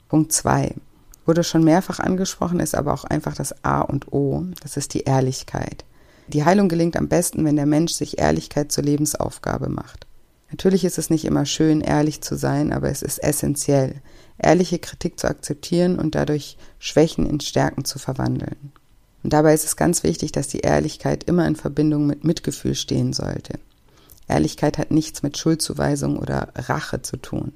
Punkt 0.08 0.32
2. 0.32 0.74
Wurde 1.26 1.44
schon 1.44 1.64
mehrfach 1.64 2.00
angesprochen, 2.00 2.60
ist 2.60 2.74
aber 2.74 2.92
auch 2.92 3.04
einfach 3.04 3.34
das 3.34 3.64
A 3.64 3.80
und 3.80 4.12
O. 4.12 4.44
Das 4.62 4.76
ist 4.76 4.94
die 4.94 5.02
Ehrlichkeit. 5.02 5.84
Die 6.28 6.44
Heilung 6.44 6.68
gelingt 6.68 6.96
am 6.96 7.08
besten, 7.08 7.44
wenn 7.44 7.56
der 7.56 7.66
Mensch 7.66 7.92
sich 7.92 8.18
Ehrlichkeit 8.18 8.72
zur 8.72 8.84
Lebensaufgabe 8.84 9.68
macht. 9.68 10.06
Natürlich 10.50 10.84
ist 10.84 10.98
es 10.98 11.10
nicht 11.10 11.24
immer 11.24 11.46
schön, 11.46 11.80
ehrlich 11.80 12.20
zu 12.20 12.36
sein, 12.36 12.72
aber 12.72 12.88
es 12.88 13.02
ist 13.02 13.18
essentiell, 13.22 13.96
ehrliche 14.38 14.78
Kritik 14.78 15.18
zu 15.18 15.26
akzeptieren 15.26 15.98
und 15.98 16.14
dadurch 16.14 16.56
Schwächen 16.78 17.26
in 17.26 17.40
Stärken 17.40 17.84
zu 17.84 17.98
verwandeln. 17.98 18.72
Und 19.22 19.32
dabei 19.32 19.54
ist 19.54 19.64
es 19.64 19.76
ganz 19.76 20.02
wichtig, 20.02 20.32
dass 20.32 20.48
die 20.48 20.60
Ehrlichkeit 20.60 21.24
immer 21.24 21.46
in 21.46 21.56
Verbindung 21.56 22.06
mit 22.06 22.24
Mitgefühl 22.24 22.74
stehen 22.74 23.12
sollte. 23.12 23.58
Ehrlichkeit 24.28 24.78
hat 24.78 24.90
nichts 24.90 25.22
mit 25.22 25.38
Schuldzuweisung 25.38 26.18
oder 26.18 26.48
Rache 26.54 27.02
zu 27.02 27.16
tun. 27.16 27.52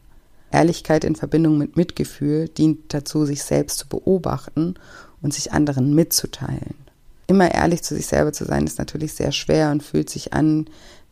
Ehrlichkeit 0.51 1.05
in 1.05 1.17
Verbindung 1.17 1.59
mit 1.59 1.77
Mitgefühl 1.77 2.49
dient 2.49 2.93
dazu, 2.95 3.25
sich 3.25 3.43
selbst 3.43 3.79
zu 3.79 3.89
beobachten 3.89 4.75
und 5.23 5.35
sich 5.35 5.53
anderen 5.53 5.95
mitzuteilen. 5.95 6.75
Immer 7.27 7.53
ehrlich 7.53 7.83
zu 7.83 7.95
sich 7.95 8.07
selber 8.07 8.33
zu 8.33 8.45
sein, 8.45 8.67
ist 8.67 8.79
natürlich 8.79 9.13
sehr 9.13 9.33
schwer 9.33 9.71
und 9.71 9.83
fühlt 9.83 10.09
sich 10.09 10.33
an, 10.33 10.67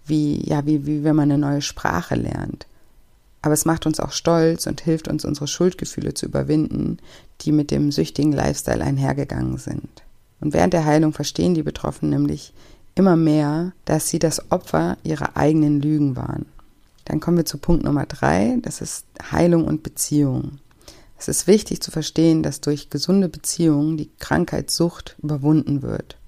wie, 0.07 0.49
ja, 0.49 0.65
wie, 0.65 0.87
wie 0.87 1.05
wenn 1.05 1.17
man 1.17 1.31
eine 1.31 1.39
neue 1.39 1.63
Sprache 1.63 2.15
lernt. 2.15 2.67
Aber 3.43 3.55
es 3.55 3.65
macht 3.65 3.87
uns 3.87 4.01
auch 4.01 4.13
stolz 4.13 4.67
und 4.67 4.81
hilft 4.81 5.09
uns, 5.09 5.25
unsere 5.25 5.47
Schuldgefühle 5.47 6.15
zu 6.15 6.27
überwinden, 6.27 6.99
die 7.43 7.53
mit 7.53 7.71
dem 7.71 7.93
süchtigen 7.93 8.33
Lifestyle 8.33 8.83
einhergegangen 8.83 9.59
sind. 9.59 10.03
Und 10.41 10.55
während 10.55 10.73
der 10.73 10.85
Heilung 10.85 11.13
verstehen 11.13 11.55
die 11.55 11.63
Betroffenen 11.63 12.11
nämlich 12.11 12.53
immer 12.95 13.17
mehr, 13.17 13.73
dass 13.85 14.09
sie 14.09 14.19
das 14.19 14.51
Opfer 14.51 14.97
ihrer 15.05 15.37
eigenen 15.37 15.81
Lügen 15.81 16.17
waren. 16.17 16.47
Dann 17.07 17.21
kommen 17.21 17.39
wir 17.39 17.47
zu 17.47 17.59
Punkt 17.59 17.85
Nummer 17.85 18.05
drei, 18.05 18.59
das 18.63 18.81
ist 18.81 19.07
Heilung 19.31 19.65
und 19.65 19.83
Beziehung. 19.83 20.59
Es 21.17 21.29
ist 21.29 21.47
wichtig 21.47 21.81
zu 21.81 21.91
verstehen, 21.91 22.43
dass 22.43 22.61
durch 22.61 22.91
gesunde 22.91 23.29
Beziehungen 23.29 23.97
die 23.97 24.11
Krankheitssucht 24.19 25.17
überwunden 25.23 25.83
wird. 25.83 26.19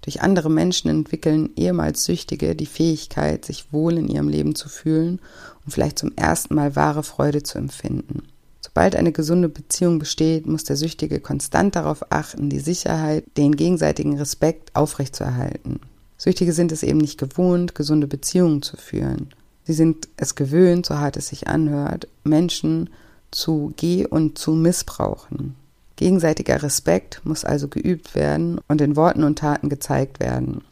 Durch 0.00 0.20
andere 0.20 0.50
Menschen 0.50 0.90
entwickeln 0.90 1.50
ehemals 1.54 2.04
Süchtige 2.04 2.56
die 2.56 2.66
Fähigkeit, 2.66 3.44
sich 3.44 3.72
wohl 3.72 3.98
in 3.98 4.08
ihrem 4.08 4.28
Leben 4.28 4.56
zu 4.56 4.68
fühlen 4.68 5.20
und 5.64 5.70
vielleicht 5.70 5.98
zum 5.98 6.12
ersten 6.16 6.56
Mal 6.56 6.74
wahre 6.74 7.04
Freude 7.04 7.44
zu 7.44 7.58
empfinden. 7.58 8.24
Sobald 8.60 8.96
eine 8.96 9.12
gesunde 9.12 9.48
Beziehung 9.48 9.98
besteht, 9.98 10.46
muss 10.46 10.64
der 10.64 10.76
Süchtige 10.76 11.20
konstant 11.20 11.76
darauf 11.76 12.10
achten, 12.10 12.48
die 12.48 12.58
Sicherheit, 12.58 13.24
den 13.36 13.54
gegenseitigen 13.54 14.18
Respekt 14.18 14.74
aufrechtzuerhalten. 14.74 15.78
Süchtige 16.16 16.52
sind 16.52 16.72
es 16.72 16.82
eben 16.82 16.98
nicht 16.98 17.18
gewohnt, 17.18 17.74
gesunde 17.74 18.06
Beziehungen 18.06 18.62
zu 18.62 18.76
führen. 18.76 19.28
Sie 19.64 19.72
sind 19.72 20.08
es 20.16 20.34
gewöhnt, 20.34 20.86
so 20.86 20.96
hart 20.96 21.16
es 21.16 21.28
sich 21.28 21.48
anhört, 21.48 22.08
Menschen 22.24 22.90
zu 23.30 23.72
geh- 23.76 24.06
und 24.06 24.38
zu 24.38 24.52
missbrauchen. 24.52 25.54
Gegenseitiger 25.96 26.62
Respekt 26.62 27.20
muss 27.24 27.44
also 27.44 27.68
geübt 27.68 28.14
werden 28.14 28.60
und 28.68 28.80
in 28.80 28.96
Worten 28.96 29.24
und 29.24 29.38
Taten 29.38 29.68
gezeigt 29.68 30.20
werden. 30.20 30.62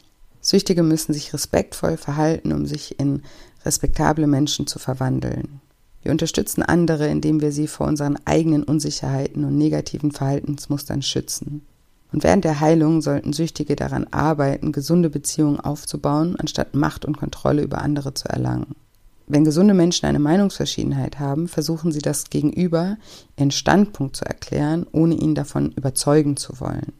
Süchtige 0.41 0.83
müssen 0.83 1.13
sich 1.13 1.33
respektvoll 1.33 1.97
verhalten, 1.97 2.51
um 2.51 2.65
sich 2.65 2.99
in 2.99 3.23
respektable 3.63 4.27
Menschen 4.27 4.67
zu 4.67 4.79
verwandeln. 4.79 5.61
Wir 6.01 6.11
unterstützen 6.11 6.63
andere, 6.63 7.07
indem 7.07 7.41
wir 7.41 7.51
sie 7.51 7.67
vor 7.67 7.87
unseren 7.87 8.17
eigenen 8.25 8.63
Unsicherheiten 8.63 9.45
und 9.45 9.57
negativen 9.57 10.11
Verhaltensmustern 10.11 11.03
schützen. 11.03 11.61
Und 12.11 12.23
während 12.23 12.43
der 12.43 12.59
Heilung 12.59 13.01
sollten 13.01 13.33
Süchtige 13.33 13.75
daran 13.75 14.07
arbeiten, 14.11 14.71
gesunde 14.71 15.09
Beziehungen 15.09 15.59
aufzubauen, 15.59 16.35
anstatt 16.37 16.75
Macht 16.75 17.05
und 17.05 17.17
Kontrolle 17.17 17.61
über 17.61 17.81
andere 17.81 18.13
zu 18.13 18.27
erlangen. 18.27 18.75
Wenn 19.27 19.45
gesunde 19.45 19.73
Menschen 19.73 20.07
eine 20.07 20.19
Meinungsverschiedenheit 20.19 21.19
haben, 21.19 21.47
versuchen 21.47 21.93
sie 21.93 22.01
das 22.01 22.29
Gegenüber 22.29 22.97
ihren 23.37 23.51
Standpunkt 23.51 24.17
zu 24.17 24.25
erklären, 24.25 24.85
ohne 24.91 25.15
ihn 25.15 25.35
davon 25.35 25.71
überzeugen 25.71 26.35
zu 26.35 26.59
wollen. 26.59 26.91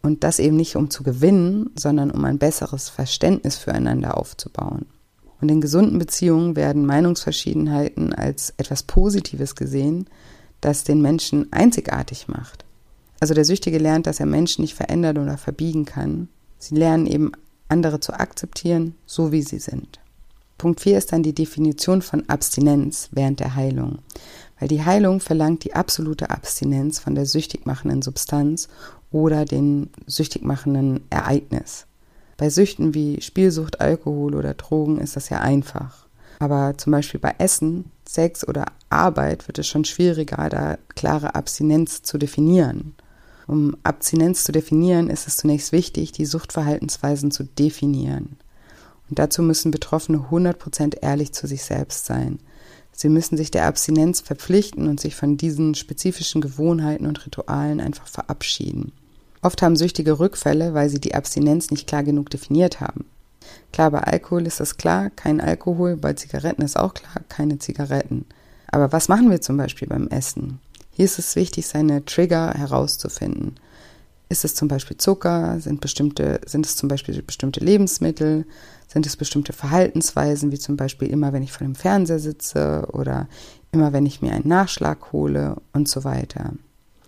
Und 0.00 0.22
das 0.22 0.38
eben 0.38 0.56
nicht 0.56 0.76
um 0.76 0.88
zu 0.88 1.02
gewinnen, 1.02 1.70
sondern 1.74 2.12
um 2.12 2.24
ein 2.24 2.38
besseres 2.38 2.88
Verständnis 2.88 3.58
füreinander 3.58 4.16
aufzubauen. 4.16 4.86
Und 5.40 5.50
in 5.50 5.60
gesunden 5.60 5.98
Beziehungen 5.98 6.54
werden 6.54 6.86
Meinungsverschiedenheiten 6.86 8.12
als 8.12 8.54
etwas 8.56 8.84
Positives 8.84 9.56
gesehen, 9.56 10.06
das 10.60 10.84
den 10.84 11.02
Menschen 11.02 11.52
einzigartig 11.52 12.28
macht. 12.28 12.64
Also 13.20 13.34
der 13.34 13.44
Süchtige 13.44 13.78
lernt, 13.78 14.06
dass 14.06 14.18
er 14.18 14.26
Menschen 14.26 14.62
nicht 14.62 14.74
verändern 14.74 15.18
oder 15.18 15.36
verbiegen 15.36 15.84
kann. 15.84 16.28
Sie 16.58 16.74
lernen 16.74 17.06
eben 17.06 17.32
andere 17.68 18.00
zu 18.00 18.12
akzeptieren, 18.12 18.94
so 19.06 19.30
wie 19.30 19.42
sie 19.42 19.58
sind. 19.58 20.00
Punkt 20.58 20.80
4 20.80 20.98
ist 20.98 21.12
dann 21.12 21.22
die 21.22 21.34
Definition 21.34 22.02
von 22.02 22.28
Abstinenz 22.28 23.08
während 23.12 23.40
der 23.40 23.54
Heilung. 23.54 23.98
Weil 24.58 24.68
die 24.68 24.84
Heilung 24.84 25.20
verlangt 25.20 25.64
die 25.64 25.74
absolute 25.74 26.30
Abstinenz 26.30 26.98
von 26.98 27.14
der 27.14 27.24
süchtig 27.24 27.64
machenden 27.64 28.02
Substanz 28.02 28.68
oder 29.10 29.44
dem 29.44 29.88
süchtig 30.06 30.42
machenden 30.42 31.00
Ereignis. 31.08 31.86
Bei 32.36 32.50
Süchten 32.50 32.94
wie 32.94 33.20
Spielsucht, 33.20 33.80
Alkohol 33.80 34.34
oder 34.34 34.54
Drogen 34.54 34.98
ist 34.98 35.16
das 35.16 35.28
ja 35.28 35.40
einfach. 35.40 36.06
Aber 36.38 36.76
zum 36.76 36.90
Beispiel 36.90 37.20
bei 37.20 37.34
Essen, 37.38 37.90
Sex 38.06 38.46
oder 38.46 38.66
Arbeit 38.88 39.46
wird 39.46 39.58
es 39.58 39.66
schon 39.66 39.84
schwieriger, 39.84 40.48
da 40.48 40.78
klare 40.94 41.34
Abstinenz 41.34 42.02
zu 42.02 42.18
definieren. 42.18 42.94
Um 43.50 43.76
Abstinenz 43.82 44.44
zu 44.44 44.52
definieren, 44.52 45.10
ist 45.10 45.26
es 45.26 45.38
zunächst 45.38 45.72
wichtig, 45.72 46.12
die 46.12 46.24
Suchtverhaltensweisen 46.24 47.32
zu 47.32 47.42
definieren. 47.42 48.36
Und 49.08 49.18
dazu 49.18 49.42
müssen 49.42 49.72
Betroffene 49.72 50.26
100% 50.30 51.02
ehrlich 51.02 51.32
zu 51.32 51.48
sich 51.48 51.64
selbst 51.64 52.06
sein. 52.06 52.38
Sie 52.92 53.08
müssen 53.08 53.36
sich 53.36 53.50
der 53.50 53.66
Abstinenz 53.66 54.20
verpflichten 54.20 54.86
und 54.86 55.00
sich 55.00 55.16
von 55.16 55.36
diesen 55.36 55.74
spezifischen 55.74 56.40
Gewohnheiten 56.40 57.06
und 57.06 57.26
Ritualen 57.26 57.80
einfach 57.80 58.06
verabschieden. 58.06 58.92
Oft 59.42 59.62
haben 59.62 59.74
Süchtige 59.74 60.20
Rückfälle, 60.20 60.72
weil 60.72 60.88
sie 60.88 61.00
die 61.00 61.16
Abstinenz 61.16 61.72
nicht 61.72 61.88
klar 61.88 62.04
genug 62.04 62.30
definiert 62.30 62.80
haben. 62.80 63.04
Klar, 63.72 63.90
bei 63.90 64.04
Alkohol 64.04 64.46
ist 64.46 64.60
das 64.60 64.76
klar, 64.76 65.10
kein 65.10 65.40
Alkohol, 65.40 65.96
bei 65.96 66.12
Zigaretten 66.12 66.62
ist 66.62 66.78
auch 66.78 66.94
klar, 66.94 67.24
keine 67.28 67.58
Zigaretten. 67.58 68.26
Aber 68.68 68.92
was 68.92 69.08
machen 69.08 69.28
wir 69.28 69.40
zum 69.40 69.56
Beispiel 69.56 69.88
beim 69.88 70.06
Essen? 70.06 70.60
Hier 70.90 71.04
ist 71.04 71.18
es 71.18 71.36
wichtig, 71.36 71.66
seine 71.66 72.04
Trigger 72.04 72.52
herauszufinden. 72.52 73.56
Ist 74.28 74.44
es 74.44 74.54
zum 74.54 74.68
Beispiel 74.68 74.96
Zucker? 74.96 75.60
Sind, 75.60 75.80
bestimmte, 75.80 76.40
sind 76.46 76.64
es 76.64 76.76
zum 76.76 76.88
Beispiel 76.88 77.20
bestimmte 77.22 77.60
Lebensmittel? 77.60 78.46
Sind 78.86 79.06
es 79.06 79.16
bestimmte 79.16 79.52
Verhaltensweisen, 79.52 80.52
wie 80.52 80.58
zum 80.58 80.76
Beispiel 80.76 81.08
immer, 81.08 81.32
wenn 81.32 81.42
ich 81.42 81.52
vor 81.52 81.66
dem 81.66 81.74
Fernseher 81.74 82.18
sitze 82.18 82.86
oder 82.92 83.28
immer, 83.72 83.92
wenn 83.92 84.06
ich 84.06 84.22
mir 84.22 84.32
einen 84.32 84.48
Nachschlag 84.48 85.12
hole 85.12 85.56
und 85.72 85.88
so 85.88 86.04
weiter? 86.04 86.52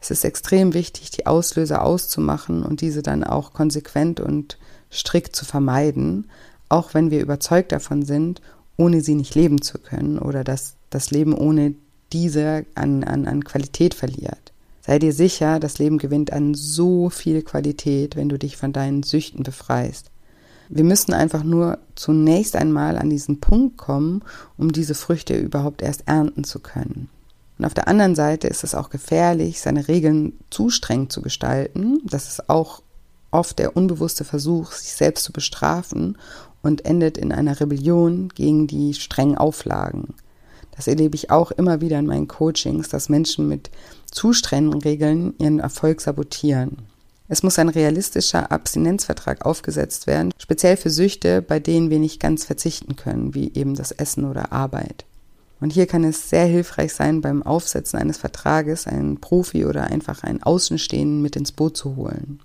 Es 0.01 0.11
ist 0.11 0.25
extrem 0.25 0.75
wichtig, 0.75 1.13
die 1.13 1.27
Auslöser 1.27 1.83
auszumachen 1.83 2.65
und 2.65 2.81
diese 2.81 3.03
dann 3.03 3.23
auch 3.23 3.53
konsequent 3.53 4.19
und 4.19 4.59
strikt 4.91 5.37
zu 5.37 5.45
vermeiden, 5.45 6.29
auch 6.69 6.93
wenn 6.93 7.13
wir 7.13 7.21
überzeugt 7.21 7.71
davon 7.71 8.03
sind, 8.03 8.43
ohne 8.77 9.01
sie 9.01 9.15
nicht 9.15 9.37
leben 9.37 9.63
zu 9.63 9.79
können 9.79 10.19
oder 10.19 10.43
dass 10.43 10.75
das 10.91 11.13
Leben 11.13 11.35
ohne 11.35 11.75
diese 12.13 12.67
an, 12.75 13.05
an, 13.05 13.27
an 13.27 13.45
Qualität 13.45 13.95
verliert. 13.95 14.53
Sei 14.81 14.99
dir 14.99 15.13
sicher, 15.13 15.61
das 15.61 15.79
Leben 15.79 15.99
gewinnt 15.99 16.33
an 16.33 16.55
so 16.55 17.09
viel 17.09 17.43
Qualität, 17.43 18.17
wenn 18.17 18.29
du 18.29 18.39
dich 18.39 18.57
von 18.57 18.73
deinen 18.73 19.03
Süchten 19.03 19.45
befreist. 19.45 20.11
Wir 20.69 20.85
müssen 20.85 21.13
einfach 21.13 21.45
nur 21.45 21.79
zunächst 21.95 22.57
einmal 22.57 22.99
an 22.99 23.11
diesen 23.11 23.41
Punkt 23.41 23.77
kommen, 23.77 24.23
um 24.57 24.73
diese 24.73 24.95
Früchte 24.95 25.37
überhaupt 25.37 25.83
erst 25.83 26.05
ernten 26.07 26.45
zu 26.45 26.61
können. 26.61 27.09
Und 27.59 27.67
auf 27.67 27.75
der 27.75 27.89
anderen 27.89 28.15
Seite 28.15 28.49
ist 28.49 28.65
es 28.65 28.75
auch 28.75 28.91
gefährlich, 28.91 29.61
seine 29.61 29.87
Regeln 29.87 30.33
zu 30.51 30.71
streng 30.71 31.11
zu 31.11 31.23
gestalten. 31.23 32.01
Das 32.05 32.29
ist 32.29 32.49
auch 32.49 32.83
oft 33.31 33.59
der 33.59 33.77
unbewusste 33.77 34.25
Versuch, 34.25 34.73
sich 34.73 34.95
selbst 34.95 35.25
zu 35.25 35.33
bestrafen 35.33 36.19
und 36.63 36.85
endet 36.85 37.19
in 37.19 37.33
einer 37.33 37.61
Rebellion 37.61 38.31
gegen 38.35 38.67
die 38.67 38.95
strengen 38.95 39.39
Auflagen. 39.39 40.15
Das 40.75 40.87
erlebe 40.87 41.15
ich 41.15 41.31
auch 41.31 41.51
immer 41.53 41.81
wieder 41.81 41.99
in 41.99 42.07
meinen 42.07 42.29
Coachings, 42.29 42.89
dass 42.89 43.09
Menschen 43.09 43.49
mit 43.49 43.71
zu 44.11 44.33
strengen 44.33 44.75
Regeln 44.75 45.35
ihren 45.39 45.61
Erfolg 45.61 46.01
sabotieren. 46.01 46.79
Es 47.29 47.43
muss 47.43 47.59
ein 47.59 47.69
realistischer 47.69 48.51
Abstinenzvertrag 48.51 49.47
aufgesetzt 49.47 50.07
werden, 50.07 50.33
speziell 50.39 50.77
für 50.77 50.91
Süchte, 50.91 51.41
bei 51.41 51.61
denen 51.61 51.89
wir 51.89 51.99
nicht 51.99 52.21
ganz 52.21 52.45
verzichten 52.45 52.97
können, 52.97 53.35
wie 53.35 53.53
eben 53.55 53.75
das 53.75 53.93
Essen 53.93 54.25
oder 54.25 54.53
Arbeit. 54.53 55.05
Und 55.61 55.73
hier 55.73 55.87
kann 55.87 56.03
es 56.03 56.29
sehr 56.29 56.45
hilfreich 56.45 56.93
sein, 56.93 57.21
beim 57.21 57.43
Aufsetzen 57.43 57.99
eines 57.99 58.19
Vertrages 58.19 58.87
einen 58.87 59.21
Profi 59.21 59.65
oder 59.65 59.85
einfach 59.85 60.25
einen 60.25 60.43
Außenstehenden 60.43 61.23
mit 61.23 61.37
ins 61.37 61.53
Boot 61.53 61.77
zu 61.77 61.97
holen. 61.97 62.41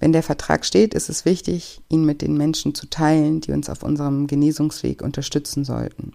Wenn 0.00 0.12
der 0.12 0.22
Vertrag 0.22 0.64
steht, 0.64 0.94
ist 0.94 1.10
es 1.10 1.24
wichtig, 1.24 1.82
ihn 1.88 2.04
mit 2.04 2.22
den 2.22 2.36
Menschen 2.36 2.74
zu 2.74 2.86
teilen, 2.86 3.40
die 3.40 3.52
uns 3.52 3.68
auf 3.68 3.82
unserem 3.82 4.26
Genesungsweg 4.26 5.02
unterstützen 5.02 5.64
sollten. 5.64 6.12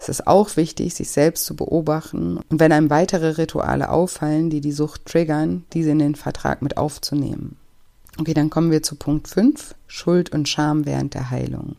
Es 0.00 0.08
ist 0.08 0.26
auch 0.26 0.56
wichtig, 0.56 0.94
sich 0.94 1.10
selbst 1.10 1.44
zu 1.44 1.56
beobachten 1.56 2.38
und 2.48 2.60
wenn 2.60 2.72
einem 2.72 2.90
weitere 2.90 3.30
Rituale 3.30 3.90
auffallen, 3.90 4.50
die 4.50 4.60
die 4.60 4.72
Sucht 4.72 5.06
triggern, 5.06 5.64
diese 5.72 5.90
in 5.90 5.98
den 5.98 6.14
Vertrag 6.14 6.62
mit 6.62 6.76
aufzunehmen. 6.76 7.56
Okay, 8.18 8.34
dann 8.34 8.50
kommen 8.50 8.70
wir 8.70 8.82
zu 8.82 8.96
Punkt 8.96 9.28
5, 9.28 9.74
Schuld 9.86 10.32
und 10.32 10.48
Scham 10.48 10.86
während 10.86 11.14
der 11.14 11.30
Heilung. 11.30 11.76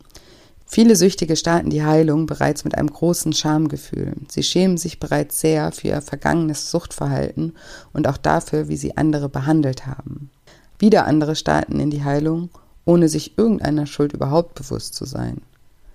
Viele 0.65 0.95
Süchtige 0.95 1.36
starten 1.36 1.72
die 1.72 1.84
Heilung 1.84 2.28
bereits 2.28 2.63
mit 2.63 2.78
einem 2.78 2.91
großen 2.91 3.34
Schamgefühl. 3.34 4.13
Sie 4.28 4.43
schämen 4.43 4.78
sich 4.78 4.99
bereits 4.99 5.41
sehr 5.41 5.72
für 5.72 5.88
ihr 5.88 6.01
vergangenes 6.01 6.70
Suchtverhalten 6.70 7.55
und 7.91 8.07
auch 8.07 8.17
dafür, 8.17 8.67
wie 8.67 8.78
sie 8.78 8.95
andere 8.95 9.30
behandelt 9.30 9.88
haben. 9.88 10.30
Wieder 10.78 11.07
andere 11.07 11.36
starten 11.36 11.80
in 11.80 11.89
die 11.89 12.03
Heilung, 12.03 12.49
ohne 12.86 13.09
sich 13.09 13.38
irgendeiner 13.38 13.88
Schuld 13.88 14.13
überhaupt 14.13 14.53
bewusst 14.53 14.93
zu 14.93 15.05
sein. 15.05 15.41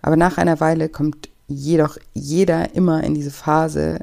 Aber 0.02 0.16
nach 0.16 0.38
einer 0.38 0.58
Weile 0.58 0.88
kommt 0.88 1.28
jedoch 1.48 1.98
jeder 2.12 2.74
immer 2.74 3.04
in 3.04 3.14
diese 3.14 3.30
Phase, 3.30 4.00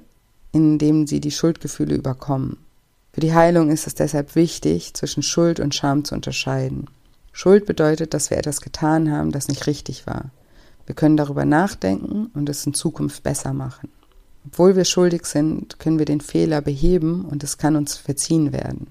in 0.51 0.77
dem 0.77 1.07
sie 1.07 1.19
die 1.19 1.31
Schuldgefühle 1.31 1.95
überkommen. 1.95 2.57
Für 3.13 3.21
die 3.21 3.33
Heilung 3.33 3.69
ist 3.69 3.87
es 3.87 3.95
deshalb 3.95 4.35
wichtig, 4.35 4.93
zwischen 4.93 5.23
Schuld 5.23 5.59
und 5.59 5.75
Scham 5.75 6.05
zu 6.05 6.15
unterscheiden. 6.15 6.85
Schuld 7.33 7.65
bedeutet, 7.65 8.13
dass 8.13 8.29
wir 8.29 8.37
etwas 8.37 8.61
getan 8.61 9.11
haben, 9.11 9.31
das 9.31 9.47
nicht 9.47 9.67
richtig 9.67 10.07
war. 10.07 10.31
Wir 10.85 10.95
können 10.95 11.17
darüber 11.17 11.45
nachdenken 11.45 12.29
und 12.33 12.49
es 12.49 12.65
in 12.65 12.73
Zukunft 12.73 13.23
besser 13.23 13.53
machen. 13.53 13.89
Obwohl 14.45 14.75
wir 14.75 14.85
schuldig 14.85 15.25
sind, 15.25 15.79
können 15.79 15.99
wir 15.99 16.05
den 16.05 16.21
Fehler 16.21 16.61
beheben 16.61 17.25
und 17.25 17.43
es 17.43 17.57
kann 17.57 17.75
uns 17.75 17.95
verziehen 17.95 18.51
werden. 18.51 18.87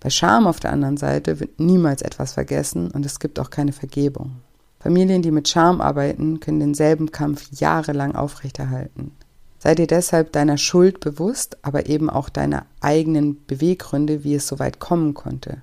Bei 0.00 0.10
Scham 0.10 0.46
auf 0.46 0.60
der 0.60 0.72
anderen 0.72 0.96
Seite 0.96 1.40
wird 1.40 1.60
niemals 1.60 2.02
etwas 2.02 2.34
vergessen 2.34 2.90
und 2.90 3.06
es 3.06 3.18
gibt 3.18 3.38
auch 3.38 3.50
keine 3.50 3.72
Vergebung. 3.72 4.36
Familien, 4.84 5.22
die 5.22 5.30
mit 5.30 5.48
Scham 5.48 5.80
arbeiten, 5.80 6.40
können 6.40 6.60
denselben 6.60 7.10
Kampf 7.10 7.48
jahrelang 7.52 8.14
aufrechterhalten. 8.14 9.12
Sei 9.58 9.74
dir 9.74 9.86
deshalb 9.86 10.32
deiner 10.32 10.58
Schuld 10.58 11.00
bewusst, 11.00 11.56
aber 11.62 11.86
eben 11.86 12.10
auch 12.10 12.28
deiner 12.28 12.66
eigenen 12.82 13.42
Beweggründe, 13.46 14.24
wie 14.24 14.34
es 14.34 14.46
so 14.46 14.58
weit 14.58 14.80
kommen 14.80 15.14
konnte. 15.14 15.62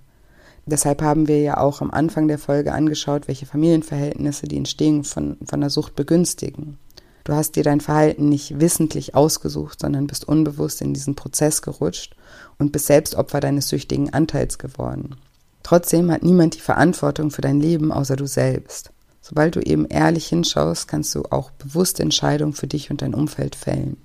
Deshalb 0.66 1.04
haben 1.04 1.28
wir 1.28 1.40
ja 1.40 1.58
auch 1.58 1.82
am 1.82 1.92
Anfang 1.92 2.28
der 2.28 2.40
Folge 2.40 2.74
angeschaut, 2.74 3.28
welche 3.28 3.46
Familienverhältnisse 3.46 4.48
die 4.48 4.58
Entstehung 4.58 5.04
von, 5.04 5.38
von 5.46 5.62
der 5.62 5.70
Sucht 5.70 5.96
begünstigen. 5.96 6.80
Du 7.24 7.34
hast 7.34 7.56
dir 7.56 7.64
dein 7.64 7.80
Verhalten 7.80 8.28
nicht 8.28 8.60
wissentlich 8.60 9.14
ausgesucht, 9.14 9.82
sondern 9.82 10.08
bist 10.08 10.28
unbewusst 10.28 10.82
in 10.82 10.96
diesen 10.96 11.14
Prozess 11.14 11.62
gerutscht 11.62 12.16
und 12.58 12.72
bist 12.72 12.88
selbst 12.88 13.14
Opfer 13.14 13.40
deines 13.40 13.70
süchtigen 13.70 14.12
Anteils 14.12 14.58
geworden. 14.58 15.18
Trotzdem 15.62 16.10
hat 16.10 16.24
niemand 16.24 16.56
die 16.56 16.62
Verantwortung 16.62 17.30
für 17.30 17.42
dein 17.42 17.62
Leben 17.62 17.92
außer 17.92 18.16
du 18.16 18.26
selbst. 18.26 18.92
Sobald 19.32 19.56
du 19.56 19.62
eben 19.62 19.86
ehrlich 19.86 20.28
hinschaust, 20.28 20.90
kannst 20.90 21.16
du 21.16 21.24
auch 21.30 21.52
bewusste 21.52 22.04
Entscheidungen 22.04 22.52
für 22.52 22.68
dich 22.68 22.92
und 22.92 23.02
dein 23.02 23.14
Umfeld 23.14 23.56
fällen. 23.56 23.96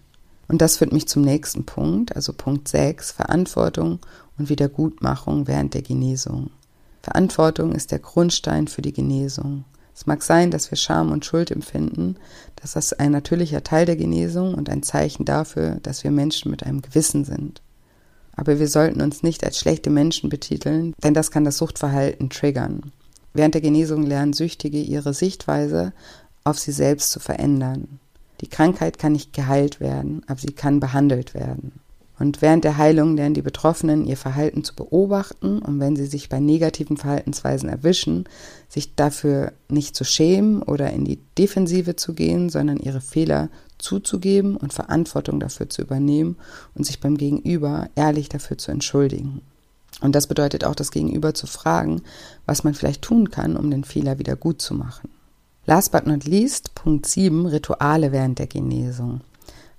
Und 0.46 0.62
das 0.62 0.76
führt 0.76 0.92
mich 0.92 1.08
zum 1.08 1.22
nächsten 1.22 1.66
Punkt, 1.66 2.14
also 2.14 2.32
Punkt 2.32 2.68
6, 2.68 3.10
Verantwortung 3.10 3.98
und 4.38 4.48
Wiedergutmachung 4.50 5.48
während 5.48 5.74
der 5.74 5.82
Genesung. 5.82 6.50
Verantwortung 7.02 7.72
ist 7.72 7.90
der 7.90 7.98
Grundstein 7.98 8.68
für 8.68 8.82
die 8.82 8.92
Genesung. 8.92 9.64
Es 9.96 10.06
mag 10.06 10.22
sein, 10.22 10.52
dass 10.52 10.70
wir 10.70 10.78
Scham 10.78 11.10
und 11.10 11.24
Schuld 11.24 11.50
empfinden, 11.50 12.18
dass 12.54 12.74
das 12.74 12.92
ein 12.92 13.10
natürlicher 13.10 13.64
Teil 13.64 13.84
der 13.84 13.96
Genesung 13.96 14.54
und 14.54 14.70
ein 14.70 14.84
Zeichen 14.84 15.24
dafür, 15.24 15.80
dass 15.82 16.04
wir 16.04 16.12
Menschen 16.12 16.52
mit 16.52 16.62
einem 16.62 16.82
Gewissen 16.82 17.24
sind. 17.24 17.62
Aber 18.36 18.60
wir 18.60 18.68
sollten 18.68 19.00
uns 19.00 19.24
nicht 19.24 19.42
als 19.42 19.58
schlechte 19.58 19.90
Menschen 19.90 20.30
betiteln, 20.30 20.94
denn 21.02 21.14
das 21.14 21.32
kann 21.32 21.44
das 21.44 21.58
Suchtverhalten 21.58 22.30
triggern. 22.30 22.92
Während 23.36 23.54
der 23.54 23.60
Genesung 23.60 24.02
lernen 24.02 24.32
Süchtige 24.32 24.80
ihre 24.80 25.12
Sichtweise 25.12 25.92
auf 26.44 26.58
sie 26.58 26.72
selbst 26.72 27.10
zu 27.10 27.20
verändern. 27.20 28.00
Die 28.40 28.48
Krankheit 28.48 28.98
kann 28.98 29.12
nicht 29.12 29.34
geheilt 29.34 29.78
werden, 29.78 30.22
aber 30.26 30.40
sie 30.40 30.54
kann 30.54 30.80
behandelt 30.80 31.34
werden. 31.34 31.72
Und 32.18 32.40
während 32.40 32.64
der 32.64 32.78
Heilung 32.78 33.14
lernen 33.14 33.34
die 33.34 33.42
Betroffenen 33.42 34.06
ihr 34.06 34.16
Verhalten 34.16 34.64
zu 34.64 34.74
beobachten 34.74 35.58
und 35.58 35.80
wenn 35.80 35.96
sie 35.96 36.06
sich 36.06 36.30
bei 36.30 36.40
negativen 36.40 36.96
Verhaltensweisen 36.96 37.68
erwischen, 37.68 38.24
sich 38.70 38.94
dafür 38.94 39.52
nicht 39.68 39.94
zu 39.94 40.04
schämen 40.04 40.62
oder 40.62 40.90
in 40.92 41.04
die 41.04 41.18
Defensive 41.36 41.94
zu 41.94 42.14
gehen, 42.14 42.48
sondern 42.48 42.78
ihre 42.78 43.02
Fehler 43.02 43.50
zuzugeben 43.76 44.56
und 44.56 44.72
Verantwortung 44.72 45.40
dafür 45.40 45.68
zu 45.68 45.82
übernehmen 45.82 46.36
und 46.74 46.86
sich 46.86 47.00
beim 47.00 47.18
Gegenüber 47.18 47.90
ehrlich 47.96 48.30
dafür 48.30 48.56
zu 48.56 48.70
entschuldigen. 48.70 49.42
Und 50.00 50.14
das 50.14 50.26
bedeutet 50.26 50.64
auch, 50.64 50.74
das 50.74 50.90
Gegenüber 50.90 51.34
zu 51.34 51.46
fragen, 51.46 52.02
was 52.44 52.64
man 52.64 52.74
vielleicht 52.74 53.02
tun 53.02 53.30
kann, 53.30 53.56
um 53.56 53.70
den 53.70 53.84
Fehler 53.84 54.18
wieder 54.18 54.36
gut 54.36 54.60
zu 54.60 54.74
machen. 54.74 55.10
Last 55.64 55.90
but 55.90 56.06
not 56.06 56.24
least, 56.24 56.74
Punkt 56.74 57.06
7, 57.06 57.46
Rituale 57.46 58.12
während 58.12 58.38
der 58.38 58.46
Genesung. 58.46 59.22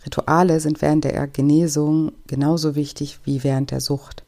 Rituale 0.06 0.60
sind 0.60 0.82
während 0.82 1.04
der 1.04 1.28
Genesung 1.28 2.14
genauso 2.28 2.76
wichtig 2.76 3.20
wie 3.24 3.44
während 3.44 3.72
der 3.72 3.82
Sucht. 3.82 4.24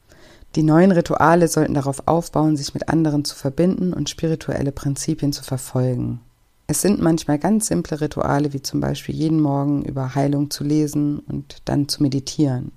Die 0.55 0.63
neuen 0.63 0.91
Rituale 0.91 1.47
sollten 1.47 1.75
darauf 1.75 2.07
aufbauen, 2.07 2.57
sich 2.57 2.73
mit 2.73 2.89
anderen 2.89 3.23
zu 3.23 3.35
verbinden 3.35 3.93
und 3.93 4.09
spirituelle 4.09 4.71
Prinzipien 4.71 5.31
zu 5.31 5.43
verfolgen. 5.43 6.21
Es 6.65 6.81
sind 6.81 7.01
manchmal 7.01 7.39
ganz 7.39 7.67
simple 7.67 7.99
Rituale, 7.99 8.53
wie 8.53 8.61
zum 8.61 8.79
Beispiel 8.79 9.15
jeden 9.15 9.41
Morgen 9.41 9.83
über 9.83 10.15
Heilung 10.15 10.49
zu 10.49 10.63
lesen 10.63 11.19
und 11.19 11.57
dann 11.65 11.87
zu 11.87 12.03
meditieren. 12.03 12.71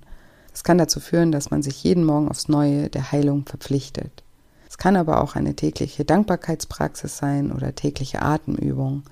Das 0.53 0.63
kann 0.63 0.77
dazu 0.77 0.99
führen, 0.99 1.31
dass 1.31 1.51
man 1.51 1.61
sich 1.61 1.83
jeden 1.83 2.05
Morgen 2.05 2.29
aufs 2.29 2.47
Neue 2.47 2.89
der 2.89 3.11
Heilung 3.11 3.45
verpflichtet. 3.45 4.23
Es 4.69 4.77
kann 4.77 4.95
aber 4.95 5.21
auch 5.21 5.35
eine 5.35 5.55
tägliche 5.55 6.05
Dankbarkeitspraxis 6.05 7.17
sein 7.17 7.51
oder 7.51 7.75
tägliche 7.75 8.21
Atemübung. 8.21 9.03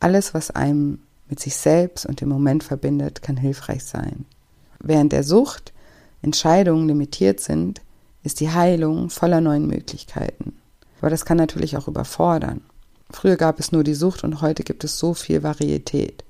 Alles, 0.00 0.32
was 0.32 0.50
einem 0.50 1.00
mit 1.28 1.40
sich 1.40 1.56
selbst 1.56 2.06
und 2.06 2.20
dem 2.20 2.28
Moment 2.28 2.64
verbindet, 2.64 3.20
kann 3.20 3.36
hilfreich 3.36 3.84
sein. 3.84 4.24
Während 4.80 5.12
der 5.12 5.24
Sucht 5.24 5.72
Entscheidungen 6.22 6.88
limitiert 6.88 7.40
sind, 7.40 7.82
ist 8.22 8.40
die 8.40 8.50
Heilung 8.50 9.10
voller 9.10 9.40
neuen 9.40 9.66
Möglichkeiten. 9.66 10.56
Aber 11.00 11.10
das 11.10 11.24
kann 11.24 11.36
natürlich 11.36 11.76
auch 11.76 11.88
überfordern. 11.88 12.62
Früher 13.10 13.36
gab 13.36 13.60
es 13.60 13.70
nur 13.70 13.84
die 13.84 13.94
Sucht 13.94 14.24
und 14.24 14.40
heute 14.40 14.64
gibt 14.64 14.82
es 14.82 14.98
so 14.98 15.14
viel 15.14 15.42
Varietät. 15.42 16.24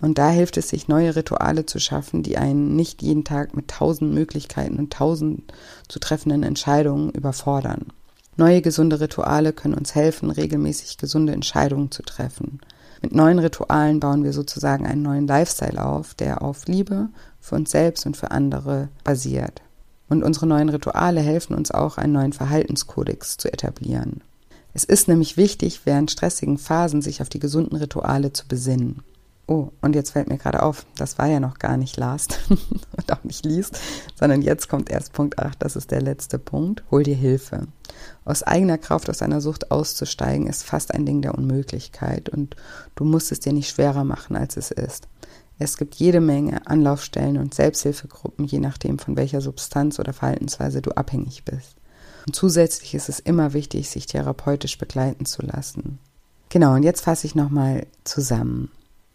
Und 0.00 0.18
da 0.18 0.30
hilft 0.30 0.56
es 0.56 0.68
sich, 0.68 0.88
neue 0.88 1.14
Rituale 1.14 1.66
zu 1.66 1.78
schaffen, 1.78 2.22
die 2.22 2.38
einen 2.38 2.74
nicht 2.74 3.02
jeden 3.02 3.24
Tag 3.24 3.54
mit 3.54 3.68
tausend 3.68 4.14
Möglichkeiten 4.14 4.78
und 4.78 4.92
tausend 4.92 5.52
zu 5.88 5.98
treffenden 5.98 6.42
Entscheidungen 6.42 7.10
überfordern. 7.10 7.86
Neue 8.36 8.62
gesunde 8.62 9.00
Rituale 9.00 9.52
können 9.52 9.74
uns 9.74 9.94
helfen, 9.94 10.30
regelmäßig 10.30 10.96
gesunde 10.96 11.34
Entscheidungen 11.34 11.90
zu 11.90 12.02
treffen. 12.02 12.60
Mit 13.02 13.14
neuen 13.14 13.38
Ritualen 13.38 14.00
bauen 14.00 14.24
wir 14.24 14.32
sozusagen 14.32 14.86
einen 14.86 15.02
neuen 15.02 15.26
Lifestyle 15.26 15.84
auf, 15.84 16.14
der 16.14 16.42
auf 16.42 16.66
Liebe 16.66 17.08
für 17.40 17.56
uns 17.56 17.70
selbst 17.70 18.06
und 18.06 18.16
für 18.16 18.30
andere 18.30 18.88
basiert. 19.04 19.62
Und 20.08 20.22
unsere 20.22 20.46
neuen 20.46 20.68
Rituale 20.68 21.20
helfen 21.20 21.54
uns 21.54 21.70
auch, 21.70 21.98
einen 21.98 22.12
neuen 22.12 22.32
Verhaltenskodex 22.32 23.36
zu 23.36 23.52
etablieren. 23.52 24.22
Es 24.72 24.84
ist 24.84 25.08
nämlich 25.08 25.36
wichtig, 25.36 25.82
während 25.84 26.10
stressigen 26.10 26.58
Phasen 26.58 27.02
sich 27.02 27.22
auf 27.22 27.28
die 27.28 27.38
gesunden 27.40 27.76
Rituale 27.76 28.32
zu 28.32 28.46
besinnen. 28.46 29.02
Oh, 29.50 29.72
und 29.80 29.96
jetzt 29.96 30.12
fällt 30.12 30.28
mir 30.28 30.38
gerade 30.38 30.62
auf, 30.62 30.86
das 30.96 31.18
war 31.18 31.26
ja 31.26 31.40
noch 31.40 31.58
gar 31.58 31.76
nicht 31.76 31.96
last 31.96 32.38
und 32.48 33.12
auch 33.12 33.24
nicht 33.24 33.44
liest, 33.44 33.80
sondern 34.14 34.42
jetzt 34.42 34.68
kommt 34.68 34.88
erst 34.88 35.12
Punkt 35.12 35.40
8, 35.40 35.60
das 35.60 35.74
ist 35.74 35.90
der 35.90 36.00
letzte 36.00 36.38
Punkt. 36.38 36.84
Hol 36.92 37.02
dir 37.02 37.16
Hilfe. 37.16 37.66
Aus 38.24 38.44
eigener 38.44 38.78
Kraft 38.78 39.10
aus 39.10 39.22
einer 39.22 39.40
Sucht 39.40 39.72
auszusteigen 39.72 40.46
ist 40.46 40.62
fast 40.62 40.94
ein 40.94 41.04
Ding 41.04 41.20
der 41.20 41.34
Unmöglichkeit 41.34 42.28
und 42.28 42.54
du 42.94 43.02
musst 43.02 43.32
es 43.32 43.40
dir 43.40 43.52
nicht 43.52 43.68
schwerer 43.68 44.04
machen, 44.04 44.36
als 44.36 44.56
es 44.56 44.70
ist. 44.70 45.08
Es 45.58 45.76
gibt 45.76 45.96
jede 45.96 46.20
Menge 46.20 46.64
Anlaufstellen 46.68 47.36
und 47.36 47.52
Selbsthilfegruppen, 47.52 48.44
je 48.44 48.60
nachdem, 48.60 49.00
von 49.00 49.16
welcher 49.16 49.40
Substanz 49.40 49.98
oder 49.98 50.12
Verhaltensweise 50.12 50.80
du 50.80 50.92
abhängig 50.92 51.44
bist. 51.44 51.74
Und 52.24 52.36
zusätzlich 52.36 52.94
ist 52.94 53.08
es 53.08 53.18
immer 53.18 53.52
wichtig, 53.52 53.90
sich 53.90 54.06
therapeutisch 54.06 54.78
begleiten 54.78 55.26
zu 55.26 55.42
lassen. 55.42 55.98
Genau, 56.50 56.74
und 56.74 56.84
jetzt 56.84 57.00
fasse 57.00 57.26
ich 57.26 57.34
nochmal 57.34 57.88
zusammen. 58.04 58.70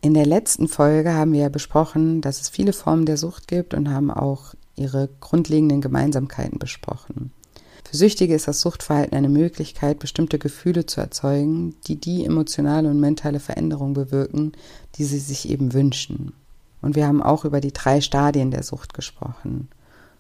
In 0.06 0.14
der 0.14 0.28
letzten 0.28 0.68
Folge 0.68 1.16
haben 1.16 1.34
wir 1.34 1.40
ja 1.40 1.50
besprochen, 1.50 2.22
dass 2.22 2.40
es 2.40 2.50
viele 2.50 2.74
Formen 2.74 3.08
der 3.08 3.18
Sucht 3.18 3.48
gibt 3.48 3.74
und 3.74 3.90
haben 3.90 4.12
auch 4.12 4.54
ihre 4.76 5.10
grundlegenden 5.20 5.82
Gemeinsamkeiten 5.82 6.60
besprochen. 6.60 7.32
Für 7.84 7.98
Süchtige 7.98 8.36
ist 8.36 8.48
das 8.48 8.62
Suchtverhalten 8.62 9.18
eine 9.18 9.30
Möglichkeit, 9.30 9.98
bestimmte 9.98 10.38
Gefühle 10.38 10.86
zu 10.86 11.02
erzeugen, 11.02 11.74
die 11.88 12.00
die 12.00 12.24
emotionale 12.24 12.88
und 12.88 13.00
mentale 13.00 13.40
Veränderung 13.40 13.96
bewirken, 13.96 14.52
die 14.94 15.06
sie 15.06 15.18
sich 15.18 15.50
eben 15.50 15.74
wünschen. 15.74 16.34
Und 16.84 16.96
wir 16.96 17.08
haben 17.08 17.24
auch 17.24 17.44
über 17.44 17.60
die 17.60 17.74
drei 17.74 18.00
Stadien 18.00 18.52
der 18.52 18.62
Sucht 18.62 18.94
gesprochen. 18.94 19.70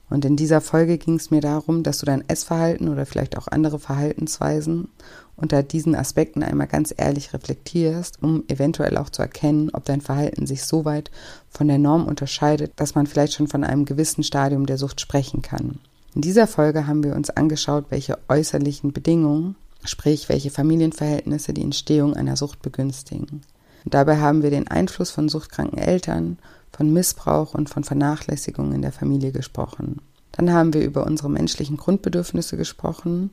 Und 0.09 0.23
in 0.23 0.35
dieser 0.35 0.61
Folge 0.61 0.97
ging 0.97 1.15
es 1.15 1.31
mir 1.31 1.41
darum, 1.41 1.81
dass 1.81 1.97
du 1.97 2.05
dein 2.05 2.27
Essverhalten 2.29 2.89
oder 2.89 3.05
vielleicht 3.05 3.37
auch 3.37 3.47
andere 3.47 3.79
Verhaltensweisen 3.79 4.89
unter 5.35 5.63
diesen 5.63 5.95
Aspekten 5.95 6.43
einmal 6.43 6.67
ganz 6.67 6.93
ehrlich 6.95 7.33
reflektierst, 7.33 8.21
um 8.21 8.43
eventuell 8.47 8.97
auch 8.97 9.09
zu 9.09 9.21
erkennen, 9.21 9.69
ob 9.73 9.85
dein 9.85 10.01
Verhalten 10.01 10.45
sich 10.45 10.63
so 10.63 10.85
weit 10.85 11.11
von 11.49 11.67
der 11.67 11.79
Norm 11.79 12.05
unterscheidet, 12.05 12.73
dass 12.75 12.95
man 12.95 13.07
vielleicht 13.07 13.33
schon 13.33 13.47
von 13.47 13.63
einem 13.63 13.85
gewissen 13.85 14.23
Stadium 14.23 14.65
der 14.65 14.77
Sucht 14.77 15.01
sprechen 15.01 15.41
kann. 15.41 15.79
In 16.13 16.21
dieser 16.21 16.47
Folge 16.47 16.87
haben 16.87 17.03
wir 17.03 17.15
uns 17.15 17.29
angeschaut, 17.29 17.85
welche 17.89 18.17
äußerlichen 18.29 18.93
Bedingungen, 18.93 19.55
sprich 19.83 20.29
welche 20.29 20.49
Familienverhältnisse 20.49 21.53
die 21.53 21.63
Entstehung 21.63 22.13
einer 22.13 22.37
Sucht 22.37 22.61
begünstigen. 22.61 23.41
Und 23.83 23.93
dabei 23.93 24.17
haben 24.17 24.41
wir 24.41 24.49
den 24.49 24.67
Einfluss 24.67 25.11
von 25.11 25.29
suchtkranken 25.29 25.77
Eltern, 25.77 26.37
von 26.75 26.91
Missbrauch 26.91 27.53
und 27.53 27.69
von 27.69 27.83
Vernachlässigung 27.83 28.73
in 28.73 28.81
der 28.81 28.91
Familie 28.91 29.31
gesprochen. 29.31 30.01
Dann 30.33 30.51
haben 30.51 30.73
wir 30.73 30.83
über 30.83 31.05
unsere 31.05 31.29
menschlichen 31.29 31.77
Grundbedürfnisse 31.77 32.57
gesprochen, 32.57 33.29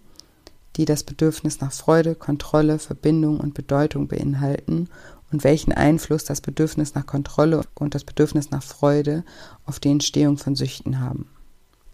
die 0.76 0.84
das 0.84 1.02
Bedürfnis 1.02 1.60
nach 1.60 1.72
Freude, 1.72 2.14
Kontrolle, 2.14 2.78
Verbindung 2.78 3.40
und 3.40 3.54
Bedeutung 3.54 4.06
beinhalten 4.06 4.88
und 5.32 5.42
welchen 5.42 5.72
Einfluss 5.72 6.24
das 6.24 6.40
Bedürfnis 6.40 6.94
nach 6.94 7.06
Kontrolle 7.06 7.62
und 7.74 7.94
das 7.94 8.04
Bedürfnis 8.04 8.50
nach 8.50 8.62
Freude 8.62 9.24
auf 9.66 9.80
die 9.80 9.90
Entstehung 9.90 10.38
von 10.38 10.54
Süchten 10.54 11.00
haben. 11.00 11.28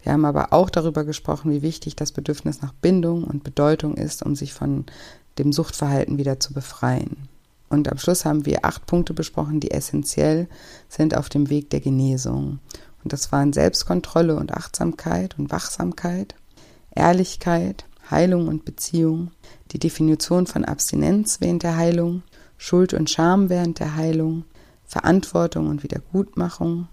Wir 0.03 0.13
haben 0.13 0.25
aber 0.25 0.53
auch 0.53 0.69
darüber 0.69 1.03
gesprochen, 1.03 1.51
wie 1.51 1.61
wichtig 1.61 1.95
das 1.95 2.11
Bedürfnis 2.11 2.61
nach 2.61 2.73
Bindung 2.73 3.23
und 3.23 3.43
Bedeutung 3.43 3.95
ist, 3.95 4.23
um 4.23 4.35
sich 4.35 4.53
von 4.53 4.85
dem 5.39 5.51
Suchtverhalten 5.51 6.17
wieder 6.17 6.39
zu 6.39 6.53
befreien. 6.53 7.28
Und 7.69 7.91
am 7.91 7.97
Schluss 7.97 8.25
haben 8.25 8.45
wir 8.45 8.65
acht 8.65 8.85
Punkte 8.85 9.13
besprochen, 9.13 9.59
die 9.59 9.71
essentiell 9.71 10.47
sind 10.87 11.15
auf 11.15 11.29
dem 11.29 11.49
Weg 11.49 11.69
der 11.69 11.79
Genesung. 11.79 12.59
Und 13.03 13.13
das 13.13 13.31
waren 13.31 13.53
Selbstkontrolle 13.53 14.35
und 14.35 14.53
Achtsamkeit 14.53 15.37
und 15.37 15.51
Wachsamkeit, 15.51 16.35
Ehrlichkeit, 16.93 17.85
Heilung 18.09 18.47
und 18.47 18.65
Beziehung, 18.65 19.31
die 19.71 19.79
Definition 19.79 20.47
von 20.47 20.65
Abstinenz 20.65 21.41
während 21.41 21.63
der 21.63 21.77
Heilung, 21.77 22.23
Schuld 22.57 22.93
und 22.93 23.09
Scham 23.09 23.49
während 23.49 23.79
der 23.79 23.95
Heilung, 23.95 24.45
Verantwortung 24.83 25.67
und 25.67 25.83
Wiedergutmachung, 25.83 26.87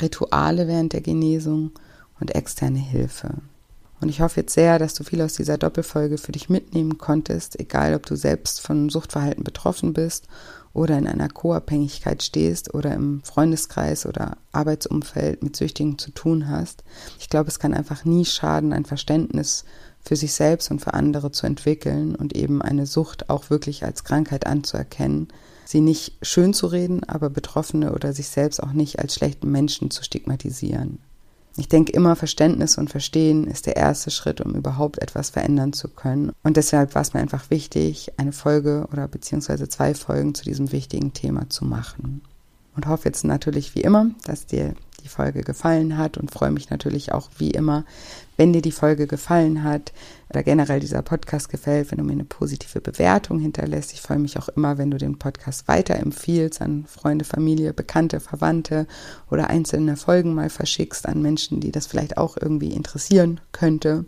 Rituale 0.00 0.66
während 0.66 0.94
der 0.94 1.02
Genesung 1.02 1.72
und 2.18 2.34
externe 2.34 2.78
Hilfe. 2.78 3.34
Und 4.02 4.08
ich 4.08 4.20
hoffe 4.20 4.40
jetzt 4.40 4.54
sehr, 4.54 4.80
dass 4.80 4.94
du 4.94 5.04
viel 5.04 5.22
aus 5.22 5.34
dieser 5.34 5.58
Doppelfolge 5.58 6.18
für 6.18 6.32
dich 6.32 6.48
mitnehmen 6.48 6.98
konntest, 6.98 7.60
egal 7.60 7.94
ob 7.94 8.04
du 8.04 8.16
selbst 8.16 8.60
von 8.60 8.88
Suchtverhalten 8.88 9.44
betroffen 9.44 9.92
bist 9.92 10.26
oder 10.72 10.98
in 10.98 11.06
einer 11.06 11.28
Co-Abhängigkeit 11.28 12.20
stehst 12.20 12.74
oder 12.74 12.92
im 12.94 13.22
Freundeskreis 13.22 14.04
oder 14.04 14.38
Arbeitsumfeld 14.50 15.44
mit 15.44 15.54
Süchtigen 15.54 15.98
zu 15.98 16.10
tun 16.10 16.48
hast. 16.48 16.82
Ich 17.20 17.28
glaube, 17.28 17.48
es 17.48 17.60
kann 17.60 17.74
einfach 17.74 18.04
nie 18.04 18.24
schaden, 18.24 18.72
ein 18.72 18.86
Verständnis 18.86 19.64
für 20.00 20.16
sich 20.16 20.32
selbst 20.32 20.72
und 20.72 20.80
für 20.80 20.94
andere 20.94 21.30
zu 21.30 21.46
entwickeln 21.46 22.16
und 22.16 22.34
eben 22.34 22.60
eine 22.60 22.86
Sucht 22.86 23.30
auch 23.30 23.50
wirklich 23.50 23.84
als 23.84 24.02
Krankheit 24.02 24.48
anzuerkennen, 24.48 25.28
sie 25.64 25.80
nicht 25.80 26.16
schön 26.22 26.54
zu 26.54 26.66
reden, 26.66 27.04
aber 27.04 27.30
Betroffene 27.30 27.92
oder 27.92 28.12
sich 28.12 28.26
selbst 28.30 28.60
auch 28.60 28.72
nicht 28.72 28.98
als 28.98 29.14
schlechten 29.14 29.48
Menschen 29.52 29.92
zu 29.92 30.02
stigmatisieren. 30.02 30.98
Ich 31.56 31.68
denke 31.68 31.92
immer, 31.92 32.16
Verständnis 32.16 32.78
und 32.78 32.90
Verstehen 32.90 33.46
ist 33.46 33.66
der 33.66 33.76
erste 33.76 34.10
Schritt, 34.10 34.40
um 34.40 34.54
überhaupt 34.54 35.02
etwas 35.02 35.30
verändern 35.30 35.72
zu 35.72 35.88
können. 35.88 36.32
Und 36.42 36.56
deshalb 36.56 36.94
war 36.94 37.02
es 37.02 37.12
mir 37.12 37.20
einfach 37.20 37.50
wichtig, 37.50 38.12
eine 38.16 38.32
Folge 38.32 38.86
oder 38.90 39.06
beziehungsweise 39.06 39.68
zwei 39.68 39.94
Folgen 39.94 40.34
zu 40.34 40.44
diesem 40.44 40.72
wichtigen 40.72 41.12
Thema 41.12 41.50
zu 41.50 41.64
machen. 41.64 42.22
Und 42.74 42.86
hoffe 42.86 43.06
jetzt 43.06 43.24
natürlich 43.24 43.74
wie 43.74 43.82
immer, 43.82 44.06
dass 44.24 44.46
dir 44.46 44.74
die 45.02 45.08
Folge 45.08 45.42
gefallen 45.42 45.98
hat 45.98 46.16
und 46.16 46.30
freue 46.30 46.50
mich 46.50 46.70
natürlich 46.70 47.12
auch 47.12 47.30
wie 47.38 47.50
immer, 47.50 47.84
wenn 48.36 48.52
dir 48.52 48.62
die 48.62 48.72
Folge 48.72 49.06
gefallen 49.06 49.62
hat 49.62 49.92
oder 50.30 50.42
generell 50.42 50.80
dieser 50.80 51.02
Podcast 51.02 51.48
gefällt, 51.48 51.90
wenn 51.90 51.98
du 51.98 52.04
mir 52.04 52.12
eine 52.12 52.24
positive 52.24 52.80
Bewertung 52.80 53.38
hinterlässt. 53.38 53.92
Ich 53.92 54.00
freue 54.00 54.18
mich 54.18 54.38
auch 54.38 54.48
immer, 54.48 54.78
wenn 54.78 54.90
du 54.90 54.98
den 54.98 55.18
Podcast 55.18 55.68
weiterempfiehlst 55.68 56.62
an 56.62 56.86
Freunde, 56.86 57.24
Familie, 57.24 57.72
Bekannte, 57.72 58.20
Verwandte 58.20 58.86
oder 59.30 59.50
einzelne 59.50 59.96
Folgen 59.96 60.34
mal 60.34 60.50
verschickst 60.50 61.06
an 61.06 61.22
Menschen, 61.22 61.60
die 61.60 61.72
das 61.72 61.86
vielleicht 61.86 62.16
auch 62.16 62.36
irgendwie 62.40 62.72
interessieren 62.72 63.40
könnte. 63.52 64.06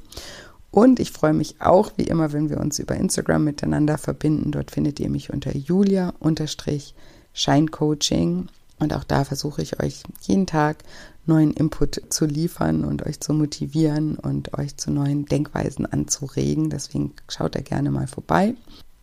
Und 0.74 0.98
ich 0.98 1.12
freue 1.12 1.34
mich 1.34 1.60
auch 1.60 1.92
wie 1.96 2.02
immer, 2.02 2.32
wenn 2.32 2.50
wir 2.50 2.58
uns 2.58 2.80
über 2.80 2.96
Instagram 2.96 3.44
miteinander 3.44 3.96
verbinden. 3.96 4.50
Dort 4.50 4.72
findet 4.72 4.98
ihr 4.98 5.08
mich 5.08 5.32
unter 5.32 5.56
Julia-Scheincoaching. 5.56 8.48
Und 8.78 8.92
auch 8.94 9.04
da 9.04 9.24
versuche 9.24 9.62
ich 9.62 9.82
euch 9.82 10.02
jeden 10.22 10.46
Tag 10.46 10.78
neuen 11.26 11.52
Input 11.52 12.02
zu 12.10 12.26
liefern 12.26 12.84
und 12.84 13.06
euch 13.06 13.20
zu 13.20 13.32
motivieren 13.32 14.16
und 14.16 14.58
euch 14.58 14.76
zu 14.76 14.90
neuen 14.90 15.26
Denkweisen 15.26 15.86
anzuregen. 15.86 16.70
Deswegen 16.70 17.12
schaut 17.28 17.54
da 17.54 17.60
gerne 17.60 17.90
mal 17.90 18.06
vorbei. 18.06 18.54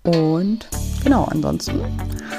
Und 0.04 0.68
genau, 1.04 1.26
ansonsten 1.26 1.80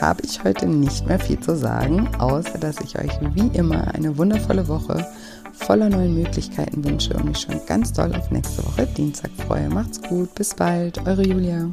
habe 0.00 0.22
ich 0.24 0.42
heute 0.42 0.66
nicht 0.66 1.06
mehr 1.06 1.20
viel 1.20 1.38
zu 1.38 1.56
sagen, 1.56 2.08
außer 2.18 2.58
dass 2.58 2.80
ich 2.80 2.98
euch 2.98 3.12
wie 3.34 3.56
immer 3.56 3.94
eine 3.94 4.18
wundervolle 4.18 4.66
Woche 4.66 5.06
voller 5.52 5.88
neuen 5.88 6.14
Möglichkeiten 6.14 6.84
wünsche 6.84 7.14
und 7.14 7.26
mich 7.26 7.38
schon 7.38 7.60
ganz 7.66 7.92
doll 7.92 8.12
auf 8.14 8.30
nächste 8.30 8.64
Woche 8.64 8.86
Dienstag 8.86 9.30
freue. 9.46 9.68
Macht's 9.68 10.00
gut, 10.02 10.34
bis 10.34 10.54
bald, 10.54 11.06
eure 11.06 11.24
Julia. 11.24 11.70